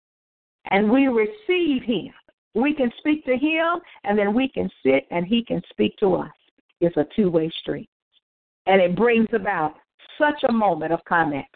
And 0.70 0.90
we 0.90 1.08
receive 1.08 1.82
Him. 1.82 2.12
We 2.54 2.74
can 2.74 2.90
speak 2.98 3.24
to 3.24 3.36
Him 3.36 3.80
and 4.04 4.18
then 4.18 4.34
we 4.34 4.48
can 4.48 4.70
sit 4.84 5.06
and 5.10 5.26
He 5.26 5.44
can 5.44 5.62
speak 5.70 5.96
to 5.98 6.14
us. 6.14 6.30
It's 6.80 6.96
a 6.96 7.06
two 7.16 7.30
way 7.30 7.50
street. 7.60 7.88
And 8.66 8.80
it 8.80 8.94
brings 8.94 9.28
about 9.32 9.74
such 10.16 10.44
a 10.48 10.52
moment 10.52 10.92
of 10.92 11.04
climax 11.08 11.48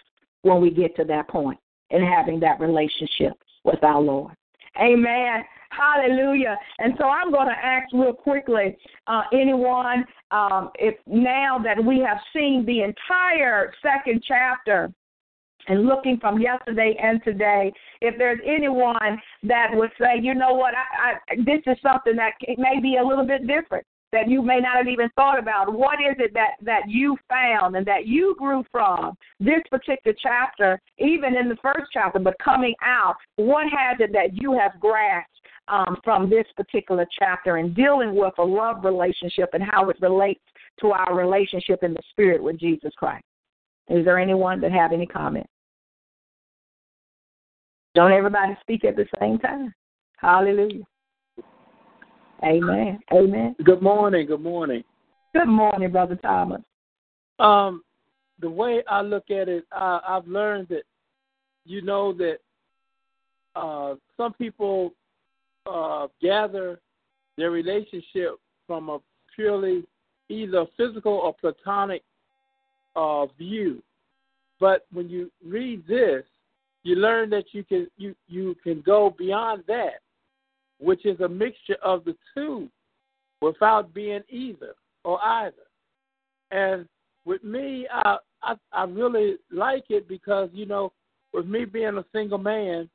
when 0.43 0.61
we 0.61 0.71
get 0.71 0.97
to 0.97 1.05
that 1.05 1.29
point 1.29 1.59
and 1.91 2.03
having 2.03 2.41
that 2.41 2.59
relationship 2.59 3.35
with 3.65 3.83
our 3.85 4.01
Lord. 4.01 4.35
Amen. 4.81 5.45
Hallelujah. 5.73 6.59
And 6.79 6.95
so 6.99 7.05
I'm 7.09 7.33
going 7.33 7.49
to 7.49 7.55
ask 7.55 7.93
real 7.93 8.13
quickly 8.13 8.77
uh, 9.07 9.23
anyone, 9.33 10.05
um, 10.31 10.71
if 10.75 10.95
now 11.07 11.59
that 11.65 11.83
we 11.83 11.99
have 12.01 12.19
seen 12.33 12.65
the 12.67 12.83
entire 12.83 13.73
second 13.83 14.23
chapter 14.27 14.93
and 15.69 15.87
looking 15.87 16.19
from 16.21 16.41
yesterday 16.41 16.97
and 17.01 17.23
today, 17.25 17.73
if 18.01 18.19
there's 18.19 18.41
anyone 18.45 19.21
that 19.45 19.69
would 19.73 19.91
say, 19.99 20.21
you 20.21 20.35
know 20.35 20.53
what, 20.53 20.75
I, 20.75 21.13
I, 21.31 21.37
this 21.37 21.63
is 21.67 21.77
something 21.83 22.17
that 22.17 22.33
may 22.59 22.81
be 22.81 22.97
a 22.97 23.07
little 23.07 23.27
bit 23.27 23.47
different 23.47 23.87
that 24.13 24.29
you 24.29 24.43
may 24.43 24.61
not 24.61 24.77
have 24.77 24.89
even 24.89 25.09
thought 25.17 25.39
about. 25.39 25.73
What 25.73 25.99
is 26.01 26.17
it 26.19 26.33
that 26.35 26.53
that 26.63 26.83
you 26.89 27.17
found 27.29 27.77
and 27.77 27.87
that 27.87 28.07
you 28.07 28.37
grew 28.39 28.65
from 28.71 29.17
this 29.41 29.63
particular 29.71 30.17
chapter, 30.23 30.81
even 30.99 31.35
in 31.35 31.49
the 31.49 31.57
first 31.57 31.91
chapter, 31.93 32.19
but 32.19 32.39
coming 32.43 32.75
out? 32.83 33.17
What 33.37 33.65
has 33.65 33.99
it 34.01 34.13
that 34.13 34.35
you 34.35 34.53
have 34.53 34.79
grasped 34.79 35.31
um, 35.69 35.97
from 36.05 36.29
this 36.29 36.47
particular 36.57 37.07
chapter 37.19 37.57
and 37.57 37.75
dealing 37.75 38.15
with 38.15 38.35
a 38.39 38.45
love 38.45 38.85
relationship 38.85 39.51
and 39.55 39.63
how 39.63 39.89
it 39.89 39.97
relates 40.01 40.43
to 40.81 40.93
our 40.93 41.17
relationship 41.17 41.83
in 41.83 41.95
the 41.95 42.03
spirit 42.11 42.43
with 42.43 42.59
Jesus 42.59 42.93
Christ? 42.97 43.25
Is 43.89 44.05
there 44.05 44.19
anyone 44.19 44.61
that 44.61 44.73
have 44.73 44.93
any 44.93 45.07
comment? 45.07 45.47
Don't 47.95 48.13
everybody 48.13 48.57
speak 48.61 48.85
at 48.85 48.97
the 48.97 49.07
same 49.21 49.39
time. 49.39 49.75
Hallelujah. 50.19 50.85
Amen. 52.45 52.99
Amen. 53.13 53.55
Good 53.65 53.83
morning. 53.83 54.27
Good 54.27 54.41
morning. 54.41 54.83
Good 55.35 55.49
morning, 55.49 55.91
Brother 55.91 56.17
Thomas. 56.17 56.63
Um, 57.39 57.83
the 58.41 58.51
way 58.51 58.83
I 58.89 59.01
look 59.03 59.31
at 59.31 59.49
it, 59.49 59.65
I, 59.73 60.01
I've 60.07 60.27
learned 60.27 60.69
that 60.69 60.83
you 61.65 61.83
know 61.83 62.13
that 62.15 62.39
uh, 63.55 63.95
some 64.17 64.33
people 64.35 64.93
uh, 65.67 66.09
gather 66.21 66.81
their 67.37 67.51
relationship 67.51 68.39
from 68.67 68.89
a 68.89 68.99
purely 69.35 69.85
either 70.29 70.67
physical 70.77 71.13
or 71.13 71.35
platonic 71.35 72.03
uh, 72.97 73.27
view. 73.39 73.83
But 74.59 74.87
when 74.93 75.09
you 75.09 75.31
read 75.45 75.87
this, 75.87 76.25
you 76.83 76.97
learn 76.97 77.31
that 77.31 77.45
you 77.53 77.63
can 77.63 77.89
you 77.97 78.15
you 78.29 78.57
can 78.63 78.83
go 78.85 79.15
beyond 79.17 79.63
that 79.69 80.02
which 80.83 81.07
is 81.07 81.21
a 81.21 81.29
mixture 81.29 81.77
of 81.83 82.05
the 82.05 82.17
two 82.35 82.69
without 83.41 83.95
being 83.95 84.23
either 84.29 84.75
or 85.05 85.23
either. 85.23 85.55
And 86.51 86.87
with 87.25 87.43
me, 87.45 87.87
I, 87.91 88.19
I, 88.43 88.55
I 88.73 88.85
really 88.85 89.37
like 89.51 89.85
it 89.91 90.09
because, 90.09 90.51
you 90.53 90.67
know, 90.67 90.93
with 91.33 91.47
me 91.47 91.65
being 91.65 91.99
a 91.99 92.05
single 92.13 92.39
man, 92.39 92.89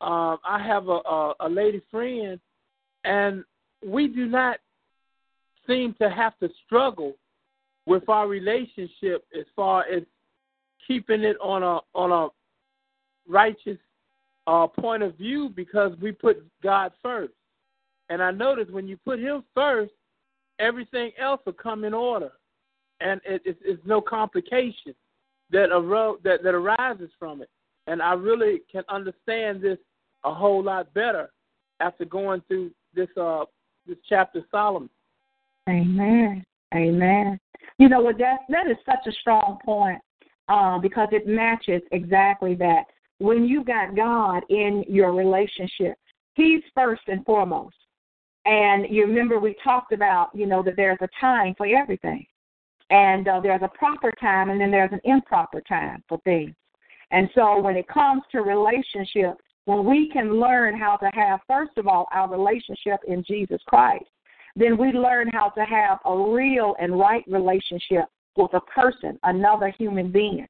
um, 0.00 0.38
I 0.48 0.62
have 0.66 0.88
a, 0.88 1.00
a, 1.06 1.34
a 1.40 1.48
lady 1.48 1.82
friend, 1.90 2.40
and 3.04 3.44
we 3.86 4.08
do 4.08 4.26
not 4.26 4.58
seem 5.66 5.94
to 6.00 6.10
have 6.10 6.38
to 6.38 6.48
struggle 6.64 7.14
with 7.86 8.08
our 8.08 8.26
relationship 8.26 9.24
as 9.38 9.44
far 9.54 9.84
as 9.84 10.02
keeping 10.86 11.22
it 11.22 11.36
on 11.40 11.62
a 11.62 11.80
on 11.94 12.12
a 12.12 12.28
righteous 13.30 13.78
uh, 14.46 14.66
point 14.66 15.02
of 15.02 15.16
view 15.16 15.50
because 15.54 15.92
we 16.00 16.12
put 16.12 16.44
God 16.62 16.92
first. 17.02 17.32
And 18.08 18.22
I 18.22 18.30
noticed 18.30 18.72
when 18.72 18.88
you 18.88 18.96
put 19.04 19.18
Him 19.18 19.44
first, 19.54 19.92
everything 20.58 21.12
else 21.18 21.40
will 21.46 21.52
come 21.52 21.84
in 21.84 21.94
order, 21.94 22.32
and 23.00 23.20
it, 23.24 23.42
it, 23.44 23.58
it's 23.62 23.82
no 23.86 24.00
complication 24.00 24.94
that, 25.50 25.70
aro- 25.70 26.22
that 26.22 26.42
that 26.42 26.54
arises 26.54 27.10
from 27.18 27.42
it. 27.42 27.48
And 27.86 28.02
I 28.02 28.12
really 28.12 28.62
can 28.70 28.84
understand 28.88 29.62
this 29.62 29.78
a 30.24 30.34
whole 30.34 30.62
lot 30.62 30.92
better 30.92 31.30
after 31.80 32.04
going 32.04 32.42
through 32.46 32.70
this 32.94 33.08
uh 33.16 33.44
this 33.86 33.96
chapter 34.08 34.42
Solomon. 34.50 34.90
Amen. 35.68 36.44
Amen. 36.74 37.38
You 37.78 37.88
know 37.88 38.00
what 38.00 38.18
that 38.18 38.40
that 38.48 38.68
is 38.70 38.76
such 38.84 39.06
a 39.06 39.12
strong 39.20 39.58
point 39.64 40.00
uh, 40.48 40.78
because 40.78 41.08
it 41.12 41.26
matches 41.26 41.82
exactly 41.92 42.54
that 42.56 42.84
when 43.20 43.44
you 43.44 43.62
got 43.62 43.94
God 43.94 44.42
in 44.48 44.84
your 44.88 45.12
relationship, 45.12 45.96
He's 46.34 46.62
first 46.74 47.02
and 47.06 47.24
foremost. 47.24 47.76
And 48.46 48.86
you 48.88 49.06
remember 49.06 49.38
we 49.38 49.54
talked 49.62 49.92
about, 49.92 50.30
you 50.34 50.46
know, 50.46 50.62
that 50.62 50.76
there's 50.76 50.98
a 51.02 51.08
time 51.20 51.54
for 51.56 51.66
everything. 51.66 52.26
And 52.88 53.28
uh, 53.28 53.40
there's 53.40 53.62
a 53.62 53.68
proper 53.68 54.10
time 54.20 54.50
and 54.50 54.60
then 54.60 54.70
there's 54.70 54.92
an 54.92 55.00
improper 55.04 55.60
time 55.60 56.02
for 56.08 56.18
things. 56.24 56.54
And 57.10 57.28
so 57.34 57.60
when 57.60 57.76
it 57.76 57.86
comes 57.88 58.22
to 58.32 58.40
relationship, 58.40 59.34
when 59.66 59.84
we 59.84 60.08
can 60.10 60.40
learn 60.40 60.78
how 60.78 60.96
to 60.96 61.10
have, 61.12 61.40
first 61.46 61.72
of 61.76 61.86
all, 61.86 62.06
our 62.12 62.28
relationship 62.28 63.00
in 63.06 63.22
Jesus 63.22 63.60
Christ, 63.66 64.06
then 64.56 64.76
we 64.78 64.92
learn 64.92 65.28
how 65.32 65.50
to 65.50 65.64
have 65.64 65.98
a 66.06 66.32
real 66.32 66.74
and 66.80 66.98
right 66.98 67.24
relationship 67.28 68.06
with 68.36 68.52
a 68.54 68.60
person, 68.60 69.18
another 69.24 69.72
human 69.78 70.10
being. 70.10 70.46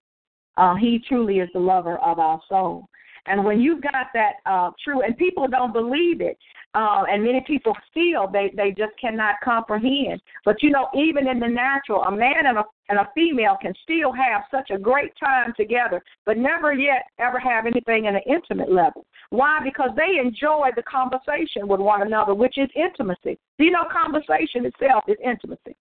Uh, 0.56 0.74
he 0.74 1.02
truly 1.08 1.38
is 1.38 1.48
the 1.52 1.60
lover 1.60 1.98
of 1.98 2.18
our 2.18 2.40
soul. 2.48 2.88
And 3.26 3.44
when 3.44 3.60
you've 3.60 3.82
got 3.82 4.06
that 4.14 4.34
uh, 4.46 4.70
true, 4.82 5.02
and 5.02 5.16
people 5.16 5.46
don't 5.46 5.72
believe 5.72 6.20
it, 6.20 6.38
uh, 6.74 7.02
and 7.10 7.24
many 7.24 7.42
people 7.46 7.76
feel 7.92 8.28
they 8.32 8.52
they 8.56 8.70
just 8.70 8.92
cannot 9.00 9.34
comprehend. 9.42 10.20
But 10.44 10.62
you 10.62 10.70
know, 10.70 10.88
even 10.94 11.26
in 11.26 11.40
the 11.40 11.48
natural, 11.48 12.02
a 12.02 12.10
man 12.10 12.46
and 12.46 12.58
a 12.58 12.64
and 12.88 12.98
a 12.98 13.08
female 13.14 13.56
can 13.60 13.74
still 13.82 14.12
have 14.12 14.42
such 14.50 14.70
a 14.70 14.78
great 14.78 15.12
time 15.18 15.52
together, 15.56 16.02
but 16.26 16.38
never 16.38 16.72
yet 16.72 17.04
ever 17.18 17.38
have 17.38 17.66
anything 17.66 18.06
in 18.06 18.14
an 18.14 18.22
intimate 18.26 18.72
level. 18.72 19.04
Why? 19.30 19.58
Because 19.62 19.90
they 19.96 20.18
enjoy 20.18 20.70
the 20.74 20.82
conversation 20.82 21.68
with 21.68 21.80
one 21.80 22.02
another, 22.02 22.34
which 22.34 22.58
is 22.58 22.68
intimacy. 22.74 23.38
You 23.58 23.70
know, 23.70 23.84
conversation 23.90 24.64
itself 24.66 25.04
is 25.08 25.16
intimacy. 25.24 25.76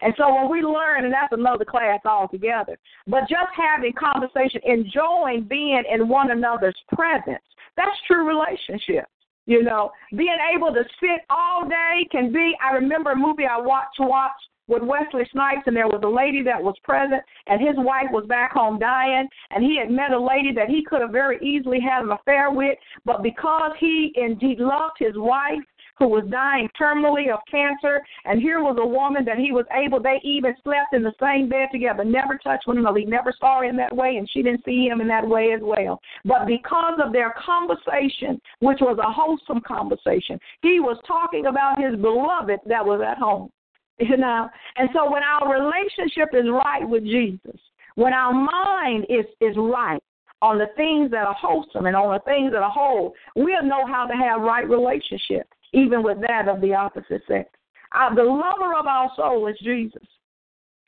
And 0.00 0.12
so 0.18 0.34
when 0.34 0.50
we 0.50 0.62
learn, 0.62 1.04
and 1.04 1.12
that's 1.12 1.32
another 1.32 1.64
class 1.64 2.00
altogether, 2.04 2.76
but 3.06 3.20
just 3.22 3.50
having 3.56 3.92
conversation, 3.92 4.60
enjoying 4.64 5.44
being 5.48 5.82
in 5.92 6.08
one 6.08 6.30
another's 6.30 6.78
presence, 6.92 7.42
that's 7.76 7.96
true 8.06 8.26
relationship. 8.26 9.06
You 9.46 9.62
know, 9.62 9.90
being 10.16 10.36
able 10.54 10.72
to 10.72 10.82
sit 11.00 11.20
all 11.28 11.68
day 11.68 12.06
can 12.10 12.32
be. 12.32 12.54
I 12.64 12.74
remember 12.74 13.12
a 13.12 13.16
movie 13.16 13.44
I 13.44 13.60
watched 13.60 14.00
watched 14.00 14.48
with 14.68 14.82
Wesley 14.82 15.28
Snipes, 15.32 15.64
and 15.66 15.76
there 15.76 15.86
was 15.86 16.00
a 16.02 16.08
lady 16.08 16.42
that 16.42 16.62
was 16.62 16.74
present, 16.82 17.22
and 17.46 17.60
his 17.60 17.76
wife 17.76 18.06
was 18.10 18.24
back 18.26 18.52
home 18.52 18.78
dying, 18.78 19.28
and 19.50 19.62
he 19.62 19.76
had 19.78 19.90
met 19.90 20.12
a 20.12 20.18
lady 20.18 20.52
that 20.54 20.70
he 20.70 20.82
could 20.82 21.02
have 21.02 21.10
very 21.10 21.38
easily 21.42 21.78
had 21.80 22.02
an 22.02 22.12
affair 22.12 22.50
with, 22.50 22.78
but 23.04 23.22
because 23.22 23.72
he 23.78 24.12
indeed 24.16 24.58
loved 24.58 24.96
his 24.98 25.16
wife, 25.16 25.60
who 25.98 26.08
was 26.08 26.24
dying 26.30 26.68
terminally 26.80 27.32
of 27.32 27.40
cancer, 27.50 28.00
and 28.24 28.40
here 28.40 28.60
was 28.60 28.76
a 28.80 28.86
woman 28.86 29.24
that 29.24 29.38
he 29.38 29.52
was 29.52 29.64
able, 29.72 30.00
they 30.00 30.20
even 30.22 30.54
slept 30.62 30.92
in 30.92 31.02
the 31.02 31.14
same 31.20 31.48
bed 31.48 31.68
together, 31.72 32.04
never 32.04 32.38
touched 32.38 32.66
one 32.66 32.78
another. 32.78 32.98
He 32.98 33.04
never 33.04 33.32
saw 33.38 33.58
her 33.58 33.64
in 33.64 33.76
that 33.76 33.94
way, 33.94 34.16
and 34.16 34.28
she 34.30 34.42
didn't 34.42 34.64
see 34.64 34.86
him 34.86 35.00
in 35.00 35.08
that 35.08 35.26
way 35.26 35.52
as 35.52 35.60
well. 35.62 36.00
But 36.24 36.46
because 36.46 36.98
of 37.04 37.12
their 37.12 37.34
conversation, 37.44 38.40
which 38.60 38.78
was 38.80 38.98
a 38.98 39.12
wholesome 39.12 39.60
conversation, 39.66 40.38
he 40.62 40.80
was 40.80 40.98
talking 41.06 41.46
about 41.46 41.80
his 41.80 41.96
beloved 42.00 42.60
that 42.66 42.84
was 42.84 43.00
at 43.06 43.18
home. 43.18 43.50
You 44.00 44.16
know, 44.16 44.48
and 44.76 44.88
so 44.92 45.08
when 45.08 45.22
our 45.22 45.54
relationship 45.54 46.30
is 46.34 46.46
right 46.50 46.82
with 46.86 47.04
Jesus, 47.04 47.60
when 47.94 48.12
our 48.12 48.32
mind 48.32 49.06
is 49.08 49.24
is 49.40 49.54
right, 49.56 50.02
on 50.42 50.58
the 50.58 50.66
things 50.76 51.12
that 51.12 51.26
are 51.26 51.34
wholesome 51.34 51.86
and 51.86 51.94
on 51.94 52.12
the 52.12 52.20
things 52.24 52.52
that 52.52 52.62
are 52.62 52.70
whole, 52.70 53.14
we'll 53.36 53.62
know 53.62 53.86
how 53.86 54.04
to 54.04 54.14
have 54.14 54.40
right 54.40 54.68
relationships 54.68 55.53
even 55.74 56.02
with 56.02 56.18
that 56.20 56.48
of 56.48 56.60
the 56.60 56.72
opposite 56.72 57.22
sex. 57.28 57.50
Uh, 57.92 58.14
the 58.14 58.22
lover 58.22 58.74
of 58.78 58.86
our 58.86 59.10
soul 59.16 59.46
is 59.46 59.56
Jesus. 59.62 60.02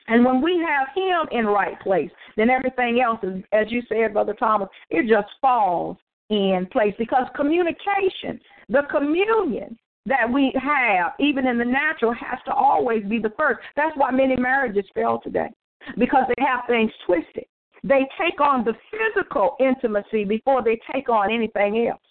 And 0.07 0.23
when 0.23 0.41
we 0.41 0.63
have 0.65 0.87
him 0.95 1.27
in 1.37 1.45
right 1.45 1.79
place, 1.81 2.09
then 2.37 2.49
everything 2.49 3.01
else, 3.01 3.19
is, 3.23 3.43
as 3.51 3.67
you 3.69 3.81
said, 3.89 4.13
Brother 4.13 4.33
Thomas, 4.33 4.69
it 4.89 5.07
just 5.07 5.27
falls 5.41 5.97
in 6.29 6.67
place 6.71 6.93
because 6.97 7.27
communication, 7.35 8.39
the 8.69 8.83
communion 8.89 9.77
that 10.05 10.31
we 10.31 10.53
have, 10.55 11.13
even 11.19 11.45
in 11.45 11.57
the 11.57 11.65
natural, 11.65 12.13
has 12.13 12.39
to 12.45 12.53
always 12.53 13.03
be 13.03 13.19
the 13.19 13.33
first. 13.37 13.59
That's 13.75 13.95
why 13.97 14.11
many 14.11 14.37
marriages 14.37 14.85
fail 14.95 15.19
today 15.21 15.49
because 15.97 16.23
they 16.27 16.43
have 16.43 16.61
things 16.67 16.91
twisted. 17.05 17.45
They 17.83 18.07
take 18.19 18.39
on 18.41 18.63
the 18.63 18.73
physical 18.91 19.55
intimacy 19.59 20.23
before 20.23 20.63
they 20.63 20.79
take 20.91 21.09
on 21.09 21.31
anything 21.31 21.87
else. 21.87 22.01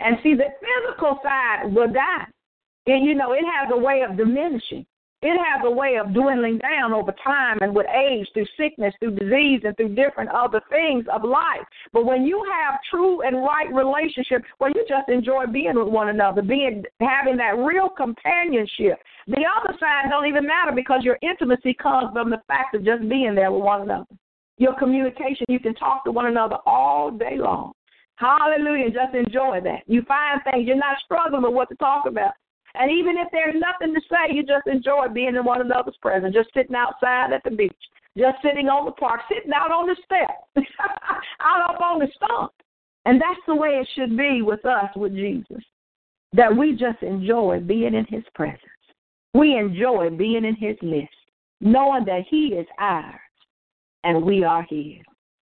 And 0.00 0.16
see, 0.22 0.34
the 0.34 0.50
physical 0.60 1.18
side 1.22 1.74
will 1.74 1.92
die. 1.92 2.26
And 2.86 3.04
you 3.04 3.14
know, 3.14 3.32
it 3.32 3.44
has 3.44 3.70
a 3.72 3.78
way 3.78 4.02
of 4.08 4.16
diminishing. 4.16 4.86
It 5.22 5.38
has 5.38 5.62
a 5.64 5.70
way 5.70 5.96
of 5.96 6.12
dwindling 6.12 6.58
down 6.58 6.92
over 6.92 7.12
time 7.24 7.58
and 7.62 7.74
with 7.74 7.86
age, 7.86 8.28
through 8.34 8.46
sickness, 8.56 8.94
through 9.00 9.16
disease, 9.16 9.62
and 9.64 9.74
through 9.76 9.94
different 9.94 10.30
other 10.30 10.60
things 10.68 11.06
of 11.10 11.24
life. 11.24 11.64
But 11.92 12.04
when 12.04 12.26
you 12.26 12.44
have 12.52 12.78
true 12.90 13.22
and 13.22 13.42
right 13.42 13.72
relationship, 13.72 14.42
well, 14.60 14.70
you 14.74 14.84
just 14.86 15.08
enjoy 15.08 15.46
being 15.46 15.74
with 15.74 15.88
one 15.88 16.10
another, 16.10 16.42
being 16.42 16.84
having 17.00 17.38
that 17.38 17.56
real 17.56 17.88
companionship. 17.88 19.00
The 19.26 19.42
other 19.56 19.74
side 19.80 20.10
don't 20.10 20.26
even 20.26 20.46
matter 20.46 20.72
because 20.72 21.00
your 21.02 21.18
intimacy 21.22 21.74
comes 21.74 22.12
from 22.12 22.28
the 22.28 22.42
fact 22.46 22.74
of 22.74 22.84
just 22.84 23.08
being 23.08 23.34
there 23.34 23.50
with 23.50 23.62
one 23.62 23.82
another. 23.82 24.06
Your 24.58 24.78
communication, 24.78 25.46
you 25.48 25.58
can 25.58 25.74
talk 25.74 26.04
to 26.04 26.12
one 26.12 26.26
another 26.26 26.56
all 26.66 27.10
day 27.10 27.38
long. 27.38 27.72
Hallelujah. 28.16 28.90
Just 28.90 29.14
enjoy 29.14 29.60
that. 29.64 29.82
You 29.86 30.02
find 30.08 30.40
things, 30.44 30.66
you're 30.66 30.76
not 30.76 30.96
struggling 31.04 31.42
with 31.42 31.52
what 31.52 31.68
to 31.68 31.76
talk 31.76 32.06
about. 32.06 32.32
And 32.74 32.90
even 32.90 33.16
if 33.16 33.28
there's 33.32 33.54
nothing 33.54 33.94
to 33.94 34.00
say, 34.08 34.34
you 34.34 34.42
just 34.42 34.66
enjoy 34.66 35.08
being 35.08 35.36
in 35.36 35.44
one 35.44 35.60
another's 35.60 35.96
presence, 36.02 36.34
just 36.34 36.52
sitting 36.54 36.76
outside 36.76 37.32
at 37.32 37.42
the 37.44 37.50
beach, 37.50 37.72
just 38.16 38.36
sitting 38.42 38.68
on 38.68 38.84
the 38.84 38.92
park, 38.92 39.20
sitting 39.32 39.52
out 39.52 39.70
on 39.70 39.86
the 39.86 39.96
step, 40.04 40.44
out 41.40 41.70
up 41.70 41.80
on 41.80 42.00
the 42.00 42.08
stump. 42.16 42.52
And 43.06 43.20
that's 43.20 43.40
the 43.46 43.54
way 43.54 43.80
it 43.80 43.88
should 43.94 44.16
be 44.16 44.42
with 44.42 44.64
us, 44.66 44.90
with 44.96 45.14
Jesus, 45.14 45.62
that 46.32 46.54
we 46.54 46.72
just 46.72 47.02
enjoy 47.02 47.60
being 47.60 47.94
in 47.94 48.04
his 48.08 48.24
presence. 48.34 48.60
We 49.32 49.56
enjoy 49.56 50.10
being 50.10 50.44
in 50.44 50.56
his 50.56 50.76
midst, 50.82 51.14
knowing 51.60 52.04
that 52.06 52.22
he 52.28 52.48
is 52.48 52.66
ours 52.78 53.14
and 54.04 54.22
we 54.22 54.44
are 54.44 54.66
his. 54.68 55.02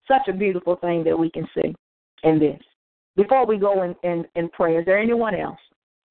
Such 0.07 0.27
a 0.27 0.33
beautiful 0.33 0.77
thing 0.77 1.03
that 1.03 1.17
we 1.17 1.29
can 1.29 1.47
see 1.55 1.75
in 2.23 2.39
this. 2.39 2.59
Before 3.15 3.45
we 3.45 3.57
go 3.57 3.83
in, 3.83 3.95
in, 4.03 4.25
in 4.35 4.49
prayer, 4.49 4.79
is 4.79 4.85
there 4.85 4.99
anyone 4.99 5.35
else 5.35 5.59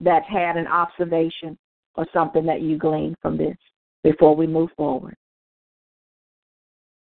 that's 0.00 0.28
had 0.28 0.56
an 0.56 0.66
observation 0.66 1.56
or 1.94 2.06
something 2.12 2.44
that 2.46 2.60
you 2.62 2.76
gleaned 2.78 3.16
from 3.22 3.36
this 3.36 3.56
before 4.04 4.36
we 4.36 4.46
move 4.46 4.70
forward? 4.76 5.16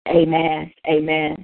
Amen. 0.08 0.72
Amen. 0.88 1.36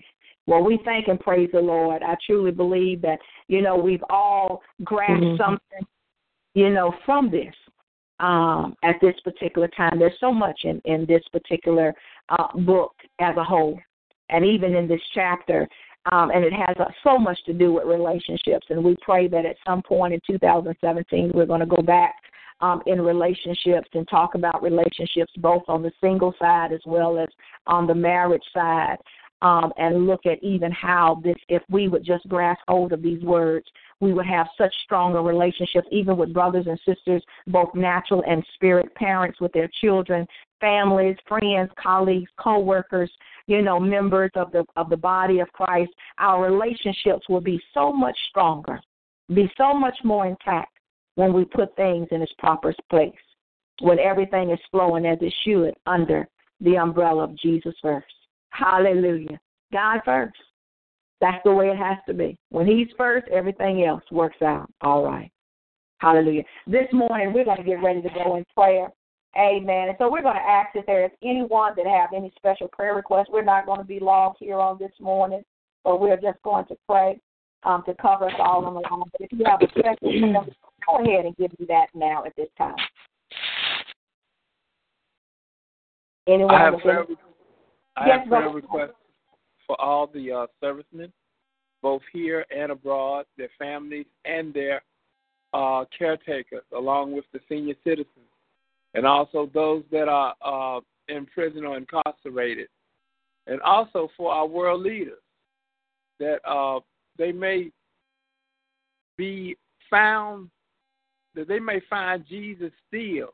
Well, 0.45 0.63
we 0.63 0.79
thank 0.83 1.07
and 1.07 1.19
praise 1.19 1.49
the 1.53 1.59
Lord. 1.59 2.03
I 2.03 2.15
truly 2.25 2.51
believe 2.51 3.01
that, 3.01 3.19
you 3.47 3.61
know, 3.61 3.75
we've 3.75 4.03
all 4.09 4.61
grasped 4.83 5.23
mm-hmm. 5.23 5.41
something, 5.41 5.87
you 6.53 6.69
know, 6.69 6.93
from 7.05 7.31
this 7.31 7.53
um, 8.19 8.75
at 8.83 8.95
this 9.01 9.15
particular 9.23 9.69
time. 9.69 9.99
There's 9.99 10.19
so 10.19 10.33
much 10.33 10.59
in, 10.63 10.81
in 10.85 11.05
this 11.05 11.23
particular 11.31 11.93
uh, 12.29 12.47
book 12.59 12.93
as 13.19 13.35
a 13.37 13.43
whole. 13.43 13.79
And 14.29 14.45
even 14.45 14.75
in 14.75 14.87
this 14.87 15.01
chapter, 15.13 15.67
um, 16.11 16.31
and 16.31 16.43
it 16.43 16.53
has 16.53 16.75
uh, 16.79 16.85
so 17.03 17.17
much 17.17 17.37
to 17.45 17.53
do 17.53 17.73
with 17.73 17.85
relationships. 17.85 18.67
And 18.69 18.83
we 18.83 18.95
pray 19.01 19.27
that 19.29 19.45
at 19.45 19.55
some 19.65 19.81
point 19.81 20.13
in 20.13 20.19
2017, 20.27 21.31
we're 21.33 21.45
going 21.45 21.61
to 21.61 21.65
go 21.65 21.81
back 21.81 22.15
um, 22.61 22.81
in 22.85 23.01
relationships 23.01 23.89
and 23.93 24.07
talk 24.07 24.35
about 24.35 24.61
relationships 24.61 25.31
both 25.37 25.63
on 25.67 25.81
the 25.81 25.91
single 26.01 26.33
side 26.39 26.71
as 26.73 26.81
well 26.85 27.17
as 27.17 27.27
on 27.67 27.87
the 27.87 27.95
marriage 27.95 28.43
side. 28.53 28.97
Um, 29.41 29.73
and 29.77 30.07
look 30.07 30.25
at 30.25 30.41
even 30.41 30.71
how 30.71 31.19
this, 31.21 31.35
if 31.49 31.61
we 31.69 31.89
would 31.89 32.05
just 32.05 32.25
grasp 32.29 32.61
hold 32.65 32.93
of 32.93 33.01
these 33.01 33.21
words, 33.23 33.65
we 33.99 34.13
would 34.13 34.25
have 34.25 34.47
such 34.57 34.73
stronger 34.85 35.21
relationships, 35.21 35.87
even 35.91 36.15
with 36.15 36.33
brothers 36.33 36.65
and 36.65 36.79
sisters, 36.85 37.21
both 37.47 37.75
natural 37.75 38.23
and 38.25 38.41
spirit, 38.53 38.95
parents 38.95 39.41
with 39.41 39.51
their 39.51 39.69
children, 39.81 40.25
families, 40.61 41.17
friends, 41.27 41.69
colleagues, 41.77 42.31
co-workers, 42.39 43.11
you 43.47 43.61
know, 43.61 43.79
members 43.79 44.31
of 44.35 44.51
the 44.51 44.65
of 44.75 44.89
the 44.89 44.97
body 44.97 45.39
of 45.39 45.51
Christ, 45.51 45.91
our 46.17 46.43
relationships 46.43 47.27
will 47.29 47.41
be 47.41 47.61
so 47.73 47.91
much 47.91 48.17
stronger, 48.29 48.79
be 49.33 49.51
so 49.57 49.73
much 49.73 49.97
more 50.03 50.25
intact 50.25 50.71
when 51.15 51.33
we 51.33 51.45
put 51.45 51.75
things 51.75 52.07
in 52.11 52.21
its 52.21 52.33
proper 52.37 52.73
place, 52.89 53.13
when 53.81 53.99
everything 53.99 54.51
is 54.51 54.59
flowing 54.71 55.05
as 55.05 55.17
it 55.21 55.33
should 55.43 55.73
under 55.85 56.27
the 56.61 56.77
umbrella 56.77 57.23
of 57.23 57.37
Jesus 57.37 57.75
first. 57.81 58.13
Hallelujah. 58.49 59.39
God 59.71 59.99
first. 60.05 60.35
That's 61.19 61.43
the 61.43 61.53
way 61.53 61.69
it 61.69 61.77
has 61.77 61.97
to 62.07 62.13
be. 62.13 62.37
When 62.49 62.67
He's 62.67 62.87
first, 62.97 63.27
everything 63.29 63.85
else 63.85 64.03
works 64.11 64.41
out 64.41 64.69
all 64.81 65.03
right. 65.03 65.31
Hallelujah. 65.99 66.43
This 66.67 66.87
morning 66.91 67.33
we're 67.33 67.45
going 67.45 67.57
to 67.57 67.63
get 67.63 67.81
ready 67.81 68.01
to 68.01 68.09
go 68.09 68.35
in 68.35 68.45
prayer. 68.55 68.89
Amen. 69.35 69.89
And 69.89 69.97
so 69.97 70.11
we're 70.11 70.21
going 70.21 70.35
to 70.35 70.41
ask 70.41 70.75
if 70.75 70.85
there 70.85 71.05
is 71.05 71.11
anyone 71.23 71.73
that 71.75 71.87
have 71.87 72.09
any 72.15 72.31
special 72.35 72.67
prayer 72.67 72.95
requests. 72.95 73.29
We're 73.31 73.43
not 73.43 73.65
going 73.65 73.79
to 73.79 73.85
be 73.85 73.99
long 73.99 74.35
here 74.39 74.59
on 74.59 74.77
this 74.77 74.91
morning, 74.99 75.43
but 75.83 75.99
we're 75.99 76.17
just 76.17 76.41
going 76.43 76.65
to 76.67 76.77
pray 76.87 77.19
um, 77.63 77.83
to 77.87 77.95
cover 77.95 78.25
us 78.25 78.35
all 78.37 78.63
on 78.65 78.75
the. 78.75 78.81
But 78.81 79.21
if 79.21 79.31
you 79.31 79.43
have 79.45 79.61
a 79.61 79.67
special 79.69 79.97
prayer, 79.97 80.45
go 80.87 81.03
ahead 81.03 81.25
and 81.25 81.35
give 81.35 81.51
me 81.59 81.65
that 81.67 81.87
now 81.95 82.23
at 82.25 82.35
this 82.35 82.49
time. 82.59 82.75
Anyone? 86.27 86.53
I 86.53 86.65
have 86.65 86.79
prayer, 86.79 87.05
I 87.97 88.07
yes, 88.07 88.19
have 88.19 88.27
prayer 88.27 88.49
requests 88.49 88.91
for 89.65 89.81
all 89.81 90.05
the 90.05 90.31
uh, 90.31 90.47
servicemen, 90.61 91.11
both 91.81 92.03
here 92.13 92.45
and 92.55 92.71
abroad, 92.71 93.25
their 93.35 93.49
families, 93.57 94.05
and 94.25 94.53
their 94.53 94.83
uh, 95.53 95.85
caretakers, 95.97 96.63
along 96.75 97.13
with 97.13 97.25
the 97.33 97.39
senior 97.49 97.75
citizens 97.83 98.27
and 98.93 99.05
also 99.05 99.49
those 99.53 99.83
that 99.91 100.07
are 100.07 100.35
uh, 100.41 100.79
in 101.07 101.25
prison 101.25 101.65
or 101.65 101.77
incarcerated, 101.77 102.67
and 103.47 103.61
also 103.61 104.09
for 104.15 104.31
our 104.31 104.47
world 104.47 104.81
leaders 104.81 105.19
that 106.19 106.39
uh, 106.47 106.79
they 107.17 107.31
may 107.31 107.69
be 109.17 109.55
found 109.89 110.49
that 111.35 111.47
they 111.47 111.59
may 111.59 111.81
find 111.89 112.23
Jesus 112.29 112.71
still 112.87 113.33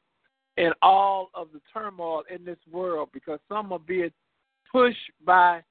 in 0.57 0.71
all 0.81 1.29
of 1.33 1.49
the 1.53 1.61
turmoil 1.73 2.23
in 2.33 2.43
this 2.43 2.57
world 2.71 3.09
because 3.13 3.39
some 3.47 3.71
are 3.71 3.79
being 3.79 4.11
pushed 4.71 4.97
by 5.25 5.61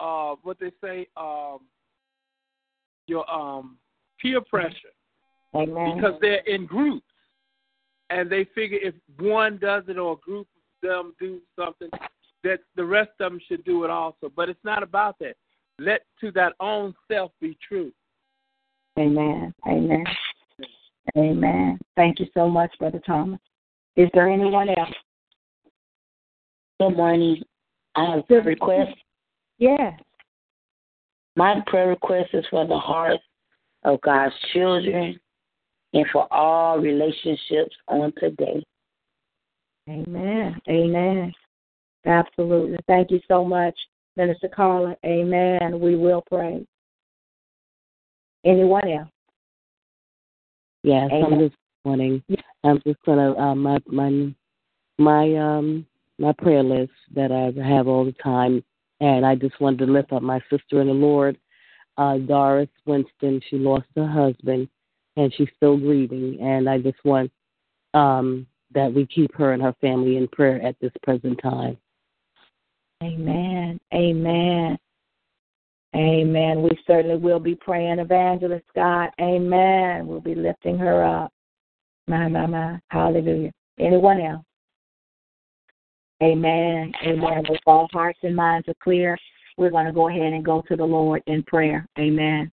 uh, 0.00 0.34
what 0.42 0.58
they 0.60 0.70
say 0.82 1.06
um, 1.16 1.60
your 3.06 3.30
um, 3.30 3.76
peer 4.20 4.40
pressure 4.40 4.74
Amen. 5.54 5.96
because 5.96 6.14
they're 6.20 6.46
in 6.46 6.66
groups 6.66 7.06
and 8.14 8.30
they 8.30 8.46
figure 8.54 8.78
if 8.80 8.94
one 9.18 9.58
does 9.58 9.82
it 9.88 9.98
or 9.98 10.12
a 10.12 10.16
group 10.16 10.46
of 10.56 10.88
them 10.88 11.14
do 11.18 11.40
something, 11.58 11.90
that 12.44 12.60
the 12.76 12.84
rest 12.84 13.10
of 13.18 13.32
them 13.32 13.40
should 13.48 13.64
do 13.64 13.82
it 13.82 13.90
also. 13.90 14.30
But 14.34 14.48
it's 14.48 14.64
not 14.64 14.84
about 14.84 15.18
that. 15.18 15.34
Let 15.80 16.02
to 16.20 16.30
that 16.32 16.52
own 16.60 16.94
self 17.10 17.32
be 17.40 17.58
true. 17.66 17.90
Amen. 18.96 19.52
Amen. 19.66 20.04
Amen. 21.18 21.78
Thank 21.96 22.20
you 22.20 22.26
so 22.34 22.48
much, 22.48 22.70
Brother 22.78 23.00
Thomas. 23.04 23.40
Is 23.96 24.08
there 24.14 24.28
anyone 24.28 24.68
else? 24.68 24.94
Good 26.78 26.96
morning. 26.96 27.42
I 27.96 28.16
have 28.16 28.24
a 28.30 28.42
request. 28.42 28.92
Yes. 29.58 29.98
My 31.34 31.56
prayer 31.66 31.88
request 31.88 32.30
is 32.32 32.44
for 32.48 32.64
the 32.64 32.78
hearts 32.78 33.22
of 33.82 34.00
God's 34.02 34.34
children 34.52 35.18
and 35.94 36.06
for 36.12 36.30
all 36.32 36.78
relationships 36.78 37.74
on 37.88 38.12
today. 38.18 38.62
Amen. 39.88 40.60
Amen. 40.68 41.32
Absolutely. 42.04 42.78
Thank 42.86 43.10
you 43.10 43.20
so 43.28 43.44
much, 43.44 43.74
Minister 44.16 44.48
Carla. 44.48 44.96
Amen. 45.04 45.80
We 45.80 45.96
will 45.96 46.22
pray. 46.28 46.66
Anyone 48.44 48.88
else? 48.88 49.08
Yes, 50.82 51.10
Amen. 51.12 51.32
I'm 51.32 51.38
just 51.38 51.56
wanting. 51.84 52.22
I'm 52.64 52.80
just 52.86 52.98
gonna 53.06 53.34
uh, 53.38 53.54
my 53.54 53.78
my 53.86 54.34
my 54.98 55.36
um 55.36 55.86
my 56.18 56.32
prayer 56.32 56.62
list 56.62 56.92
that 57.14 57.32
I 57.32 57.66
have 57.66 57.88
all 57.88 58.04
the 58.04 58.14
time, 58.22 58.62
and 59.00 59.24
I 59.24 59.34
just 59.34 59.58
wanted 59.60 59.86
to 59.86 59.92
lift 59.92 60.12
up 60.12 60.22
my 60.22 60.40
sister 60.50 60.80
in 60.80 60.88
the 60.88 60.92
Lord, 60.92 61.38
uh, 61.96 62.18
Doris 62.18 62.68
Winston. 62.84 63.40
She 63.48 63.56
lost 63.56 63.86
her 63.96 64.06
husband, 64.06 64.68
and 65.16 65.32
she's 65.34 65.48
still 65.56 65.76
grieving, 65.76 66.38
and 66.40 66.68
I 66.68 66.78
just 66.78 67.02
want 67.04 67.30
um 67.94 68.46
that 68.72 68.92
we 68.92 69.06
keep 69.06 69.34
her 69.34 69.52
and 69.52 69.62
her 69.62 69.74
family 69.80 70.16
in 70.16 70.26
prayer 70.28 70.60
at 70.62 70.76
this 70.80 70.92
present 71.02 71.40
time. 71.42 71.76
Amen. 73.02 73.78
Amen. 73.92 74.78
Amen. 75.94 76.62
We 76.62 76.70
certainly 76.86 77.16
will 77.16 77.38
be 77.38 77.54
praying, 77.54 78.00
Evangelist 78.00 78.64
Scott. 78.68 79.10
Amen. 79.20 80.06
We'll 80.06 80.20
be 80.20 80.34
lifting 80.34 80.76
her 80.78 81.04
up. 81.04 81.32
My, 82.08 82.28
my, 82.28 82.46
my. 82.46 82.80
Hallelujah. 82.88 83.52
Anyone 83.78 84.20
else? 84.20 84.44
Amen. 86.22 86.92
Amen. 87.04 87.44
If 87.48 87.60
all 87.66 87.88
hearts 87.92 88.18
and 88.22 88.34
minds 88.34 88.68
are 88.68 88.74
clear, 88.82 89.16
we're 89.56 89.70
going 89.70 89.86
to 89.86 89.92
go 89.92 90.08
ahead 90.08 90.32
and 90.32 90.44
go 90.44 90.62
to 90.68 90.76
the 90.76 90.84
Lord 90.84 91.22
in 91.26 91.42
prayer. 91.44 91.86
Amen. 91.98 92.50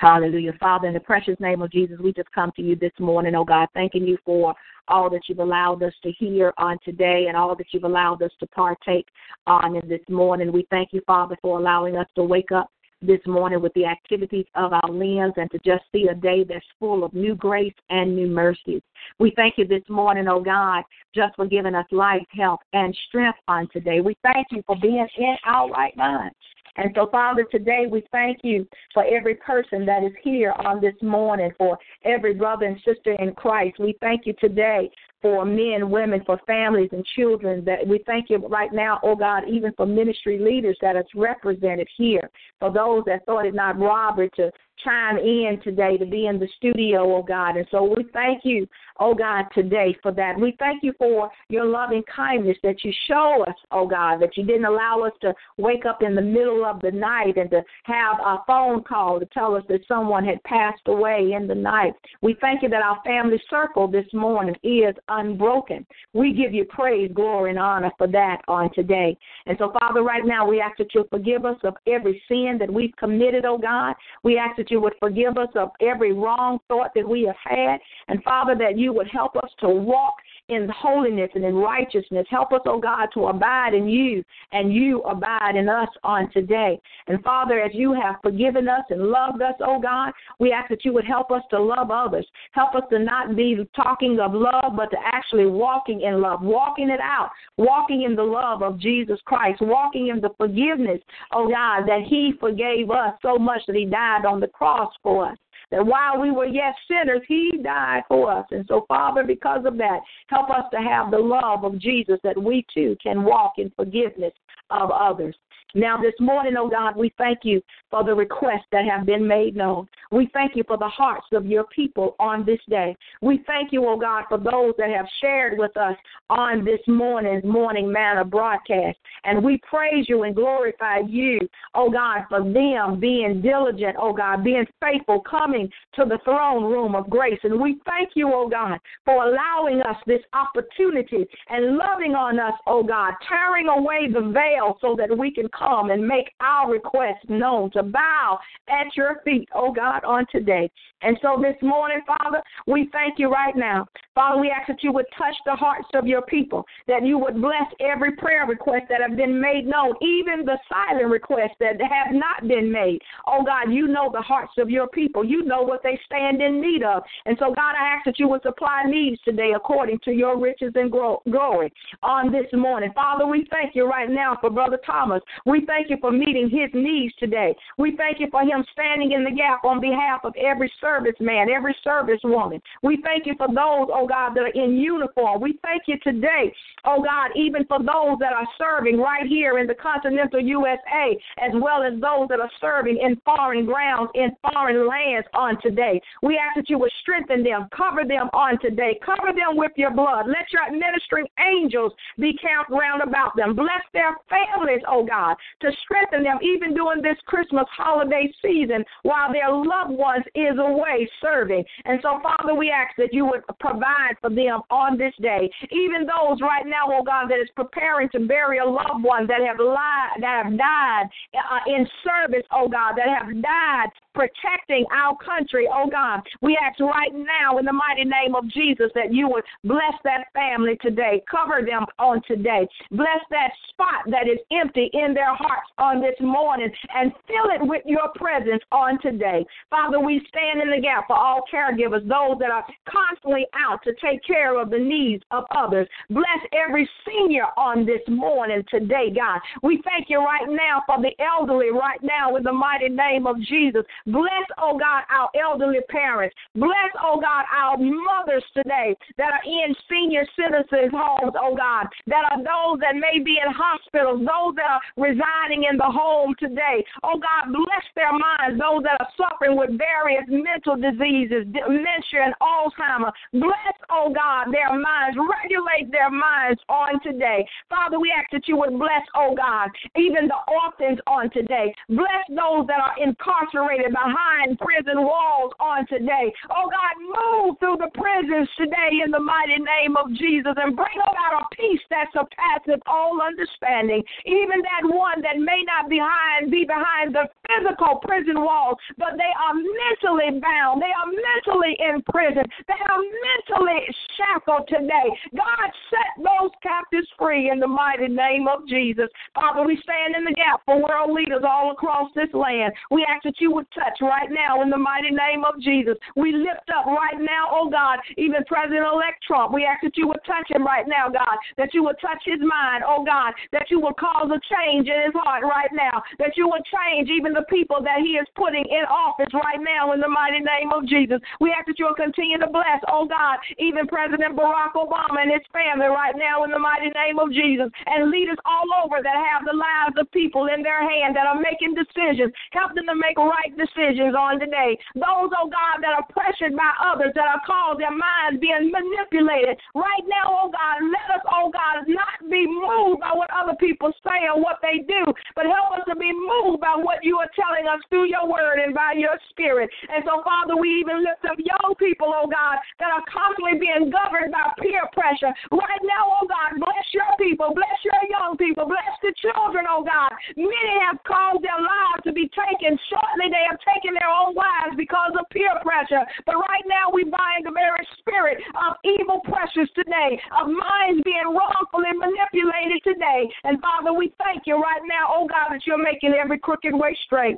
Hallelujah. 0.00 0.54
Father, 0.58 0.88
in 0.88 0.94
the 0.94 1.00
precious 1.00 1.38
name 1.40 1.60
of 1.60 1.70
Jesus, 1.70 1.98
we 2.02 2.14
just 2.14 2.32
come 2.32 2.50
to 2.56 2.62
you 2.62 2.74
this 2.74 2.92
morning, 2.98 3.34
oh 3.34 3.44
God, 3.44 3.68
thanking 3.74 4.06
you 4.06 4.16
for 4.24 4.54
all 4.88 5.10
that 5.10 5.20
you've 5.28 5.40
allowed 5.40 5.82
us 5.82 5.92
to 6.02 6.10
hear 6.12 6.54
on 6.56 6.78
today 6.82 7.26
and 7.28 7.36
all 7.36 7.54
that 7.54 7.66
you've 7.72 7.84
allowed 7.84 8.22
us 8.22 8.30
to 8.40 8.46
partake 8.46 9.06
on 9.46 9.76
in 9.76 9.86
this 9.90 10.00
morning. 10.08 10.52
We 10.52 10.66
thank 10.70 10.94
you, 10.94 11.02
Father, 11.06 11.36
for 11.42 11.58
allowing 11.58 11.98
us 11.98 12.06
to 12.14 12.24
wake 12.24 12.50
up 12.50 12.70
this 13.02 13.20
morning 13.26 13.60
with 13.60 13.74
the 13.74 13.84
activities 13.84 14.46
of 14.54 14.72
our 14.72 14.90
limbs 14.90 15.34
and 15.36 15.50
to 15.50 15.58
just 15.66 15.84
see 15.92 16.08
a 16.10 16.14
day 16.14 16.44
that's 16.44 16.64
full 16.78 17.04
of 17.04 17.12
new 17.12 17.34
grace 17.34 17.74
and 17.90 18.16
new 18.16 18.26
mercies. 18.26 18.80
We 19.18 19.34
thank 19.36 19.58
you 19.58 19.66
this 19.66 19.84
morning, 19.90 20.28
oh 20.28 20.40
God, 20.40 20.82
just 21.14 21.36
for 21.36 21.46
giving 21.46 21.74
us 21.74 21.86
life, 21.90 22.26
health, 22.30 22.60
and 22.72 22.96
strength 23.08 23.38
on 23.48 23.68
today. 23.70 24.00
We 24.00 24.16
thank 24.22 24.46
you 24.50 24.62
for 24.66 24.76
being 24.80 25.06
in 25.18 25.36
our 25.44 25.68
right 25.68 25.94
mind. 25.94 26.32
And 26.76 26.90
so, 26.94 27.08
Father, 27.10 27.44
today 27.50 27.86
we 27.90 28.04
thank 28.12 28.38
you 28.42 28.66
for 28.94 29.04
every 29.04 29.34
person 29.34 29.84
that 29.86 30.02
is 30.02 30.12
here 30.22 30.52
on 30.64 30.80
this 30.80 30.94
morning, 31.02 31.50
for 31.58 31.78
every 32.04 32.34
brother 32.34 32.66
and 32.66 32.80
sister 32.84 33.12
in 33.14 33.34
Christ. 33.34 33.78
We 33.78 33.96
thank 34.00 34.26
you 34.26 34.34
today 34.40 34.90
for 35.22 35.44
men, 35.44 35.90
women, 35.90 36.22
for 36.24 36.40
families 36.46 36.90
and 36.92 37.04
children. 37.04 37.64
That 37.64 37.86
we 37.86 38.02
thank 38.06 38.30
you 38.30 38.38
right 38.48 38.72
now, 38.72 39.00
oh 39.02 39.16
God, 39.16 39.42
even 39.48 39.72
for 39.76 39.86
ministry 39.86 40.38
leaders 40.38 40.78
that 40.80 40.96
is 40.96 41.04
represented 41.14 41.88
here. 41.96 42.30
For 42.58 42.72
those 42.72 43.04
that 43.06 43.26
thought 43.26 43.46
it 43.46 43.54
not 43.54 43.78
robbery 43.78 44.30
to 44.36 44.50
chime 44.84 45.18
in 45.18 45.60
today 45.62 45.96
to 45.96 46.06
be 46.06 46.26
in 46.26 46.38
the 46.38 46.48
studio, 46.56 47.16
oh 47.16 47.22
God. 47.22 47.56
And 47.56 47.66
so 47.70 47.84
we 47.84 48.04
thank 48.12 48.44
you, 48.44 48.66
oh 48.98 49.14
God, 49.14 49.44
today 49.54 49.96
for 50.02 50.12
that. 50.12 50.38
We 50.38 50.56
thank 50.58 50.82
you 50.82 50.92
for 50.98 51.30
your 51.48 51.64
loving 51.64 52.02
kindness 52.14 52.56
that 52.62 52.84
you 52.84 52.92
show 53.08 53.44
us, 53.48 53.54
oh 53.70 53.86
God, 53.86 54.20
that 54.20 54.36
you 54.36 54.44
didn't 54.44 54.64
allow 54.64 55.02
us 55.02 55.12
to 55.22 55.34
wake 55.56 55.86
up 55.86 56.02
in 56.02 56.14
the 56.14 56.22
middle 56.22 56.64
of 56.64 56.80
the 56.80 56.90
night 56.90 57.36
and 57.36 57.50
to 57.50 57.62
have 57.84 58.18
a 58.24 58.38
phone 58.46 58.82
call 58.82 59.20
to 59.20 59.26
tell 59.26 59.54
us 59.54 59.64
that 59.68 59.80
someone 59.86 60.24
had 60.24 60.42
passed 60.44 60.82
away 60.86 61.32
in 61.36 61.46
the 61.46 61.54
night. 61.54 61.92
We 62.22 62.36
thank 62.40 62.62
you 62.62 62.68
that 62.70 62.82
our 62.82 63.00
family 63.04 63.40
circle 63.48 63.88
this 63.88 64.06
morning 64.12 64.56
is 64.62 64.94
unbroken. 65.08 65.86
We 66.12 66.32
give 66.32 66.52
you 66.52 66.64
praise, 66.64 67.10
glory, 67.14 67.50
and 67.50 67.58
honor 67.58 67.90
for 67.98 68.06
that 68.08 68.42
on 68.48 68.72
today. 68.74 69.16
And 69.46 69.56
so, 69.58 69.72
Father, 69.78 70.02
right 70.02 70.24
now 70.24 70.46
we 70.46 70.60
ask 70.60 70.76
that 70.78 70.94
you'll 70.94 71.08
forgive 71.08 71.44
us 71.44 71.56
of 71.64 71.74
every 71.86 72.22
sin 72.28 72.56
that 72.58 72.72
we've 72.72 72.94
committed, 72.96 73.44
oh 73.44 73.58
God. 73.58 73.94
We 74.22 74.38
ask 74.38 74.56
that 74.56 74.69
you 74.70 74.80
would 74.80 74.94
forgive 75.00 75.36
us 75.38 75.48
of 75.54 75.70
every 75.80 76.12
wrong 76.12 76.58
thought 76.68 76.92
that 76.94 77.08
we 77.08 77.22
have 77.22 77.36
had. 77.42 77.78
And 78.08 78.22
Father, 78.22 78.54
that 78.58 78.78
you 78.78 78.92
would 78.92 79.08
help 79.08 79.36
us 79.36 79.50
to 79.60 79.68
walk 79.68 80.14
in 80.50 80.68
holiness 80.68 81.30
and 81.34 81.44
in 81.44 81.54
righteousness. 81.54 82.26
Help 82.28 82.52
us, 82.52 82.60
oh 82.66 82.78
God, 82.78 83.08
to 83.14 83.26
abide 83.26 83.72
in 83.72 83.88
you 83.88 84.22
and 84.52 84.74
you 84.74 85.00
abide 85.02 85.54
in 85.56 85.68
us 85.68 85.88
on 86.02 86.30
today. 86.32 86.78
And 87.06 87.22
Father, 87.22 87.60
as 87.60 87.70
you 87.72 87.92
have 87.92 88.16
forgiven 88.22 88.68
us 88.68 88.82
and 88.90 89.08
loved 89.08 89.40
us, 89.42 89.54
oh 89.60 89.80
God, 89.80 90.12
we 90.38 90.52
ask 90.52 90.68
that 90.70 90.84
you 90.84 90.92
would 90.92 91.04
help 91.04 91.30
us 91.30 91.42
to 91.50 91.60
love 91.60 91.90
others. 91.90 92.26
Help 92.52 92.74
us 92.74 92.82
to 92.90 92.98
not 92.98 93.36
be 93.36 93.68
talking 93.76 94.18
of 94.20 94.34
love, 94.34 94.74
but 94.76 94.90
to 94.90 94.96
actually 95.04 95.46
walking 95.46 96.02
in 96.02 96.20
love, 96.20 96.42
walking 96.42 96.90
it 96.90 97.00
out, 97.00 97.30
walking 97.56 98.02
in 98.02 98.16
the 98.16 98.22
love 98.22 98.62
of 98.62 98.78
Jesus 98.78 99.20
Christ, 99.24 99.60
walking 99.60 100.08
in 100.08 100.20
the 100.20 100.30
forgiveness, 100.36 101.00
oh 101.32 101.48
God, 101.48 101.86
that 101.86 102.02
He 102.06 102.32
forgave 102.40 102.90
us 102.90 103.14
so 103.22 103.38
much 103.38 103.62
that 103.66 103.76
He 103.76 103.84
died 103.84 104.24
on 104.24 104.40
the 104.40 104.49
cross 104.52 104.92
for 105.02 105.30
us 105.30 105.38
that 105.70 105.84
while 105.84 106.20
we 106.20 106.30
were 106.30 106.46
yet 106.46 106.74
sinners, 106.88 107.22
He 107.28 107.60
died 107.62 108.02
for 108.08 108.30
us. 108.32 108.46
And 108.50 108.64
so, 108.68 108.84
Father, 108.88 109.24
because 109.24 109.64
of 109.64 109.76
that, 109.78 110.00
help 110.28 110.50
us 110.50 110.64
to 110.72 110.78
have 110.78 111.10
the 111.10 111.18
love 111.18 111.64
of 111.64 111.78
Jesus 111.78 112.18
that 112.24 112.40
we 112.40 112.66
too 112.74 112.96
can 113.02 113.22
walk 113.22 113.54
in 113.58 113.70
forgiveness 113.76 114.32
of 114.70 114.90
others. 114.90 115.36
Now, 115.74 116.00
this 116.00 116.14
morning, 116.18 116.54
oh 116.58 116.68
God, 116.68 116.96
we 116.96 117.12
thank 117.16 117.40
you 117.42 117.62
for 117.90 118.02
the 118.02 118.14
requests 118.14 118.66
that 118.72 118.84
have 118.84 119.06
been 119.06 119.26
made 119.26 119.56
known. 119.56 119.88
We 120.10 120.28
thank 120.32 120.56
you 120.56 120.64
for 120.66 120.76
the 120.76 120.88
hearts 120.88 121.26
of 121.32 121.46
your 121.46 121.64
people 121.64 122.16
on 122.18 122.44
this 122.44 122.60
day. 122.68 122.96
We 123.20 123.42
thank 123.46 123.72
you, 123.72 123.86
oh 123.86 123.96
God, 123.96 124.24
for 124.28 124.38
those 124.38 124.74
that 124.78 124.90
have 124.90 125.06
shared 125.20 125.58
with 125.58 125.76
us 125.76 125.96
on 126.28 126.64
this 126.64 126.80
morning's 126.88 127.44
morning 127.44 127.90
manna 127.90 128.24
broadcast. 128.24 128.98
And 129.24 129.44
we 129.44 129.60
praise 129.68 130.06
you 130.08 130.24
and 130.24 130.34
glorify 130.34 131.00
you, 131.06 131.38
oh 131.74 131.90
God, 131.90 132.24
for 132.28 132.42
them 132.42 132.98
being 132.98 133.40
diligent, 133.40 133.96
oh 133.98 134.12
God, 134.12 134.42
being 134.42 134.66
faithful, 134.80 135.20
coming 135.20 135.70
to 135.94 136.04
the 136.04 136.18
throne 136.24 136.64
room 136.64 136.94
of 136.94 137.08
grace. 137.08 137.38
And 137.44 137.60
we 137.60 137.80
thank 137.86 138.10
you, 138.14 138.32
oh 138.32 138.48
God, 138.48 138.78
for 139.04 139.24
allowing 139.24 139.82
us 139.82 139.96
this 140.06 140.22
opportunity 140.32 141.26
and 141.48 141.76
loving 141.76 142.14
on 142.14 142.40
us, 142.40 142.54
oh 142.66 142.82
God, 142.82 143.14
tearing 143.28 143.68
away 143.68 144.08
the 144.12 144.32
veil 144.32 144.78
so 144.80 144.96
that 144.96 145.16
we 145.16 145.30
can 145.30 145.48
come 145.60 145.90
and 145.90 146.06
make 146.06 146.32
our 146.40 146.70
requests 146.70 147.28
known, 147.28 147.70
to 147.72 147.82
bow 147.82 148.38
at 148.68 148.86
your 148.96 149.20
feet, 149.24 149.48
oh 149.54 149.72
God, 149.72 150.02
on 150.04 150.26
today. 150.32 150.70
And 151.02 151.16
so 151.22 151.40
this 151.40 151.56
morning, 151.62 152.00
Father, 152.06 152.42
we 152.66 152.88
thank 152.92 153.18
you 153.18 153.30
right 153.30 153.56
now. 153.56 153.86
Father, 154.14 154.40
we 154.40 154.50
ask 154.50 154.68
that 154.68 154.82
you 154.82 154.92
would 154.92 155.06
touch 155.16 155.34
the 155.46 155.54
hearts 155.54 155.88
of 155.94 156.06
your 156.06 156.22
people, 156.22 156.66
that 156.88 157.06
you 157.06 157.16
would 157.18 157.40
bless 157.40 157.66
every 157.80 158.12
prayer 158.16 158.46
request 158.46 158.86
that 158.90 159.00
have 159.00 159.16
been 159.16 159.40
made 159.40 159.66
known, 159.66 159.94
even 160.02 160.44
the 160.44 160.58
silent 160.68 161.08
requests 161.10 161.56
that 161.60 161.80
have 161.80 162.12
not 162.12 162.46
been 162.46 162.70
made. 162.70 163.00
Oh 163.26 163.42
God, 163.44 163.72
you 163.72 163.86
know 163.86 164.10
the 164.12 164.20
hearts 164.20 164.52
of 164.58 164.68
your 164.68 164.88
people. 164.88 165.24
You 165.24 165.44
know 165.44 165.62
what 165.62 165.82
they 165.82 165.98
stand 166.04 166.42
in 166.42 166.60
need 166.60 166.82
of. 166.82 167.02
And 167.24 167.36
so, 167.38 167.46
God, 167.54 167.74
I 167.78 167.94
ask 167.96 168.04
that 168.04 168.18
you 168.18 168.28
would 168.28 168.42
supply 168.42 168.82
needs 168.86 169.20
today 169.24 169.52
according 169.56 170.00
to 170.04 170.12
your 170.12 170.38
riches 170.38 170.72
and 170.74 170.90
glory 170.90 171.72
on 172.02 172.32
this 172.32 172.46
morning. 172.52 172.90
Father, 172.94 173.26
we 173.26 173.46
thank 173.50 173.74
you 173.74 173.88
right 173.88 174.10
now 174.10 174.36
for 174.40 174.50
Brother 174.50 174.78
Thomas. 174.84 175.22
We 175.50 175.66
thank 175.66 175.90
you 175.90 175.96
for 176.00 176.12
meeting 176.12 176.48
his 176.48 176.70
needs 176.74 177.12
today. 177.18 177.56
We 177.76 177.96
thank 177.96 178.20
you 178.20 178.28
for 178.30 178.42
him 178.42 178.64
standing 178.72 179.10
in 179.10 179.24
the 179.24 179.32
gap 179.32 179.64
on 179.64 179.80
behalf 179.80 180.20
of 180.22 180.32
every 180.36 180.70
serviceman, 180.80 181.50
every 181.52 181.74
servicewoman. 181.84 182.60
We 182.84 183.02
thank 183.02 183.26
you 183.26 183.34
for 183.36 183.48
those, 183.48 183.90
oh 183.90 184.06
God, 184.08 184.34
that 184.36 184.42
are 184.42 184.54
in 184.54 184.76
uniform. 184.76 185.40
We 185.40 185.58
thank 185.64 185.82
you 185.88 185.98
today, 186.04 186.54
oh 186.84 187.02
God, 187.02 187.32
even 187.34 187.64
for 187.64 187.78
those 187.80 188.20
that 188.20 188.32
are 188.32 188.46
serving 188.58 189.00
right 189.00 189.26
here 189.26 189.58
in 189.58 189.66
the 189.66 189.74
continental 189.74 190.38
USA, 190.38 191.18
as 191.38 191.50
well 191.54 191.82
as 191.82 191.94
those 191.94 192.28
that 192.28 192.38
are 192.38 192.50
serving 192.60 193.00
in 193.02 193.20
foreign 193.24 193.66
grounds, 193.66 194.10
in 194.14 194.30
foreign 194.52 194.86
lands 194.86 195.26
on 195.34 195.60
today. 195.60 196.00
We 196.22 196.38
ask 196.38 196.54
that 196.54 196.70
you 196.70 196.78
would 196.78 196.92
strengthen 197.02 197.42
them, 197.42 197.66
cover 197.76 198.04
them 198.06 198.30
on 198.32 198.60
today, 198.60 199.00
cover 199.04 199.34
them 199.34 199.56
with 199.56 199.72
your 199.74 199.90
blood. 199.90 200.28
Let 200.28 200.46
your 200.52 200.70
ministering 200.70 201.26
angels 201.42 201.92
be 202.20 202.34
camped 202.34 202.70
round 202.70 203.02
about 203.02 203.34
them. 203.34 203.56
Bless 203.56 203.82
their 203.92 204.14
families, 204.30 204.82
oh 204.86 205.04
God, 205.04 205.36
to 205.60 205.70
strengthen 205.84 206.22
them 206.22 206.38
even 206.42 206.74
during 206.74 207.02
this 207.02 207.16
Christmas 207.26 207.64
holiday 207.76 208.32
season 208.42 208.84
while 209.02 209.32
their 209.32 209.50
loved 209.50 209.90
ones 209.90 210.24
is 210.34 210.58
away 210.58 211.08
serving. 211.20 211.64
And 211.84 211.98
so, 212.02 212.20
Father, 212.22 212.54
we 212.54 212.70
ask 212.70 212.96
that 212.96 213.12
you 213.12 213.26
would 213.26 213.42
provide 213.58 214.16
for 214.20 214.30
them 214.30 214.60
on 214.70 214.98
this 214.98 215.14
day. 215.20 215.50
Even 215.70 216.06
those 216.06 216.40
right 216.40 216.66
now, 216.66 216.86
oh 216.88 217.02
God, 217.02 217.28
that 217.28 217.40
is 217.40 217.48
preparing 217.56 218.08
to 218.10 218.20
bury 218.20 218.58
a 218.58 218.64
loved 218.64 219.02
one 219.02 219.26
that 219.26 219.40
have 219.40 219.58
lied, 219.58 220.20
that 220.20 220.44
have 220.44 220.58
died 220.58 221.06
uh, 221.34 221.60
in 221.66 221.86
service, 222.04 222.46
oh 222.52 222.68
God, 222.68 222.94
that 222.96 223.08
have 223.08 223.30
died 223.42 223.88
protecting 224.14 224.84
our 224.92 225.16
country, 225.16 225.68
oh 225.72 225.88
God. 225.90 226.20
We 226.40 226.58
ask 226.62 226.80
right 226.80 227.12
now 227.14 227.58
in 227.58 227.64
the 227.64 227.72
mighty 227.72 228.04
name 228.04 228.34
of 228.34 228.48
Jesus 228.48 228.90
that 228.94 229.12
you 229.12 229.28
would 229.28 229.44
bless 229.64 229.94
that 230.04 230.26
family 230.34 230.76
today, 230.82 231.22
cover 231.30 231.62
them 231.64 231.86
on 231.98 232.22
today, 232.26 232.66
bless 232.90 233.20
that 233.30 233.50
spot 233.70 234.04
that 234.06 234.28
is 234.28 234.38
empty 234.52 234.90
in 234.92 235.14
their 235.14 235.34
hearts 235.34 235.70
on 235.78 236.00
this 236.00 236.16
morning, 236.20 236.70
and 236.94 237.12
fill 237.26 237.50
it 237.54 237.66
with 237.66 237.82
your 237.86 238.08
presence 238.14 238.62
on 238.72 239.00
today. 239.00 239.44
Father, 239.70 240.00
we 240.00 240.20
stand 240.28 240.60
in 240.60 240.70
the 240.70 240.80
gap 240.80 241.06
for 241.06 241.16
all 241.16 241.42
caregivers, 241.52 242.06
those 242.08 242.38
that 242.40 242.50
are 242.50 242.66
constantly 242.88 243.46
out 243.54 243.80
to 243.84 243.92
take 244.02 244.22
care 244.24 244.60
of 244.60 244.70
the 244.70 244.78
needs 244.78 245.22
of 245.30 245.44
others. 245.54 245.88
Bless 246.08 246.40
every 246.52 246.88
senior 247.06 247.46
on 247.56 247.86
this 247.86 248.02
morning 248.08 248.64
today, 248.70 249.10
God. 249.14 249.40
We 249.62 249.82
thank 249.84 250.08
you 250.08 250.18
right 250.18 250.48
now 250.48 250.82
for 250.86 251.00
the 251.00 251.12
elderly 251.22 251.70
right 251.70 252.02
now 252.02 252.36
in 252.36 252.42
the 252.42 252.52
mighty 252.52 252.88
name 252.88 253.26
of 253.26 253.40
Jesus. 253.40 253.82
Bless, 254.06 254.46
oh 254.58 254.78
God, 254.78 255.04
our 255.10 255.28
elderly 255.36 255.80
parents. 255.88 256.34
Bless, 256.54 256.90
oh 257.02 257.20
God, 257.20 257.44
our 257.52 257.76
mothers 257.76 258.44
today 258.54 258.96
that 259.18 259.32
are 259.32 259.44
in 259.44 259.74
senior 259.90 260.24
citizens' 260.36 260.92
homes, 260.92 261.34
oh 261.36 261.54
God, 261.54 261.86
that 262.06 262.24
are 262.30 262.38
those 262.38 262.80
that 262.80 262.96
may 262.96 263.22
be 263.22 263.38
in 263.38 263.52
hospitals, 263.52 264.20
those 264.20 264.54
that 264.56 264.80
are 264.80 264.82
residing 264.96 265.68
in 265.70 265.76
the 265.76 265.86
home 265.86 266.34
today. 266.38 266.84
Oh 267.02 267.18
God, 267.18 267.52
bless 267.52 267.86
their 267.94 268.12
minds, 268.12 268.60
those 268.60 268.82
that 268.84 269.00
are 269.00 269.12
suffering 269.16 269.56
with 269.56 269.76
various 269.76 270.24
mental 270.28 270.76
diseases, 270.76 271.44
dementia, 271.52 272.24
and 272.24 272.34
Alzheimer. 272.40 273.12
Bless, 273.32 273.76
oh 273.90 274.12
God, 274.14 274.52
their 274.52 274.72
minds, 274.72 275.18
regulate 275.18 275.92
their 275.92 276.10
minds 276.10 276.60
on 276.68 277.00
today. 277.02 277.46
Father, 277.68 277.98
we 278.00 278.12
ask 278.16 278.30
that 278.32 278.48
you 278.48 278.56
would 278.56 278.78
bless, 278.78 279.04
oh 279.14 279.34
God, 279.36 279.70
even 279.96 280.28
the 280.28 280.40
orphans 280.48 280.98
on 281.06 281.30
today. 281.30 281.74
Bless 281.88 282.24
those 282.28 282.66
that 282.66 282.80
are 282.80 282.96
incarcerated 283.02 283.89
behind 283.90 284.58
prison 284.58 285.02
walls 285.02 285.52
on 285.60 285.86
today. 285.86 286.32
Oh 286.50 286.70
God, 286.70 286.94
move 286.98 287.58
through 287.58 287.78
the 287.78 287.90
prisons 287.94 288.48
today 288.56 289.02
in 289.04 289.10
the 289.10 289.20
mighty 289.20 289.58
name 289.58 289.96
of 289.96 290.10
Jesus 290.14 290.54
and 290.56 290.76
bring 290.76 290.98
about 290.98 291.42
a 291.42 291.54
peace 291.54 291.82
that 291.90 292.08
surpasses 292.14 292.80
all 292.86 293.20
understanding. 293.20 294.02
Even 294.26 294.62
that 294.62 294.84
one 294.86 295.20
that 295.22 295.38
may 295.38 295.62
not 295.66 295.88
behind 295.88 296.50
be 296.50 296.64
behind 296.64 297.14
the 297.14 297.28
physical 297.46 298.00
prison 298.02 298.40
walls, 298.40 298.78
but 298.98 299.18
they 299.18 299.32
are 299.34 299.54
mentally 299.54 300.40
bound. 300.40 300.82
They 300.82 300.94
are 300.94 301.10
mentally 301.10 301.74
in 301.78 302.02
prison. 302.06 302.44
They 302.66 302.80
are 302.88 303.02
mentally 303.02 303.82
shackled 304.16 304.68
today. 304.68 305.08
God 305.34 305.68
set 305.90 306.10
those 306.18 306.50
captives 306.62 307.08
free 307.18 307.50
in 307.50 307.58
the 307.58 307.66
mighty 307.66 308.08
name 308.08 308.46
of 308.48 308.66
Jesus. 308.68 309.08
Father, 309.34 309.66
we 309.66 309.80
stand 309.82 310.14
in 310.16 310.24
the 310.24 310.34
gap 310.34 310.62
for 310.64 310.80
world 310.80 311.12
leaders 311.12 311.42
all 311.46 311.72
across 311.72 312.10
this 312.14 312.32
land. 312.32 312.72
We 312.90 313.06
ask 313.08 313.24
that 313.24 313.40
you 313.40 313.52
would 313.52 313.66
touch 313.80 313.96
right 314.04 314.28
now 314.28 314.60
in 314.60 314.68
the 314.68 314.76
mighty 314.76 315.10
name 315.10 315.44
of 315.44 315.56
Jesus. 315.60 315.96
We 316.16 316.36
lift 316.36 316.68
up 316.68 316.84
right 316.84 317.16
now, 317.16 317.48
oh 317.48 317.72
God, 317.72 317.98
even 318.20 318.44
President 318.44 318.84
elect 318.84 319.24
Trump. 319.24 319.52
We 319.56 319.64
ask 319.64 319.80
that 319.82 319.96
you 319.96 320.06
would 320.08 320.20
touch 320.28 320.44
him 320.52 320.64
right 320.64 320.84
now, 320.84 321.08
God, 321.08 321.40
that 321.56 321.72
you 321.72 321.82
would 321.84 321.96
touch 322.00 322.20
his 322.28 322.40
mind, 322.44 322.84
oh 322.84 323.00
God, 323.04 323.32
that 323.52 323.72
you 323.72 323.80
would 323.80 323.96
cause 323.96 324.28
a 324.28 324.40
change 324.52 324.88
in 324.88 325.00
his 325.08 325.16
heart 325.16 325.42
right 325.42 325.72
now, 325.72 326.04
that 326.20 326.36
you 326.36 326.48
would 326.48 326.62
change 326.68 327.08
even 327.08 327.32
the 327.32 327.48
people 327.48 327.80
that 327.80 328.04
he 328.04 328.20
is 328.20 328.28
putting 328.36 328.64
in 328.68 328.84
office 328.92 329.32
right 329.32 329.60
now 329.60 329.92
in 329.96 330.00
the 330.00 330.08
mighty 330.08 330.44
name 330.44 330.72
of 330.76 330.84
Jesus. 330.84 331.18
We 331.40 331.50
ask 331.56 331.64
that 331.66 331.80
you 331.80 331.88
will 331.88 331.98
continue 331.98 332.36
to 332.38 332.50
bless, 332.52 332.84
oh 332.92 333.08
God, 333.08 333.40
even 333.56 333.88
President 333.88 334.36
Barack 334.36 334.76
Obama 334.76 335.24
and 335.24 335.32
his 335.32 335.44
family 335.52 335.88
right 335.88 336.14
now 336.16 336.44
in 336.44 336.52
the 336.52 336.60
mighty 336.60 336.92
name 336.92 337.16
of 337.16 337.32
Jesus, 337.32 337.72
and 337.88 338.12
leaders 338.12 338.38
all 338.44 338.68
over 338.84 339.00
that 339.00 339.16
have 339.16 339.48
the 339.48 339.56
lives 339.56 339.96
of 339.96 340.10
people 340.12 340.52
in 340.52 340.60
their 340.62 340.84
hand 340.84 341.16
that 341.16 341.24
are 341.24 341.40
making 341.40 341.72
decisions. 341.72 342.32
Help 342.52 342.74
them 342.74 342.84
to 342.84 342.94
make 342.94 343.16
right 343.16 343.48
decisions 343.56 343.69
on 343.76 344.40
today. 344.40 344.78
Those, 344.94 345.30
oh 345.34 345.48
God, 345.48 345.82
that 345.82 345.94
are 345.94 346.06
pressured 346.10 346.56
by 346.56 346.70
others, 346.80 347.12
that 347.14 347.28
are 347.28 347.42
called 347.46 347.80
their 347.80 347.94
minds 347.94 348.40
being 348.40 348.70
manipulated. 348.72 349.58
Right 349.74 350.04
now, 350.06 350.26
oh 350.28 350.48
God, 350.50 350.82
let 350.84 351.06
us, 351.14 351.24
oh 351.30 351.50
God, 351.52 351.86
not 351.86 352.18
be 352.28 352.46
moved 352.46 353.00
by 353.00 353.14
what 353.14 353.30
other 353.30 353.54
people 353.58 353.92
say 354.02 354.26
or 354.30 354.40
what 354.40 354.58
they 354.62 354.82
do, 354.84 355.02
but 355.34 355.46
help 355.46 355.78
us 355.78 355.84
to 355.88 355.96
be 355.96 356.10
moved 356.10 356.60
by 356.60 356.74
what 356.76 357.04
you 357.04 357.18
are 357.18 357.30
telling 357.36 357.66
us 357.70 357.80
through 357.88 358.10
your 358.10 358.26
word 358.26 358.58
and 358.58 358.74
by 358.74 358.94
your 358.96 359.16
spirit. 359.30 359.70
And 359.88 360.02
so, 360.04 360.22
Father, 360.26 360.56
we 360.56 360.82
even 360.82 361.04
lift 361.04 361.24
up 361.26 361.38
young 361.38 361.74
people, 361.78 362.10
oh 362.10 362.26
God, 362.26 362.58
that 362.82 362.90
are 362.90 363.04
constantly 363.06 363.58
being 363.58 363.92
governed 363.92 364.34
by 364.34 364.50
peer 364.58 364.84
pressure. 364.92 365.32
Right 365.54 365.84
now, 365.84 366.10
oh 366.20 366.26
God, 366.26 366.58
bless 366.58 366.86
your 366.92 367.10
people, 367.20 367.54
bless 367.54 367.78
your 367.86 368.02
young 368.10 368.36
people, 368.36 368.66
bless 368.66 368.94
the 369.02 369.14
children, 369.20 369.64
oh 369.68 369.84
God. 369.86 370.12
Many 370.36 370.74
have 370.84 370.98
caused 371.06 371.42
their 371.44 371.58
lives 371.58 372.02
to 372.04 372.12
be 372.12 372.28
taken. 372.32 372.76
Shortly, 372.88 373.30
they 373.30 373.44
have 373.48 373.59
taken 373.66 373.94
their 373.94 374.08
own 374.10 374.34
lives 374.34 374.76
because 374.76 375.12
of 375.18 375.28
peer 375.30 375.52
pressure. 375.62 376.04
But 376.26 376.36
right 376.36 376.64
now, 376.66 376.90
we 376.92 377.04
bind 377.04 377.44
the 377.44 377.54
very 377.54 377.84
spirit 377.98 378.38
of 378.56 378.76
evil 378.84 379.20
pressures 379.26 379.70
today, 379.74 380.20
of 380.40 380.48
minds 380.48 381.02
being 381.04 381.28
wrongfully 381.28 381.92
manipulated 381.96 382.80
today. 382.84 383.28
And 383.44 383.60
Father, 383.60 383.92
we 383.92 384.12
thank 384.22 384.46
you 384.46 384.56
right 384.56 384.82
now, 384.86 385.10
oh 385.10 385.26
God, 385.26 385.52
that 385.52 385.66
you're 385.66 385.82
making 385.82 386.14
every 386.14 386.38
crooked 386.38 386.74
way 386.74 386.96
straight. 387.06 387.36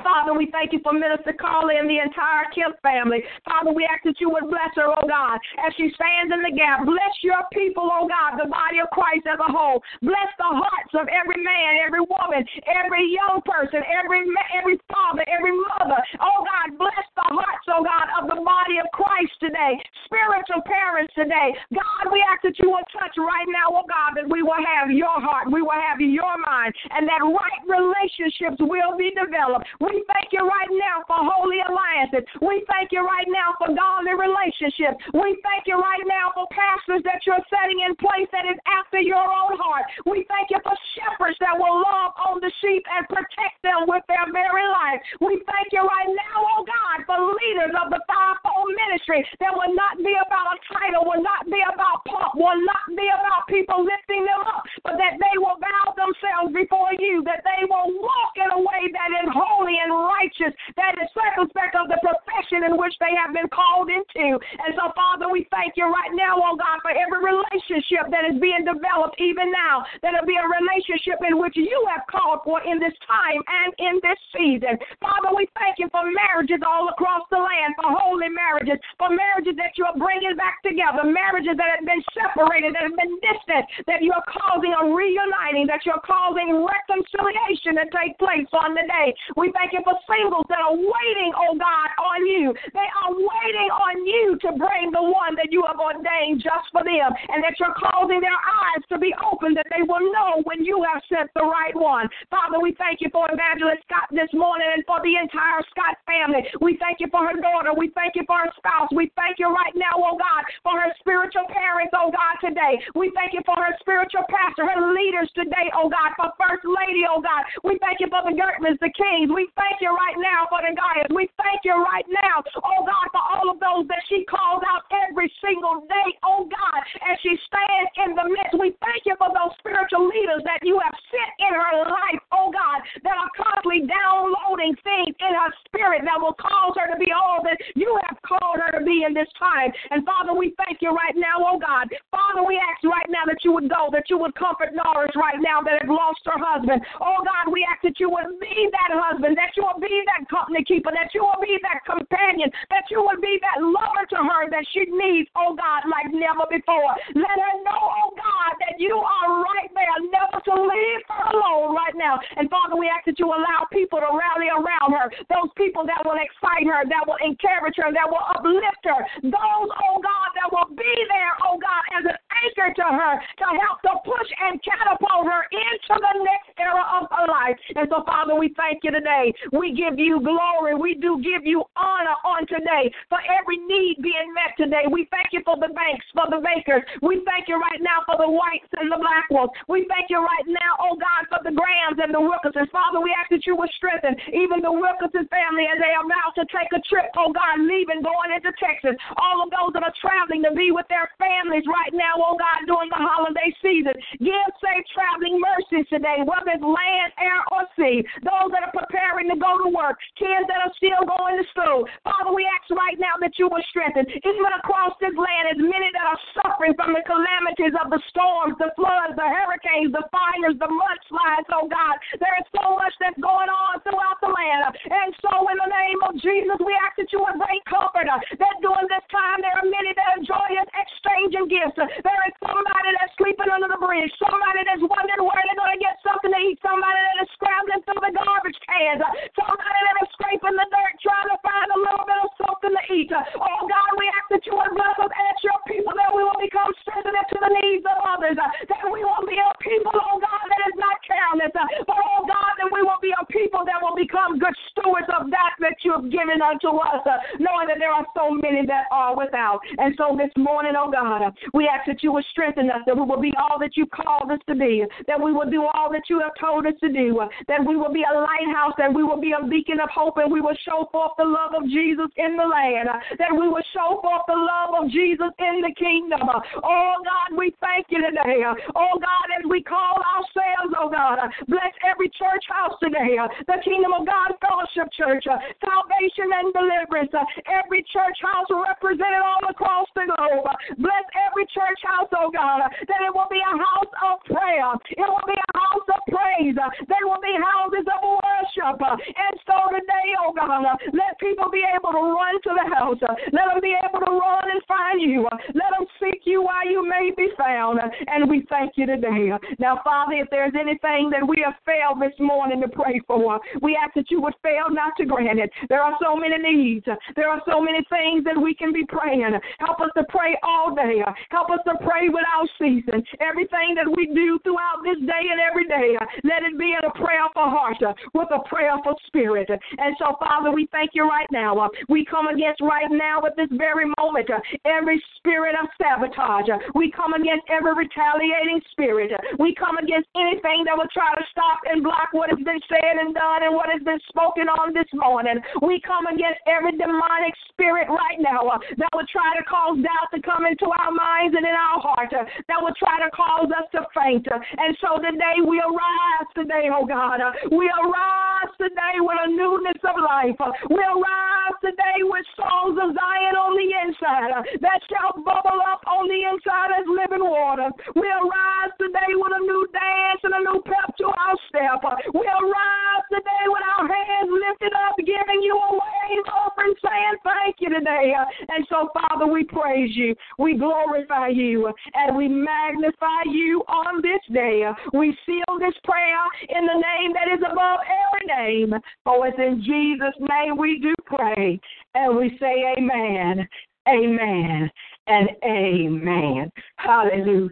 Father, 0.00 0.32
we 0.32 0.48
thank 0.48 0.72
you 0.72 0.80
for 0.80 0.96
Minister 0.96 1.36
Carly 1.36 1.76
and 1.76 1.84
the 1.84 2.00
entire 2.00 2.48
Kemp 2.56 2.80
family. 2.80 3.20
Father, 3.44 3.76
we 3.76 3.84
ask 3.84 4.00
that 4.08 4.16
you 4.24 4.32
would 4.32 4.48
bless 4.48 4.72
her, 4.80 4.88
oh 4.88 5.04
God, 5.04 5.36
as 5.60 5.76
she 5.76 5.92
stands 5.92 6.32
in 6.32 6.40
the 6.40 6.54
gap. 6.56 6.88
Bless 6.88 7.14
your 7.20 7.44
people, 7.52 7.84
oh 7.92 8.08
God, 8.08 8.40
the 8.40 8.48
body 8.48 8.80
of 8.80 8.88
Christ 8.88 9.28
as 9.28 9.36
a 9.36 9.52
whole. 9.52 9.84
Bless 10.00 10.32
the 10.40 10.48
hearts 10.48 10.96
of 10.96 11.12
every 11.12 11.36
man, 11.44 11.84
every 11.84 12.00
woman, 12.00 12.40
every 12.64 13.04
young 13.12 13.44
person, 13.44 13.84
every 13.84 14.24
every 14.56 14.80
father, 14.88 15.28
every 15.28 15.52
mother. 15.52 16.00
Oh 16.24 16.40
God, 16.40 16.80
bless 16.80 17.06
the 17.12 17.28
hearts, 17.28 17.66
oh 17.68 17.84
God, 17.84 18.08
of 18.16 18.32
the 18.32 18.40
body 18.40 18.80
of 18.80 18.88
Christ 18.96 19.36
today. 19.44 19.76
Spiritual 20.08 20.64
parents 20.64 21.12
today. 21.12 21.52
God, 21.68 22.08
we 22.08 22.24
ask 22.32 22.40
that 22.48 22.56
you 22.64 22.72
will 22.72 22.86
touch 22.96 23.12
right 23.20 23.48
now, 23.52 23.76
oh 23.76 23.84
God, 23.84 24.16
that 24.16 24.24
we 24.24 24.40
will 24.40 24.56
have 24.56 24.88
your 24.88 25.20
heart, 25.20 25.52
we 25.52 25.60
will 25.60 25.76
have 25.76 26.00
your 26.00 26.40
mind, 26.40 26.72
and 26.96 27.04
that 27.04 27.20
right 27.20 27.62
relationships 27.68 28.56
will 28.56 28.96
be 28.96 29.12
developed. 29.12 29.68
We 29.82 30.06
thank 30.06 30.30
you 30.30 30.46
right 30.46 30.70
now 30.70 31.02
for 31.10 31.18
holy 31.18 31.58
alliances. 31.58 32.22
We 32.38 32.62
thank 32.70 32.94
you 32.94 33.02
right 33.02 33.26
now 33.26 33.58
for 33.58 33.66
godly 33.74 34.14
relationships. 34.14 34.94
We 35.10 35.42
thank 35.42 35.66
you 35.66 35.74
right 35.74 36.06
now 36.06 36.30
for 36.38 36.46
pastors 36.54 37.02
that 37.02 37.26
you're 37.26 37.42
setting 37.50 37.82
in 37.82 37.98
place 37.98 38.30
that 38.30 38.46
is 38.46 38.54
after 38.70 39.02
your 39.02 39.26
own 39.26 39.58
heart. 39.58 39.82
We 40.06 40.22
thank 40.30 40.54
you 40.54 40.62
for 40.62 40.70
shepherds 40.94 41.34
that 41.42 41.58
will 41.58 41.82
love 41.82 42.14
on 42.14 42.38
the 42.38 42.54
sheep 42.62 42.86
and 42.94 43.10
protect 43.10 43.58
them 43.66 43.90
with 43.90 44.06
their 44.06 44.22
very 44.30 44.70
life. 44.70 45.02
We 45.18 45.42
thank 45.50 45.74
you 45.74 45.82
right 45.82 46.10
now, 46.14 46.38
oh 46.46 46.62
God, 46.62 47.02
for 47.02 47.18
leaders 47.18 47.74
of 47.74 47.90
the 47.90 47.98
fivefold 48.06 48.70
ministry 48.86 49.26
that 49.42 49.50
will 49.50 49.74
not 49.74 49.98
be 49.98 50.14
about 50.14 50.54
a 50.54 50.56
title, 50.78 51.10
will 51.10 51.26
not 51.26 51.42
be 51.50 51.58
about 51.58 52.06
pomp, 52.06 52.38
will 52.38 52.62
not 52.62 52.86
be 52.94 53.10
about 53.10 53.50
people 53.50 53.82
lifting 53.82 54.22
them 54.30 54.46
up, 54.46 54.62
but 54.86 54.94
that 54.94 55.18
they 55.18 55.34
will 55.42 55.58
bow 55.58 55.90
themselves 55.98 56.54
before 56.54 56.94
you, 57.02 57.26
that 57.26 57.42
they 57.42 57.66
will 57.66 57.90
walk 57.98 58.38
in 58.38 58.46
a 58.46 58.60
way 58.62 58.86
that 58.94 59.10
is 59.10 59.28
holy 59.34 59.71
holy 59.72 59.80
and 59.80 59.92
righteous, 59.92 60.52
that 60.76 60.94
is 61.00 61.08
circumspect 61.16 61.76
of 61.76 61.88
the 61.88 61.98
profession 62.04 62.68
in 62.68 62.76
which 62.76 62.92
they 63.00 63.12
have 63.16 63.32
been 63.32 63.48
called 63.48 63.88
into. 63.88 64.36
And 64.36 64.76
so, 64.76 64.92
Father, 64.92 65.32
we 65.32 65.48
thank 65.50 65.74
you 65.76 65.88
right 65.88 66.12
now, 66.12 66.36
oh 66.36 66.56
God, 66.56 66.78
for 66.84 66.92
every 66.92 67.20
relationship 67.20 68.12
that 68.12 68.28
is 68.28 68.36
being 68.40 68.64
developed 68.64 69.16
even 69.20 69.48
now, 69.52 69.84
that 70.04 70.12
it 70.14 70.24
be 70.28 70.36
a 70.36 70.46
relationship 70.46 71.20
in 71.24 71.40
which 71.40 71.56
you 71.56 71.78
have 71.88 72.04
called 72.08 72.44
for 72.44 72.60
in 72.62 72.78
this 72.78 72.94
time 73.08 73.40
and 73.40 73.70
in 73.80 73.94
this 74.04 74.20
season. 74.36 74.76
Father, 75.00 75.32
we 75.32 75.48
thank 75.56 75.80
you 75.80 75.88
for 75.88 76.04
marriages 76.04 76.60
all 76.64 76.88
across 76.92 77.24
the 77.32 77.40
land, 77.40 77.72
for 77.80 77.88
holy 77.92 78.28
marriages, 78.28 78.78
for 79.00 79.08
marriages 79.08 79.56
that 79.56 79.76
you 79.80 79.84
are 79.88 79.96
bringing 79.96 80.36
back 80.36 80.60
together, 80.62 81.04
marriages 81.06 81.56
that 81.56 81.80
have 81.80 81.86
been 81.86 82.02
separated, 82.12 82.76
that 82.76 82.92
have 82.92 82.98
been 82.98 83.16
distant, 83.24 83.64
that 83.88 84.04
you 84.04 84.12
are 84.12 84.24
causing 84.28 84.72
a 84.74 84.84
reuniting, 84.92 85.66
that 85.66 85.84
you're 85.86 86.02
causing 86.04 86.62
reconciliation 86.62 87.78
to 87.78 87.86
take 87.90 88.14
place 88.18 88.48
on 88.52 88.74
the 88.74 88.84
day. 88.86 89.14
We 89.36 89.52
thank 89.62 89.78
you 89.78 89.82
for 89.86 89.94
singles 90.10 90.42
that 90.50 90.58
are 90.58 90.74
waiting, 90.74 91.30
oh 91.38 91.54
God, 91.54 91.88
on 92.02 92.26
you. 92.26 92.50
They 92.74 92.88
are 93.06 93.14
waiting 93.14 93.70
on 93.70 93.94
you 94.02 94.34
to 94.42 94.58
bring 94.58 94.90
the 94.90 95.06
one 95.06 95.38
that 95.38 95.54
you 95.54 95.62
have 95.70 95.78
ordained 95.78 96.42
just 96.42 96.66
for 96.74 96.82
them, 96.82 97.14
and 97.30 97.38
that 97.46 97.54
you're 97.62 97.78
causing 97.78 98.18
their 98.18 98.34
eyes 98.34 98.82
to 98.90 98.98
be 98.98 99.14
open 99.22 99.54
that 99.54 99.70
they 99.70 99.86
will 99.86 100.02
know 100.10 100.42
when 100.50 100.66
you 100.66 100.82
have 100.82 100.98
sent 101.06 101.30
the 101.38 101.46
right 101.46 101.78
one. 101.78 102.10
Father, 102.26 102.58
we 102.58 102.74
thank 102.74 102.98
you 102.98 103.06
for 103.14 103.30
Evangelist 103.30 103.86
Scott 103.86 104.10
this 104.10 104.34
morning 104.34 104.66
and 104.74 104.82
for 104.82 104.98
the 105.06 105.14
entire 105.14 105.62
Scott 105.70 105.94
family. 106.10 106.42
We 106.58 106.74
thank 106.82 106.98
you 106.98 107.06
for 107.14 107.22
her 107.22 107.38
daughter. 107.38 107.70
We 107.70 107.94
thank 107.94 108.18
you 108.18 108.26
for 108.26 108.42
her 108.42 108.50
spouse. 108.58 108.90
We 108.90 109.14
thank 109.14 109.38
you 109.38 109.46
right 109.46 109.74
now, 109.78 109.94
oh 109.94 110.18
God, 110.18 110.42
for 110.66 110.74
her 110.74 110.90
spiritual 110.98 111.46
parents, 111.54 111.94
oh 111.94 112.10
God, 112.10 112.34
today. 112.42 112.82
We 112.98 113.14
thank 113.14 113.30
you 113.30 113.46
for 113.46 113.54
her 113.54 113.78
spiritual 113.78 114.26
pastor, 114.26 114.66
her 114.66 114.90
leaders 114.90 115.30
today, 115.38 115.70
oh 115.78 115.86
God, 115.86 116.18
for 116.18 116.34
First 116.34 116.66
Lady, 116.66 117.06
oh 117.06 117.22
God. 117.22 117.46
We 117.62 117.78
thank 117.78 118.02
you 118.02 118.10
for 118.10 118.26
the 118.26 118.34
Gertmans, 118.34 118.82
the 118.82 118.90
Kings. 118.90 119.30
We 119.30 119.51
thank 119.56 119.80
you 119.80 119.90
right 119.92 120.18
now 120.18 120.48
for 120.48 120.60
the 120.64 120.72
guidance. 120.72 121.12
We 121.12 121.28
thank 121.40 121.64
you 121.64 121.76
right 121.76 122.06
now, 122.08 122.44
oh 122.64 122.82
God, 122.84 123.06
for 123.12 123.22
all 123.22 123.46
of 123.52 123.58
those 123.60 123.84
that 123.88 124.02
she 124.08 124.24
calls 124.24 124.62
out 124.64 124.88
every 125.08 125.30
single 125.42 125.84
day, 125.88 126.08
oh 126.24 126.48
God, 126.48 126.80
as 127.04 127.16
she 127.20 127.36
stands 127.48 127.90
in 128.06 128.16
the 128.16 128.26
midst. 128.28 128.56
We 128.56 128.74
thank 128.80 129.04
you 129.04 129.16
for 129.18 129.28
those 129.32 129.52
spiritual 129.60 130.08
leaders 130.08 130.42
that 130.48 130.64
you 130.64 130.80
have 130.80 130.96
sent 131.10 131.30
in 131.44 131.52
her 131.52 131.74
life, 131.88 132.20
oh 132.32 132.52
God, 132.52 132.80
that 133.04 133.16
are 133.16 133.32
constantly 133.36 133.84
downloading 133.88 134.76
things 134.82 135.14
in 135.18 135.32
her 135.36 135.52
spirit 135.68 136.04
that 136.04 136.18
will 136.18 136.36
cause 136.36 136.76
her 136.78 136.88
to 136.92 136.98
be 136.98 137.12
all 137.12 137.40
that 137.44 137.58
you 137.74 137.90
have 138.08 138.18
called 138.24 138.58
her 138.60 138.72
to 138.78 138.82
be 138.84 139.04
in 139.04 139.12
this 139.12 139.28
time. 139.38 139.72
And 139.90 140.04
Father, 140.04 140.32
we 140.32 140.54
thank 140.64 140.80
you 140.80 140.92
right 140.92 141.16
now, 141.16 141.40
oh 141.40 141.58
God. 141.58 141.88
Father, 142.10 142.42
we 142.44 142.56
ask 142.56 142.80
right 142.84 143.08
now 143.08 143.24
that 143.28 143.44
you 143.44 143.52
would 143.52 143.68
go, 143.68 143.88
that 143.92 144.08
you 144.08 144.18
would 144.18 144.34
comfort 144.34 144.72
Norris 144.72 145.12
right 145.16 145.38
now 145.40 145.60
that 145.62 145.82
have 145.82 145.90
lost 145.90 146.20
her 146.26 146.38
husband. 146.38 146.80
Oh 147.00 147.20
God, 147.20 147.52
we 147.52 147.66
ask 147.68 147.82
that 147.82 148.00
you 148.00 148.08
would 148.10 148.38
be 148.40 148.68
that 148.72 148.90
husband 148.92 149.36
that 149.42 149.58
you 149.58 149.66
will 149.66 149.82
be 149.82 149.90
that 150.06 150.22
company 150.30 150.62
keeper, 150.62 150.94
that 150.94 151.10
you 151.10 151.26
will 151.26 151.42
be 151.42 151.58
that 151.66 151.82
companion, 151.82 152.46
that 152.70 152.86
you 152.94 153.02
will 153.02 153.18
be 153.18 153.42
that 153.42 153.58
lover 153.58 154.06
to 154.14 154.22
her 154.22 154.46
that 154.54 154.62
she 154.70 154.86
needs, 154.86 155.26
oh 155.34 155.58
God, 155.58 155.82
like 155.90 156.14
never 156.14 156.46
before. 156.46 156.94
Let 157.18 157.34
her 157.34 157.54
know, 157.66 157.82
oh 157.82 158.14
God, 158.14 158.52
that 158.62 158.78
you 158.78 158.94
are 158.94 159.42
right 159.42 159.66
there, 159.74 159.98
never 160.14 160.38
to 160.38 160.54
leave 160.54 161.02
her 161.10 161.24
alone 161.34 161.74
right 161.74 161.98
now. 161.98 162.22
And 162.38 162.46
Father, 162.46 162.78
we 162.78 162.86
ask 162.86 163.02
that 163.10 163.18
you 163.18 163.26
allow 163.26 163.66
people 163.74 163.98
to 163.98 164.10
rally 164.14 164.46
around 164.46 164.94
her, 164.94 165.10
those 165.26 165.50
people 165.58 165.82
that 165.90 166.06
will 166.06 166.22
excite 166.22 166.70
her, 166.70 166.86
that 166.86 167.02
will 167.02 167.18
encourage 167.18 167.74
her, 167.82 167.90
that 167.90 168.06
will 168.06 168.22
uplift 168.30 168.86
her, 168.86 169.02
those, 169.26 169.68
oh 169.74 169.98
God, 169.98 170.28
that 170.38 170.54
will 170.54 170.70
be 170.70 170.94
there, 171.10 171.34
oh 171.42 171.58
God, 171.58 171.82
as 171.98 172.06
an 172.06 172.18
anchor 172.46 172.70
to 172.78 172.86
her 172.86 173.14
to 173.18 173.46
help 173.58 173.82
to 173.82 173.94
push 174.06 174.30
and 174.46 174.62
catapult 174.62 175.26
her 175.26 175.42
into 175.50 175.94
the 175.98 176.14
next 176.22 176.51
era 176.62 176.84
of 177.02 177.10
her 177.10 177.26
life. 177.26 177.58
And 177.74 177.90
so, 177.90 178.06
Father, 178.06 178.38
we 178.38 178.54
thank 178.54 178.86
you 178.86 178.94
today. 178.94 179.34
We 179.50 179.74
give 179.74 179.98
you 179.98 180.22
glory. 180.22 180.78
We 180.78 180.94
do 180.94 181.18
give 181.18 181.42
you 181.42 181.66
honor 181.74 182.16
on 182.22 182.46
today 182.46 182.90
for 183.10 183.18
every 183.26 183.58
need 183.66 183.98
being 183.98 184.30
met 184.30 184.54
today. 184.54 184.86
We 184.86 185.10
thank 185.10 185.34
you 185.34 185.42
for 185.42 185.58
the 185.58 185.74
banks, 185.74 186.06
for 186.14 186.30
the 186.30 186.38
bakers. 186.38 186.86
We 187.02 187.22
thank 187.26 187.50
you 187.50 187.58
right 187.58 187.82
now 187.82 188.06
for 188.06 188.14
the 188.18 188.30
whites 188.30 188.70
and 188.78 188.86
the 188.86 189.00
black 189.02 189.26
ones. 189.34 189.50
We 189.66 189.86
thank 189.90 190.06
you 190.08 190.22
right 190.22 190.46
now, 190.46 190.78
oh 190.78 190.94
God, 190.94 191.26
for 191.26 191.40
the 191.42 191.54
Grahams 191.54 191.98
and 191.98 192.14
the 192.14 192.22
Wilkersons. 192.22 192.70
Father, 192.70 193.02
we 193.02 193.10
ask 193.16 193.32
that 193.34 193.44
you 193.44 193.58
would 193.58 193.70
strengthen 193.74 194.14
even 194.30 194.62
the 194.62 194.72
Wilkerson 194.72 195.26
family 195.28 195.66
as 195.66 195.82
they 195.82 195.90
are 195.92 196.06
about 196.06 196.36
to 196.38 196.44
take 196.52 196.70
a 196.70 196.80
trip, 196.86 197.10
oh 197.18 197.34
God, 197.34 197.58
leaving, 197.64 198.04
going 198.04 198.30
into 198.30 198.52
Texas. 198.60 198.94
All 199.18 199.42
of 199.42 199.50
those 199.50 199.74
that 199.74 199.82
are 199.82 199.96
traveling 199.98 200.44
to 200.46 200.52
be 200.54 200.70
with 200.70 200.86
their 200.92 201.10
families 201.18 201.66
right 201.66 201.94
now, 201.96 202.20
oh 202.20 202.36
God, 202.38 202.64
during 202.68 202.90
the 202.92 203.00
holiday 203.00 203.50
season. 203.64 203.96
Give 204.20 204.48
safe 204.60 204.84
traveling 204.92 205.40
mercies 205.40 205.88
today, 205.88 206.22
whether 206.22 206.51
it's 206.52 206.62
land, 206.62 207.10
air, 207.16 207.40
or 207.50 207.64
sea. 207.74 208.04
Those 208.20 208.52
that 208.52 208.68
are 208.68 208.74
preparing 208.74 209.32
to 209.32 209.36
go 209.40 209.56
to 209.64 209.68
work, 209.72 209.96
kids 210.20 210.44
that 210.52 210.60
are 210.60 210.74
still 210.76 211.02
going 211.08 211.40
to 211.40 211.46
school. 211.50 211.88
Father, 212.04 212.32
we 212.36 212.44
ask 212.44 212.68
right 212.70 213.00
now 213.00 213.16
that 213.24 213.40
you 213.40 213.48
will 213.48 213.64
strengthen, 213.72 214.04
even 214.04 214.52
across 214.60 214.92
this 215.00 215.16
land, 215.16 215.56
as 215.56 215.60
many 215.60 215.88
that 215.96 216.04
are 216.04 216.20
suffering 216.36 216.76
from 216.76 216.92
the 216.92 217.04
calamities 217.08 217.72
of 217.80 217.88
the 217.88 218.00
storms, 218.12 218.60
the 218.60 218.68
floods, 218.76 219.16
the 219.16 219.24
hurricanes, 219.24 219.96
the 219.96 220.04
fires, 220.12 220.56
the 220.60 220.68
mudslides, 220.68 221.48
oh 221.56 221.64
God. 221.66 221.96
There 222.20 222.36
is 222.36 222.46
so 222.52 222.76
much 222.76 222.92
that's 223.00 223.16
going 223.16 223.48
on 223.48 223.80
throughout 223.80 224.20
the 224.20 224.28
land. 224.28 224.76
And 224.84 225.10
so, 225.24 225.32
in 225.48 225.56
the 225.56 225.70
name 225.72 226.00
of 226.04 226.12
Jesus, 226.20 226.58
we 226.60 226.76
ask 226.76 227.00
that 227.00 227.08
you 227.14 227.24
would 227.24 227.40
bring 227.40 227.60
comfort. 227.64 228.04
That 228.04 228.56
during 228.60 228.88
this 228.90 229.06
time, 229.08 229.40
there 229.40 229.54
are 229.54 229.66
many 229.66 229.94
that 229.96 230.08
are 230.18 230.22
joyous, 230.22 230.68
exchanging 230.74 231.48
gifts. 231.48 231.78
There 231.78 232.22
is 232.28 232.34
somebody 232.42 232.90
that's 232.98 233.14
sleeping 233.16 233.48
under 233.48 233.70
the 233.70 233.80
bridge, 233.80 234.10
somebody 234.18 234.66
that's 234.66 234.82
wondering 234.82 235.24
where 235.24 235.42
they're 235.46 235.60
going 235.60 235.74
to 235.78 235.82
get 235.82 235.96
something 236.02 236.34
to 236.34 236.41
somebody 236.62 236.98
that 236.98 237.18
is 237.22 237.30
scrambling 237.36 237.82
through 237.86 238.02
the 238.02 238.12
garbage 238.14 238.58
cans, 238.66 239.02
uh, 239.02 239.10
somebody 239.38 239.80
that 239.86 239.96
is 240.02 240.08
scraping 240.16 240.56
the 240.56 240.66
dirt 240.66 240.94
trying 241.02 241.28
to 241.30 241.38
find 241.42 241.68
a 241.70 241.78
little 241.78 242.06
bit 242.06 242.18
of 242.22 242.30
something 242.38 242.72
to 242.74 242.82
eat. 242.94 243.10
Uh, 243.10 243.22
oh 243.38 243.62
God, 243.68 243.90
we 243.98 244.06
ask 244.18 244.26
that 244.34 244.42
you 244.46 244.54
would 244.56 244.72
bless 244.74 244.96
us 244.98 245.12
as 245.12 245.36
your 245.46 245.60
people, 245.68 245.94
that 245.94 246.10
we 246.10 246.22
will 246.26 246.40
become 246.42 246.70
sensitive 246.82 247.26
to 247.30 247.38
the 247.42 247.52
needs 247.62 247.84
of 247.86 247.98
others, 248.02 248.36
uh, 248.38 248.48
that 248.66 248.82
we 248.90 249.00
will 249.02 249.24
be 249.26 249.38
a 249.38 249.50
people, 249.62 249.94
oh 249.94 250.16
God, 250.18 250.44
that 250.50 250.62
is 250.66 250.76
not 250.78 250.98
careless, 251.06 251.52
but 251.54 251.98
oh 251.98 252.22
God, 252.26 252.52
that 252.58 252.70
we 252.70 252.82
will 252.82 253.00
be 253.02 253.14
a 253.14 253.24
people 253.30 253.62
that 253.66 253.78
will 253.78 253.94
become 253.94 254.38
good 254.38 254.54
stewards 254.70 255.08
of 255.14 255.30
that 255.30 255.54
that 255.60 255.78
you 255.86 255.92
have 255.94 256.10
given 256.10 256.42
unto 256.42 256.74
us, 256.82 257.04
knowing 257.38 257.68
that 257.68 257.78
there 257.78 257.92
are 257.92 258.06
so 258.16 258.30
many 258.30 258.66
that 258.66 258.90
are 258.90 259.16
without. 259.16 259.60
And 259.78 259.94
so 259.96 260.16
this 260.18 260.32
morning, 260.36 260.74
oh 260.76 260.90
God, 260.90 261.22
we 261.54 261.68
ask 261.68 261.86
that 261.86 262.02
you 262.02 262.12
would 262.12 262.24
strengthen 262.30 262.70
us, 262.70 262.82
that 262.86 262.96
we 262.96 263.02
will 263.02 263.20
be 263.20 263.32
all 263.38 263.58
that 263.58 263.76
you 263.76 263.86
called 263.86 264.30
us 264.30 264.40
to 264.48 264.54
be, 264.54 264.84
that 265.06 265.20
we 265.20 265.32
will 265.32 265.48
do 265.48 265.62
all 265.62 265.90
that 265.92 266.08
you 266.08 266.20
have 266.20 266.31
told 266.40 266.66
us 266.66 266.74
to 266.80 266.88
do, 266.88 267.20
that 267.48 267.64
we 267.64 267.76
will 267.76 267.92
be 267.92 268.04
a 268.04 268.14
lighthouse, 268.14 268.74
that 268.78 268.92
we 268.92 269.02
will 269.02 269.20
be 269.20 269.32
a 269.32 269.44
beacon 269.46 269.80
of 269.80 269.88
hope, 269.90 270.16
and 270.18 270.30
we 270.30 270.40
will 270.40 270.56
show 270.66 270.88
forth 270.92 271.12
the 271.18 271.24
love 271.24 271.54
of 271.56 271.64
Jesus 271.68 272.08
in 272.16 272.36
the 272.36 272.44
land, 272.44 272.88
that 273.18 273.32
we 273.32 273.48
will 273.48 273.64
show 273.72 274.00
forth 274.00 274.22
the 274.28 274.36
love 274.36 274.84
of 274.84 274.90
Jesus 274.90 275.30
in 275.38 275.60
the 275.62 275.74
kingdom. 275.78 276.28
Oh 276.62 276.94
God, 277.04 277.36
we 277.36 277.54
thank 277.60 277.86
you 277.90 278.02
today. 278.02 278.44
Oh 278.74 278.94
God, 279.00 279.26
as 279.38 279.44
we 279.48 279.62
call 279.62 280.00
ourselves, 280.00 280.72
oh 280.78 280.88
God, 280.88 281.18
bless 281.48 281.72
every 281.84 282.08
church 282.14 282.44
house 282.48 282.76
today, 282.82 283.16
the 283.46 283.58
Kingdom 283.64 283.92
of 283.92 284.06
God 284.06 284.34
Fellowship 284.40 284.90
Church, 284.92 285.24
salvation 285.62 286.28
and 286.32 286.52
deliverance, 286.52 287.12
every 287.48 287.84
church 287.92 288.18
house 288.22 288.48
represented 288.50 289.22
all 289.22 289.44
across 289.48 289.86
the 289.94 290.06
globe. 290.08 290.46
Bless 290.78 291.06
every 291.28 291.46
church 291.52 291.80
house, 291.84 292.10
oh 292.16 292.30
God, 292.30 292.66
that 292.66 293.00
it 293.02 293.12
will 293.14 293.30
be 293.30 293.40
a 293.40 293.56
house 293.56 293.92
of 294.02 294.20
prayer. 294.26 294.70
It 294.90 295.06
will 295.06 295.26
be 295.26 295.38
a 295.38 295.50
house 295.58 295.86
of 295.88 296.00
praise. 296.22 296.56
Uh, 296.56 296.70
there 296.86 297.04
will 297.04 297.20
be 297.20 297.34
houses 297.34 297.86
of 297.90 298.00
worship. 298.02 298.78
Uh, 298.78 298.94
and 298.94 299.34
so 299.46 299.56
today, 299.74 300.08
oh 300.22 300.32
God, 300.32 300.62
uh, 300.62 300.76
let 300.94 301.18
people 301.18 301.50
be 301.50 301.64
able 301.66 301.92
to 301.92 302.02
run 302.14 302.34
to 302.46 302.52
the 302.54 302.66
house. 302.70 303.00
Let 303.34 303.50
them 303.50 303.60
be 303.60 303.74
able 303.74 304.00
to 304.00 304.12
run 304.12 304.46
and 304.50 304.62
find 304.70 305.02
you. 305.02 305.26
Let 305.54 305.70
them 305.74 305.86
seek 305.98 306.22
you 306.24 306.42
while 306.42 306.66
you 306.68 306.86
may 306.86 307.10
be 307.16 307.28
found. 307.38 307.80
And 308.06 308.30
we 308.30 308.46
thank 308.48 308.72
you 308.76 308.86
today. 308.86 309.32
Now, 309.58 309.80
Father, 309.84 310.14
if 310.22 310.28
there's 310.30 310.54
anything 310.58 311.10
that 311.10 311.26
we 311.26 311.42
have 311.44 311.54
failed 311.66 312.00
this 312.00 312.16
morning 312.18 312.60
to 312.62 312.68
pray 312.68 313.00
for, 313.06 313.40
we 313.60 313.76
ask 313.76 313.94
that 313.94 314.10
you 314.10 314.20
would 314.22 314.34
fail 314.42 314.70
not 314.70 314.92
to 314.98 315.04
grant 315.04 315.38
it. 315.38 315.50
There 315.68 315.82
are 315.82 315.96
so 316.02 316.16
many 316.16 316.38
needs. 316.38 316.86
There 317.16 317.28
are 317.28 317.42
so 317.50 317.60
many 317.60 317.84
things 317.90 318.24
that 318.24 318.38
we 318.38 318.54
can 318.54 318.72
be 318.72 318.84
praying. 318.86 319.32
Help 319.58 319.80
us 319.80 319.90
to 319.96 320.04
pray 320.08 320.38
all 320.42 320.74
day. 320.74 321.02
Help 321.30 321.50
us 321.50 321.60
to 321.66 321.74
pray 321.84 322.08
without 322.08 322.48
ceasing. 322.58 323.02
Everything 323.20 323.74
that 323.74 323.88
we 323.88 324.06
do 324.14 324.38
throughout 324.44 324.82
this 324.84 324.98
day 325.06 325.24
and 325.30 325.40
every 325.40 325.66
day, 325.66 325.96
let 326.24 326.42
it 326.42 326.58
be 326.58 326.74
in 326.74 326.82
a 326.84 326.92
prayerful 326.92 327.48
heart 327.48 327.80
uh, 327.82 327.92
with 328.14 328.28
a 328.32 328.40
prayerful 328.48 328.94
spirit. 329.06 329.48
And 329.50 329.96
so, 329.98 330.16
Father, 330.18 330.50
we 330.50 330.68
thank 330.72 330.90
you 330.94 331.08
right 331.08 331.28
now. 331.30 331.58
Uh, 331.58 331.68
we 331.88 332.04
come 332.04 332.28
against 332.28 332.60
right 332.60 332.90
now 332.90 333.22
at 333.26 333.36
this 333.36 333.50
very 333.52 333.86
moment 333.98 334.30
uh, 334.30 334.40
every 334.64 335.02
spirit 335.18 335.54
of 335.54 335.68
sabotage. 335.78 336.48
We 336.74 336.90
come 336.90 337.14
against 337.14 337.46
every 337.48 337.74
retaliating 337.74 338.60
spirit. 338.72 339.12
We 339.38 339.54
come 339.54 339.78
against 339.78 340.08
anything 340.16 340.64
that 340.66 340.76
will 340.76 340.90
try 340.92 341.12
to 341.14 341.24
stop 341.30 341.60
and 341.68 341.82
block 341.82 342.10
what 342.12 342.30
has 342.30 342.40
been 342.40 342.60
said 342.68 342.98
and 342.98 343.14
done 343.14 343.42
and 343.44 343.54
what 343.54 343.70
has 343.70 343.82
been 343.82 344.00
spoken 344.08 344.48
on 344.48 344.74
this 344.74 344.88
morning. 344.94 345.38
We 345.60 345.80
come 345.84 346.06
against 346.06 346.40
every 346.48 346.72
demonic 346.76 347.34
spirit 347.52 347.88
right 347.88 348.18
now 348.18 348.58
that 348.78 348.90
will 348.94 349.06
try 349.12 349.36
to 349.36 349.44
cause 349.44 349.78
doubt 349.82 350.08
to 350.14 350.20
come 350.22 350.46
into 350.46 350.66
our 350.66 350.90
minds 350.90 351.36
and 351.36 351.44
in 351.44 351.54
our 351.54 351.80
heart, 351.80 352.10
that 352.12 352.60
will 352.60 352.74
try 352.78 352.98
to 353.04 353.10
cause 353.12 353.50
us 353.52 353.66
to 353.76 353.84
faint. 353.92 354.26
And 354.26 354.76
so 354.80 354.98
today 354.98 355.44
we 355.44 355.60
arise 355.60 355.91
today, 356.34 356.68
oh 356.72 356.86
God. 356.86 357.20
We 357.50 357.66
arise 357.68 358.52
today 358.58 358.96
with 358.98 359.18
a 359.20 359.28
newness 359.30 359.80
of 359.84 359.96
life. 360.00 360.38
We 360.70 360.80
arise 360.80 361.56
today 361.60 362.02
with 362.02 362.26
songs 362.36 362.78
of 362.80 362.94
Zion 362.94 363.34
on 363.38 363.52
the 363.54 363.68
inside 363.86 364.32
that 364.60 364.80
shall 364.88 365.22
bubble 365.22 365.60
up 365.68 365.82
on 365.86 366.08
the 366.08 366.20
inside 366.26 366.70
as 366.74 366.86
living 366.88 367.24
water. 367.24 367.70
We 367.94 368.06
arise 368.06 368.72
today 368.78 369.12
with 369.14 369.32
a 369.34 369.42
new 369.42 369.66
dance 369.72 370.20
and 370.24 370.34
a 370.34 370.42
new 370.42 370.60
pep 370.62 370.96
to 370.98 371.06
our 371.06 371.36
step. 371.48 371.82
We 372.14 372.24
arise 372.26 373.04
today 373.10 373.44
with 373.46 373.64
our 373.78 373.86
hands 373.86 374.30
lifted 374.30 374.74
up, 374.74 374.96
giving 374.98 375.40
you 375.42 375.54
a 375.54 375.70
wave 375.74 376.26
offering, 376.30 376.74
saying 376.82 377.16
thank 377.22 377.56
you 377.60 377.70
today. 377.70 378.14
And 378.48 378.66
so, 378.68 378.90
Father, 378.94 379.26
we 379.26 379.44
praise 379.44 379.94
you. 379.94 380.14
We 380.38 380.56
glorify 380.56 381.28
you 381.28 381.72
and 381.94 382.16
we 382.16 382.28
magnify 382.28 383.30
you 383.30 383.62
on 383.68 384.02
this 384.02 384.22
day. 384.32 384.64
We 384.92 385.16
seal 385.26 385.58
this 385.58 385.74
prayer 385.84 386.24
in 386.48 386.66
the 386.66 386.74
name 386.74 387.12
that 387.14 387.28
is 387.32 387.42
above 387.50 387.80
every 387.82 388.26
name. 388.26 388.74
For 389.04 389.26
it's 389.26 389.38
in 389.38 389.62
Jesus' 389.62 390.28
name 390.30 390.56
we 390.56 390.78
do 390.80 390.94
pray. 391.06 391.60
And 391.94 392.16
we 392.16 392.36
say 392.40 392.74
amen, 392.78 393.46
amen, 393.88 394.70
and 395.06 395.28
amen. 395.44 396.50
Hallelujah. 396.76 397.50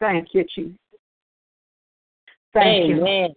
Thank 0.00 0.28
you, 0.32 0.44
Jesus. 0.54 0.78
Thank 2.52 2.90
Amen. 2.90 3.30
you. 3.30 3.34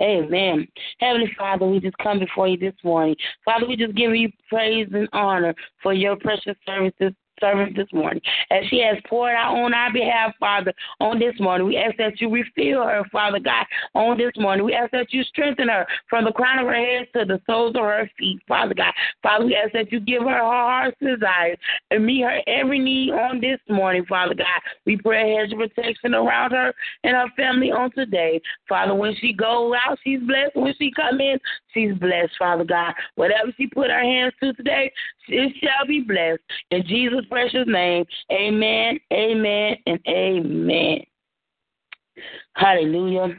Amen. 0.00 0.66
Heavenly 0.98 1.30
Father, 1.38 1.66
we 1.66 1.78
just 1.78 1.96
come 1.98 2.18
before 2.18 2.48
you 2.48 2.56
this 2.56 2.74
morning. 2.82 3.14
Father, 3.44 3.66
we 3.66 3.76
just 3.76 3.94
give 3.94 4.14
you 4.14 4.30
praise 4.48 4.88
and 4.94 5.08
honor 5.12 5.54
for 5.82 5.92
your 5.92 6.16
precious 6.16 6.56
services 6.64 7.12
servant 7.40 7.76
this 7.76 7.88
morning. 7.92 8.20
As 8.50 8.64
she 8.68 8.80
has 8.80 8.98
poured 9.08 9.34
out 9.34 9.56
on 9.56 9.74
our 9.74 9.92
behalf, 9.92 10.32
Father, 10.38 10.72
on 11.00 11.18
this 11.18 11.34
morning, 11.40 11.66
we 11.66 11.76
ask 11.76 11.96
that 11.96 12.20
you 12.20 12.30
refill 12.30 12.84
her, 12.84 13.02
Father 13.10 13.38
God, 13.40 13.66
on 13.94 14.18
this 14.18 14.32
morning. 14.36 14.64
We 14.64 14.74
ask 14.74 14.90
that 14.92 15.12
you 15.12 15.22
strengthen 15.24 15.68
her 15.68 15.86
from 16.08 16.24
the 16.24 16.32
crown 16.32 16.58
of 16.58 16.66
her 16.66 16.74
head 16.74 17.08
to 17.14 17.24
the 17.24 17.40
soles 17.46 17.74
of 17.76 17.82
her 17.82 18.08
feet, 18.18 18.40
Father 18.46 18.74
God. 18.74 18.92
Father, 19.22 19.46
we 19.46 19.56
ask 19.56 19.72
that 19.72 19.90
you 19.90 20.00
give 20.00 20.22
her 20.22 20.28
her 20.28 20.38
heart's 20.40 20.96
desires 21.00 21.58
and 21.90 22.04
meet 22.04 22.22
her 22.22 22.40
every 22.46 22.78
need 22.78 23.12
on 23.12 23.40
this 23.40 23.58
morning, 23.68 24.04
Father 24.08 24.34
God. 24.34 24.46
We 24.84 24.96
pray 24.96 25.34
a 25.34 25.40
hedge 25.40 25.52
of 25.52 25.58
protection 25.58 26.14
around 26.14 26.52
her 26.52 26.72
and 27.04 27.16
her 27.16 27.26
family 27.36 27.70
on 27.70 27.90
today. 27.92 28.40
Father, 28.68 28.94
when 28.94 29.14
she 29.20 29.32
goes 29.32 29.74
out, 29.86 29.98
she's 30.04 30.20
blessed. 30.20 30.56
When 30.56 30.74
she 30.78 30.90
come 30.94 31.20
in, 31.20 31.38
she's 31.72 31.94
blessed, 31.94 32.32
Father 32.38 32.64
God. 32.64 32.94
Whatever 33.14 33.52
she 33.56 33.66
put 33.66 33.90
her 33.90 34.02
hands 34.02 34.34
to 34.40 34.52
today, 34.54 34.92
it 35.28 35.52
shall 35.62 35.86
be 35.86 36.00
blessed. 36.00 36.40
In 36.70 36.84
Jesus' 36.86 37.24
precious 37.30 37.64
name. 37.66 38.04
Amen, 38.32 38.98
amen, 39.12 39.76
and 39.86 40.00
amen. 40.08 41.00
Hallelujah. 42.54 43.36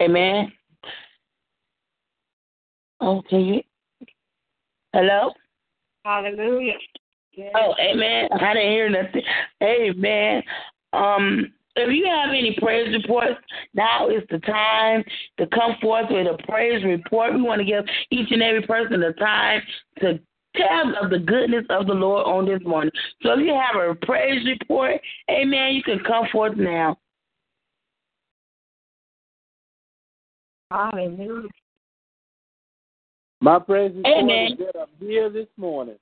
Amen. 0.00 0.52
Okay. 3.02 3.64
Hello? 4.92 5.32
Hallelujah. 6.04 6.74
Yes. 7.32 7.52
Oh, 7.54 7.74
amen. 7.80 8.28
I 8.32 8.54
didn't 8.54 8.70
hear 8.70 8.88
nothing. 8.90 9.22
Amen. 9.62 10.42
Um, 10.92 11.52
if 11.76 11.94
you 11.94 12.06
have 12.06 12.30
any 12.30 12.56
praise 12.60 12.92
reports, 12.92 13.40
now 13.74 14.08
is 14.08 14.22
the 14.30 14.38
time 14.40 15.04
to 15.38 15.46
come 15.46 15.76
forth 15.80 16.06
with 16.10 16.26
a 16.26 16.42
praise 16.46 16.84
report. 16.84 17.34
We 17.34 17.42
want 17.42 17.60
to 17.60 17.64
give 17.64 17.84
each 18.10 18.30
and 18.32 18.42
every 18.42 18.62
person 18.62 19.00
the 19.00 19.12
time 19.12 19.62
to 20.00 20.18
tell 20.56 20.94
of 21.02 21.10
the 21.10 21.18
goodness 21.18 21.64
of 21.70 21.86
the 21.86 21.94
Lord 21.94 22.26
on 22.26 22.46
this 22.46 22.66
morning. 22.66 22.92
So 23.22 23.32
if 23.32 23.40
you 23.40 23.54
have 23.54 23.80
a 23.80 23.94
praise 23.94 24.44
report, 24.46 25.00
amen, 25.30 25.74
you 25.74 25.82
can 25.82 26.00
come 26.06 26.26
forth 26.32 26.56
now. 26.56 26.96
Hallelujah. 30.70 31.48
My 33.40 33.58
praise 33.58 33.92
report 33.96 34.18
Amen. 34.18 34.52
is 34.52 34.58
that 34.58 34.80
I'm 34.80 35.06
here 35.06 35.30
this 35.30 35.48
morning. 35.56 35.96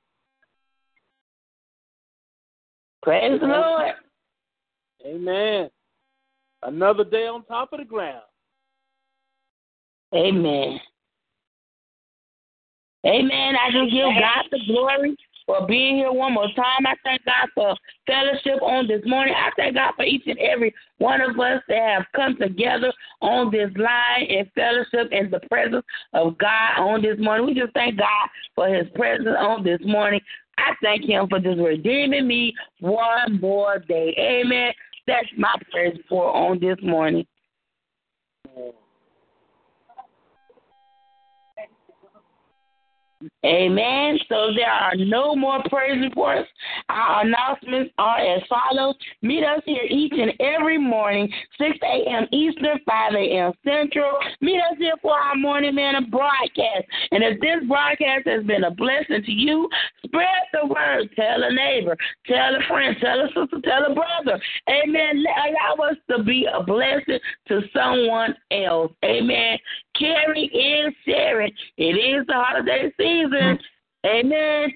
Praise 3.03 3.41
the 3.41 3.47
Lord. 3.47 3.95
Amen. 5.07 5.71
Another 6.63 7.05
day 7.05 7.27
on 7.27 7.45
top 7.45 7.73
of 7.73 7.79
the 7.79 7.85
ground. 7.85 8.23
Amen. 10.15 10.81
Amen. 13.09 13.55
I 13.57 13.71
just 13.71 13.93
give 13.93 14.05
God 14.05 14.45
the 14.51 14.61
glory 14.67 15.17
for 15.47 15.67
being 15.67 15.97
here 15.97 16.13
one 16.13 16.35
more 16.35 16.49
time. 16.55 16.87
I 16.87 16.95
thank 17.03 17.25
God 17.25 17.49
for 17.55 17.75
fellowship 18.07 18.63
on 18.63 18.87
this 18.87 19.01
morning. 19.07 19.35
I 19.35 19.51
thank 19.57 19.77
God 19.77 19.95
for 19.97 20.05
each 20.05 20.25
and 20.27 20.39
every 20.39 20.75
one 20.99 21.23
of 21.23 21.31
us 21.41 21.63
that 21.69 21.79
have 21.79 22.05
come 22.15 22.37
together 22.37 22.93
on 23.23 23.51
this 23.51 23.71
line 23.77 24.27
in 24.29 24.51
fellowship 24.55 25.11
in 25.11 25.31
the 25.31 25.41
presence 25.49 25.87
of 26.13 26.37
God 26.37 26.79
on 26.79 27.01
this 27.01 27.19
morning. 27.19 27.47
We 27.47 27.55
just 27.55 27.73
thank 27.73 27.97
God 27.99 28.29
for 28.55 28.69
his 28.69 28.87
presence 28.95 29.37
on 29.39 29.65
this 29.65 29.81
morning. 29.85 30.21
I 30.59 30.75
thank 30.83 31.05
him 31.05 31.29
for 31.29 31.39
just 31.39 31.59
redeeming 31.59 32.29
me 32.29 32.53
one 32.81 33.41
more 33.41 33.79
day. 33.79 34.15
Amen. 34.19 34.73
That's 35.07 35.29
my 35.39 35.55
prayer 35.71 35.95
for 36.11 36.27
on 36.35 36.61
this 36.61 36.77
morning. 36.83 37.27
Amen. 43.45 44.19
So 44.29 44.53
there 44.55 44.71
are 44.71 44.95
no 44.97 45.35
more 45.35 45.61
praise 45.69 46.01
reports. 46.01 46.49
Our 46.89 47.25
announcements 47.25 47.93
are 47.99 48.19
as 48.19 48.43
follows. 48.49 48.95
Meet 49.23 49.45
us 49.45 49.61
here 49.67 49.83
each 49.89 50.13
and 50.13 50.33
every 50.41 50.79
morning, 50.79 51.29
6 51.59 51.79
a.m. 51.83 52.27
Eastern, 52.33 52.79
5 52.87 53.15
a.m. 53.15 53.53
Central. 53.65 54.13
Meet 54.41 54.59
us 54.59 54.79
here 54.79 54.95
for 55.03 55.19
our 55.19 55.35
Morning 55.35 55.75
Manna 55.75 56.03
broadcast. 56.03 56.85
And 57.11 57.25
if 57.25 57.41
this 57.41 57.67
broadcast 57.67 58.27
has 58.27 58.45
been 58.45 58.65
a 58.65 58.71
blessing 58.71 59.23
to 59.25 59.33
you, 59.33 59.69
spread 60.05 60.27
the 60.53 60.69
word. 60.69 61.11
Tell 61.17 61.43
a 61.43 61.53
neighbor, 61.53 61.97
tell 62.27 62.55
a 62.55 62.61
friend, 62.69 62.97
tell 63.01 63.21
a 63.21 63.27
sister, 63.29 63.61
tell 63.65 63.91
a 63.91 63.95
brother. 63.95 64.41
Amen. 64.69 65.25
Allow 65.27 65.91
us 65.91 65.97
to 66.11 66.23
be 66.23 66.47
a 66.53 66.63
blessing 66.63 67.19
to 67.49 67.63
someone 67.75 68.35
else. 68.53 68.93
Amen. 69.05 69.59
Caring 69.99 70.49
is 70.53 70.95
sharing. 71.05 71.53
It 71.77 71.83
is 71.83 72.27
the 72.27 72.35
holiday 72.35 72.93
season. 72.97 73.59
Hmm. 73.59 74.07
Amen. 74.07 74.73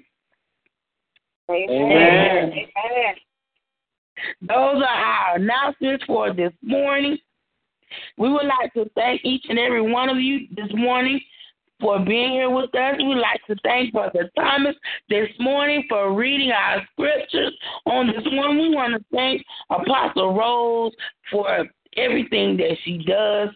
Amen. 1.51 2.53
Amen. 2.53 3.15
Those 4.41 4.83
are 4.83 4.85
our 4.85 5.37
announcements 5.37 6.05
for 6.05 6.33
this 6.33 6.53
morning. 6.63 7.19
We 8.17 8.31
would 8.31 8.47
like 8.47 8.73
to 8.75 8.89
thank 8.95 9.25
each 9.25 9.45
and 9.49 9.59
every 9.59 9.83
one 9.83 10.09
of 10.09 10.19
you 10.19 10.47
this 10.55 10.71
morning 10.75 11.21
for 11.81 11.99
being 11.99 12.33
here 12.33 12.51
with 12.51 12.75
us. 12.75 12.95
We'd 12.99 13.17
like 13.17 13.45
to 13.49 13.57
thank 13.63 13.93
Brother 13.93 14.31
Thomas 14.37 14.77
this 15.09 15.29
morning 15.39 15.85
for 15.89 16.15
reading 16.15 16.53
our 16.53 16.83
scriptures 16.93 17.53
on 17.87 18.07
this 18.07 18.25
one. 18.25 18.59
We 18.59 18.75
want 18.75 18.95
to 18.95 19.05
thank 19.13 19.43
Apostle 19.69 20.35
Rose 20.35 20.93
for 21.31 21.67
everything 21.97 22.57
that 22.57 22.77
she 22.85 22.99
does 22.99 23.51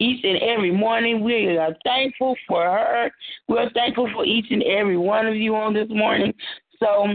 each 0.00 0.24
and 0.24 0.38
every 0.38 0.70
morning. 0.70 1.22
We 1.22 1.56
are 1.56 1.74
thankful 1.84 2.36
for 2.46 2.62
her. 2.62 3.10
We're 3.48 3.70
thankful 3.70 4.10
for 4.12 4.24
each 4.24 4.46
and 4.50 4.62
every 4.62 4.96
one 4.96 5.26
of 5.26 5.36
you 5.36 5.56
on 5.56 5.74
this 5.74 5.88
morning. 5.90 6.32
So, 6.78 7.08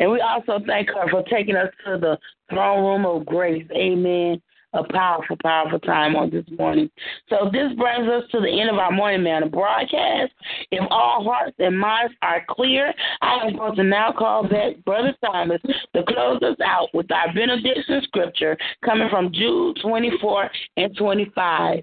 and 0.00 0.10
we 0.10 0.20
also 0.20 0.60
thank 0.66 0.88
her 0.88 1.08
for 1.10 1.22
taking 1.24 1.56
us 1.56 1.72
to 1.84 1.98
the 1.98 2.18
throne 2.50 2.84
room 2.84 3.06
of 3.06 3.26
grace. 3.26 3.66
Amen. 3.72 4.40
A 4.74 4.84
powerful, 4.92 5.36
powerful 5.42 5.78
time 5.80 6.14
on 6.14 6.28
this 6.28 6.44
morning. 6.58 6.90
So 7.30 7.48
this 7.50 7.72
brings 7.78 8.06
us 8.06 8.24
to 8.32 8.40
the 8.40 8.60
end 8.60 8.68
of 8.68 8.76
our 8.76 8.92
Morning 8.92 9.22
Manna 9.22 9.48
broadcast. 9.48 10.32
If 10.70 10.86
all 10.90 11.24
hearts 11.24 11.56
and 11.58 11.78
minds 11.78 12.12
are 12.20 12.44
clear, 12.50 12.92
I 13.22 13.46
am 13.46 13.56
going 13.56 13.76
to 13.76 13.82
now 13.82 14.12
call 14.12 14.42
back 14.42 14.84
Brother 14.84 15.14
Thomas 15.24 15.62
to 15.62 16.02
close 16.06 16.42
us 16.42 16.58
out 16.62 16.88
with 16.92 17.10
our 17.10 17.32
benediction 17.32 18.02
scripture 18.04 18.58
coming 18.84 19.08
from 19.08 19.32
Jude 19.32 19.78
24 19.80 20.50
and 20.76 20.94
25. 20.96 21.80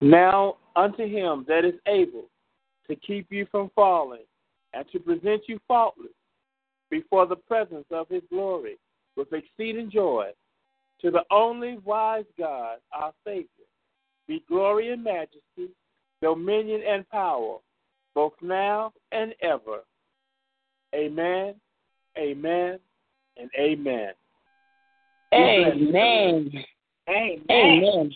Now 0.00 0.58
unto 0.76 1.08
him 1.08 1.44
that 1.48 1.64
is 1.64 1.74
able 1.88 2.30
to 2.88 2.94
keep 2.96 3.26
you 3.30 3.46
from 3.50 3.70
falling 3.74 4.24
and 4.74 4.84
to 4.92 5.00
present 5.00 5.42
you 5.48 5.58
faultless 5.66 6.12
before 6.90 7.26
the 7.26 7.36
presence 7.36 7.86
of 7.90 8.08
his 8.08 8.22
glory 8.30 8.78
with 9.16 9.32
exceeding 9.32 9.90
joy, 9.90 10.30
to 11.04 11.10
the 11.10 11.22
only 11.30 11.76
wise 11.84 12.24
God, 12.38 12.78
our 12.90 13.12
Savior, 13.26 13.46
be 14.26 14.42
glory 14.48 14.90
and 14.90 15.04
majesty, 15.04 15.68
dominion 16.22 16.80
and 16.88 17.06
power, 17.10 17.58
both 18.14 18.32
now 18.40 18.90
and 19.12 19.34
ever. 19.42 19.80
Amen, 20.94 21.56
amen, 22.18 22.78
and 23.36 23.50
amen. 23.58 24.12
Amen. 25.34 26.64
Amen. 27.06 27.44
Amen. 27.50 28.10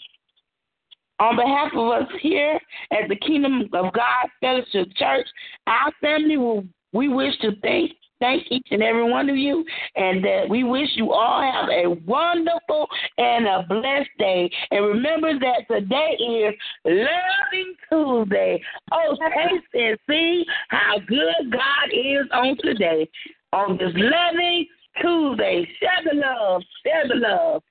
On 1.21 1.37
behalf 1.37 1.73
of 1.75 1.89
us 1.91 2.09
here 2.23 2.59
at 2.91 3.09
the 3.11 3.17
Kingdom 3.17 3.69
of 3.75 3.93
God 3.93 4.29
Fellowship 4.41 4.89
Church, 4.97 5.27
our 5.67 5.93
family 6.01 6.39
will 6.39 6.65
we 6.93 7.09
wish 7.09 7.37
to 7.41 7.51
thank 7.61 7.93
thank 8.21 8.45
each 8.51 8.67
and 8.71 8.83
every 8.83 9.09
one 9.09 9.29
of 9.29 9.37
you 9.37 9.65
and 9.97 10.25
that 10.25 10.49
we 10.49 10.65
wish 10.65 10.89
you 10.95 11.13
all 11.13 11.41
have 11.41 11.69
a 11.69 11.91
wonderful 12.07 12.89
and 13.17 13.47
a 13.47 13.65
blessed 13.69 14.11
day. 14.19 14.51
And 14.71 14.85
remember 14.85 15.39
that 15.39 15.67
today 15.71 16.17
is 16.19 16.55
Loving 16.85 17.75
Tuesday. 17.91 18.63
Oh, 18.93 19.17
taste 19.35 19.65
and 19.75 19.99
see 20.09 20.45
how 20.69 20.99
good 21.07 21.53
God 21.53 21.89
is 21.93 22.27
on 22.33 22.57
today. 22.63 23.09
On 23.53 23.77
this 23.77 23.93
Loving 23.95 24.67
Tuesday. 25.01 25.69
Share 25.81 26.13
the 26.13 26.21
love. 26.21 26.63
Share 26.85 27.09
the 27.09 27.15
love. 27.15 27.63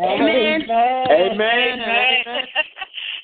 Amen. 0.00 0.62
Amen. 0.68 1.08
Amen. 1.10 2.24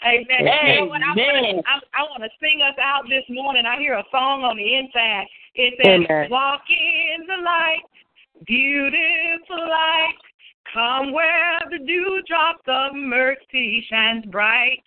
Amen. 0.06 0.24
You 0.40 0.80
know 0.80 0.86
what? 0.86 1.02
I 1.02 1.12
Amen. 1.12 1.56
want 1.56 1.66
I, 1.66 2.00
I 2.00 2.02
want 2.04 2.22
to 2.22 2.30
sing 2.40 2.62
us 2.62 2.78
out 2.80 3.04
this 3.08 3.24
morning. 3.28 3.64
I 3.66 3.78
hear 3.78 3.94
a 3.94 4.04
song 4.10 4.44
on 4.44 4.56
the 4.56 4.74
inside. 4.76 5.26
It 5.60 5.74
says, 5.76 6.06
Amen. 6.08 6.30
"Walk 6.30 6.62
in 6.70 7.26
the 7.26 7.42
light, 7.42 7.82
beautiful 8.46 9.68
light. 9.68 10.16
Come 10.72 11.12
where 11.12 11.58
the 11.70 11.80
dewdrops 11.80 12.62
of 12.66 12.94
mercy 12.94 13.84
shines 13.90 14.24
bright. 14.26 14.82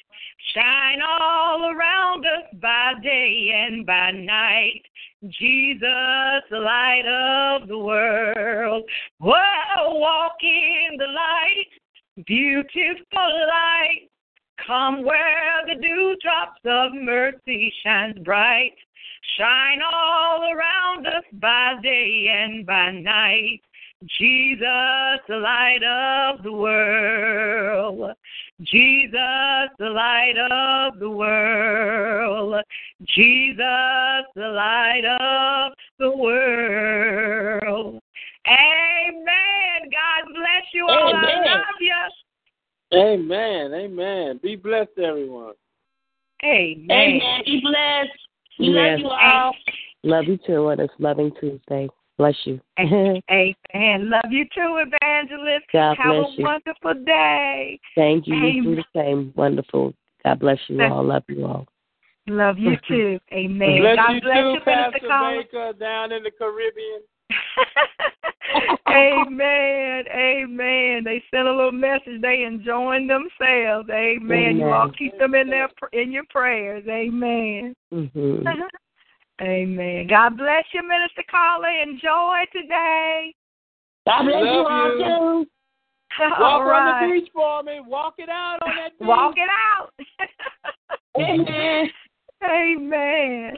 Shine 0.55 0.99
all 1.01 1.69
around 1.69 2.25
us 2.25 2.45
by 2.59 2.93
day 3.03 3.51
and 3.53 3.85
by 3.85 4.11
night. 4.11 4.81
Jesus, 5.29 6.43
the 6.49 6.59
light 6.59 7.05
of 7.05 7.67
the 7.67 7.77
world. 7.77 8.83
Whoa, 9.19 9.95
walk 9.95 10.37
in 10.41 10.97
the 10.97 11.05
light, 11.05 12.25
beautiful 12.25 13.47
light. 13.47 14.09
Come 14.65 15.03
where 15.03 15.61
the 15.67 15.75
dewdrops 15.75 16.61
of 16.65 16.93
mercy 16.93 17.71
shines 17.83 18.17
bright. 18.19 18.73
Shine 19.37 19.79
all 19.81 20.43
around 20.43 21.07
us 21.07 21.23
by 21.33 21.75
day 21.81 22.27
and 22.29 22.65
by 22.65 22.91
night. 22.91 23.61
Jesus, 24.19 25.21
the 25.29 25.37
light 25.37 25.81
of 25.83 26.43
the 26.43 26.51
world. 26.51 28.11
Jesus, 28.61 29.69
the 29.79 29.89
light 29.89 30.37
of 30.37 30.99
the 30.99 31.09
world. 31.09 32.61
Jesus, 33.05 34.25
the 34.35 34.49
light 34.49 35.05
of 35.05 35.73
the 35.99 36.11
world. 36.17 38.01
Amen. 38.45 39.89
God 39.89 40.33
bless 40.33 40.65
you 40.73 40.87
all. 40.87 41.15
I 41.15 41.21
Amen. 41.21 41.45
love 41.45 41.79
you. 41.79 42.99
Amen. 42.99 43.73
Amen. 43.73 44.39
Be 44.43 44.55
blessed, 44.57 44.97
everyone. 44.97 45.53
Amen. 46.43 46.91
Amen. 46.91 47.41
Be 47.45 47.61
blessed. 47.61 48.19
Yes. 48.59 48.75
Love 48.75 48.99
you 48.99 49.07
all. 49.07 49.55
Love 50.03 50.25
you 50.25 50.37
too 50.45 50.69
on 50.69 50.77
this 50.77 50.89
Loving 50.99 51.31
Tuesday. 51.39 51.87
Bless 52.17 52.35
you. 52.45 52.59
Amen. 52.79 53.21
Love 54.09 54.31
you 54.31 54.45
too, 54.53 54.83
Evangelist. 54.85 55.65
God 55.71 55.97
Have 55.97 56.15
bless 56.15 56.27
a 56.27 56.31
you. 56.37 56.43
wonderful 56.43 56.93
day. 57.05 57.79
Thank 57.95 58.27
you. 58.27 58.35
You 58.35 58.63
do 58.63 58.75
the 58.75 58.83
same. 58.95 59.33
Wonderful. 59.35 59.93
God 60.23 60.39
bless 60.39 60.59
you 60.67 60.81
all. 60.83 61.03
Love 61.03 61.23
you 61.27 61.45
all. 61.45 61.67
Love 62.27 62.57
you 62.57 62.75
too. 62.87 63.19
Amen. 63.33 63.79
Bless 63.81 63.95
God 63.97 64.11
you 64.13 64.21
bless 64.21 64.35
too, 64.35 64.39
you, 64.39 64.59
Minister 64.65 64.65
Pastor 64.65 65.07
Collins. 65.07 65.45
Baker, 65.51 65.73
down 65.79 66.11
in 66.11 66.23
the 66.23 66.31
Caribbean. 66.31 67.01
Amen. 68.89 70.03
Amen. 70.13 71.03
They 71.03 71.23
sent 71.31 71.47
a 71.47 71.51
little 71.51 71.71
message. 71.71 72.21
They 72.21 72.43
enjoying 72.43 73.07
themselves. 73.07 73.89
Amen. 73.89 74.57
You 74.57 74.69
all 74.69 74.91
keep 74.97 75.17
them 75.17 75.35
in 75.35 75.49
their 75.49 75.69
in 75.93 76.11
your 76.11 76.25
prayers. 76.29 76.85
Amen. 76.87 77.75
hmm 77.91 78.47
Amen. 79.41 80.07
God 80.07 80.37
bless 80.37 80.63
you, 80.73 80.87
Minister 80.87 81.23
Carla. 81.29 81.67
Enjoy 81.81 82.43
today. 82.53 83.33
God 84.05 84.23
bless 84.23 84.41
you 84.41 84.47
Love 84.47 84.67
all 84.69 85.43
too. 85.43 85.49
Walk 86.19 86.39
All 86.39 86.69
on 86.69 87.07
the 87.07 87.13
beach 87.13 87.29
for 87.33 87.63
me. 87.63 87.79
Walk 87.85 88.15
it 88.19 88.29
out 88.29 88.59
on 88.61 88.75
that 88.75 88.91
beach. 88.99 89.07
Walk 89.07 89.35
it 89.37 89.49
out. 89.49 89.89
Amen. 91.17 91.89
Amen. 92.43 93.57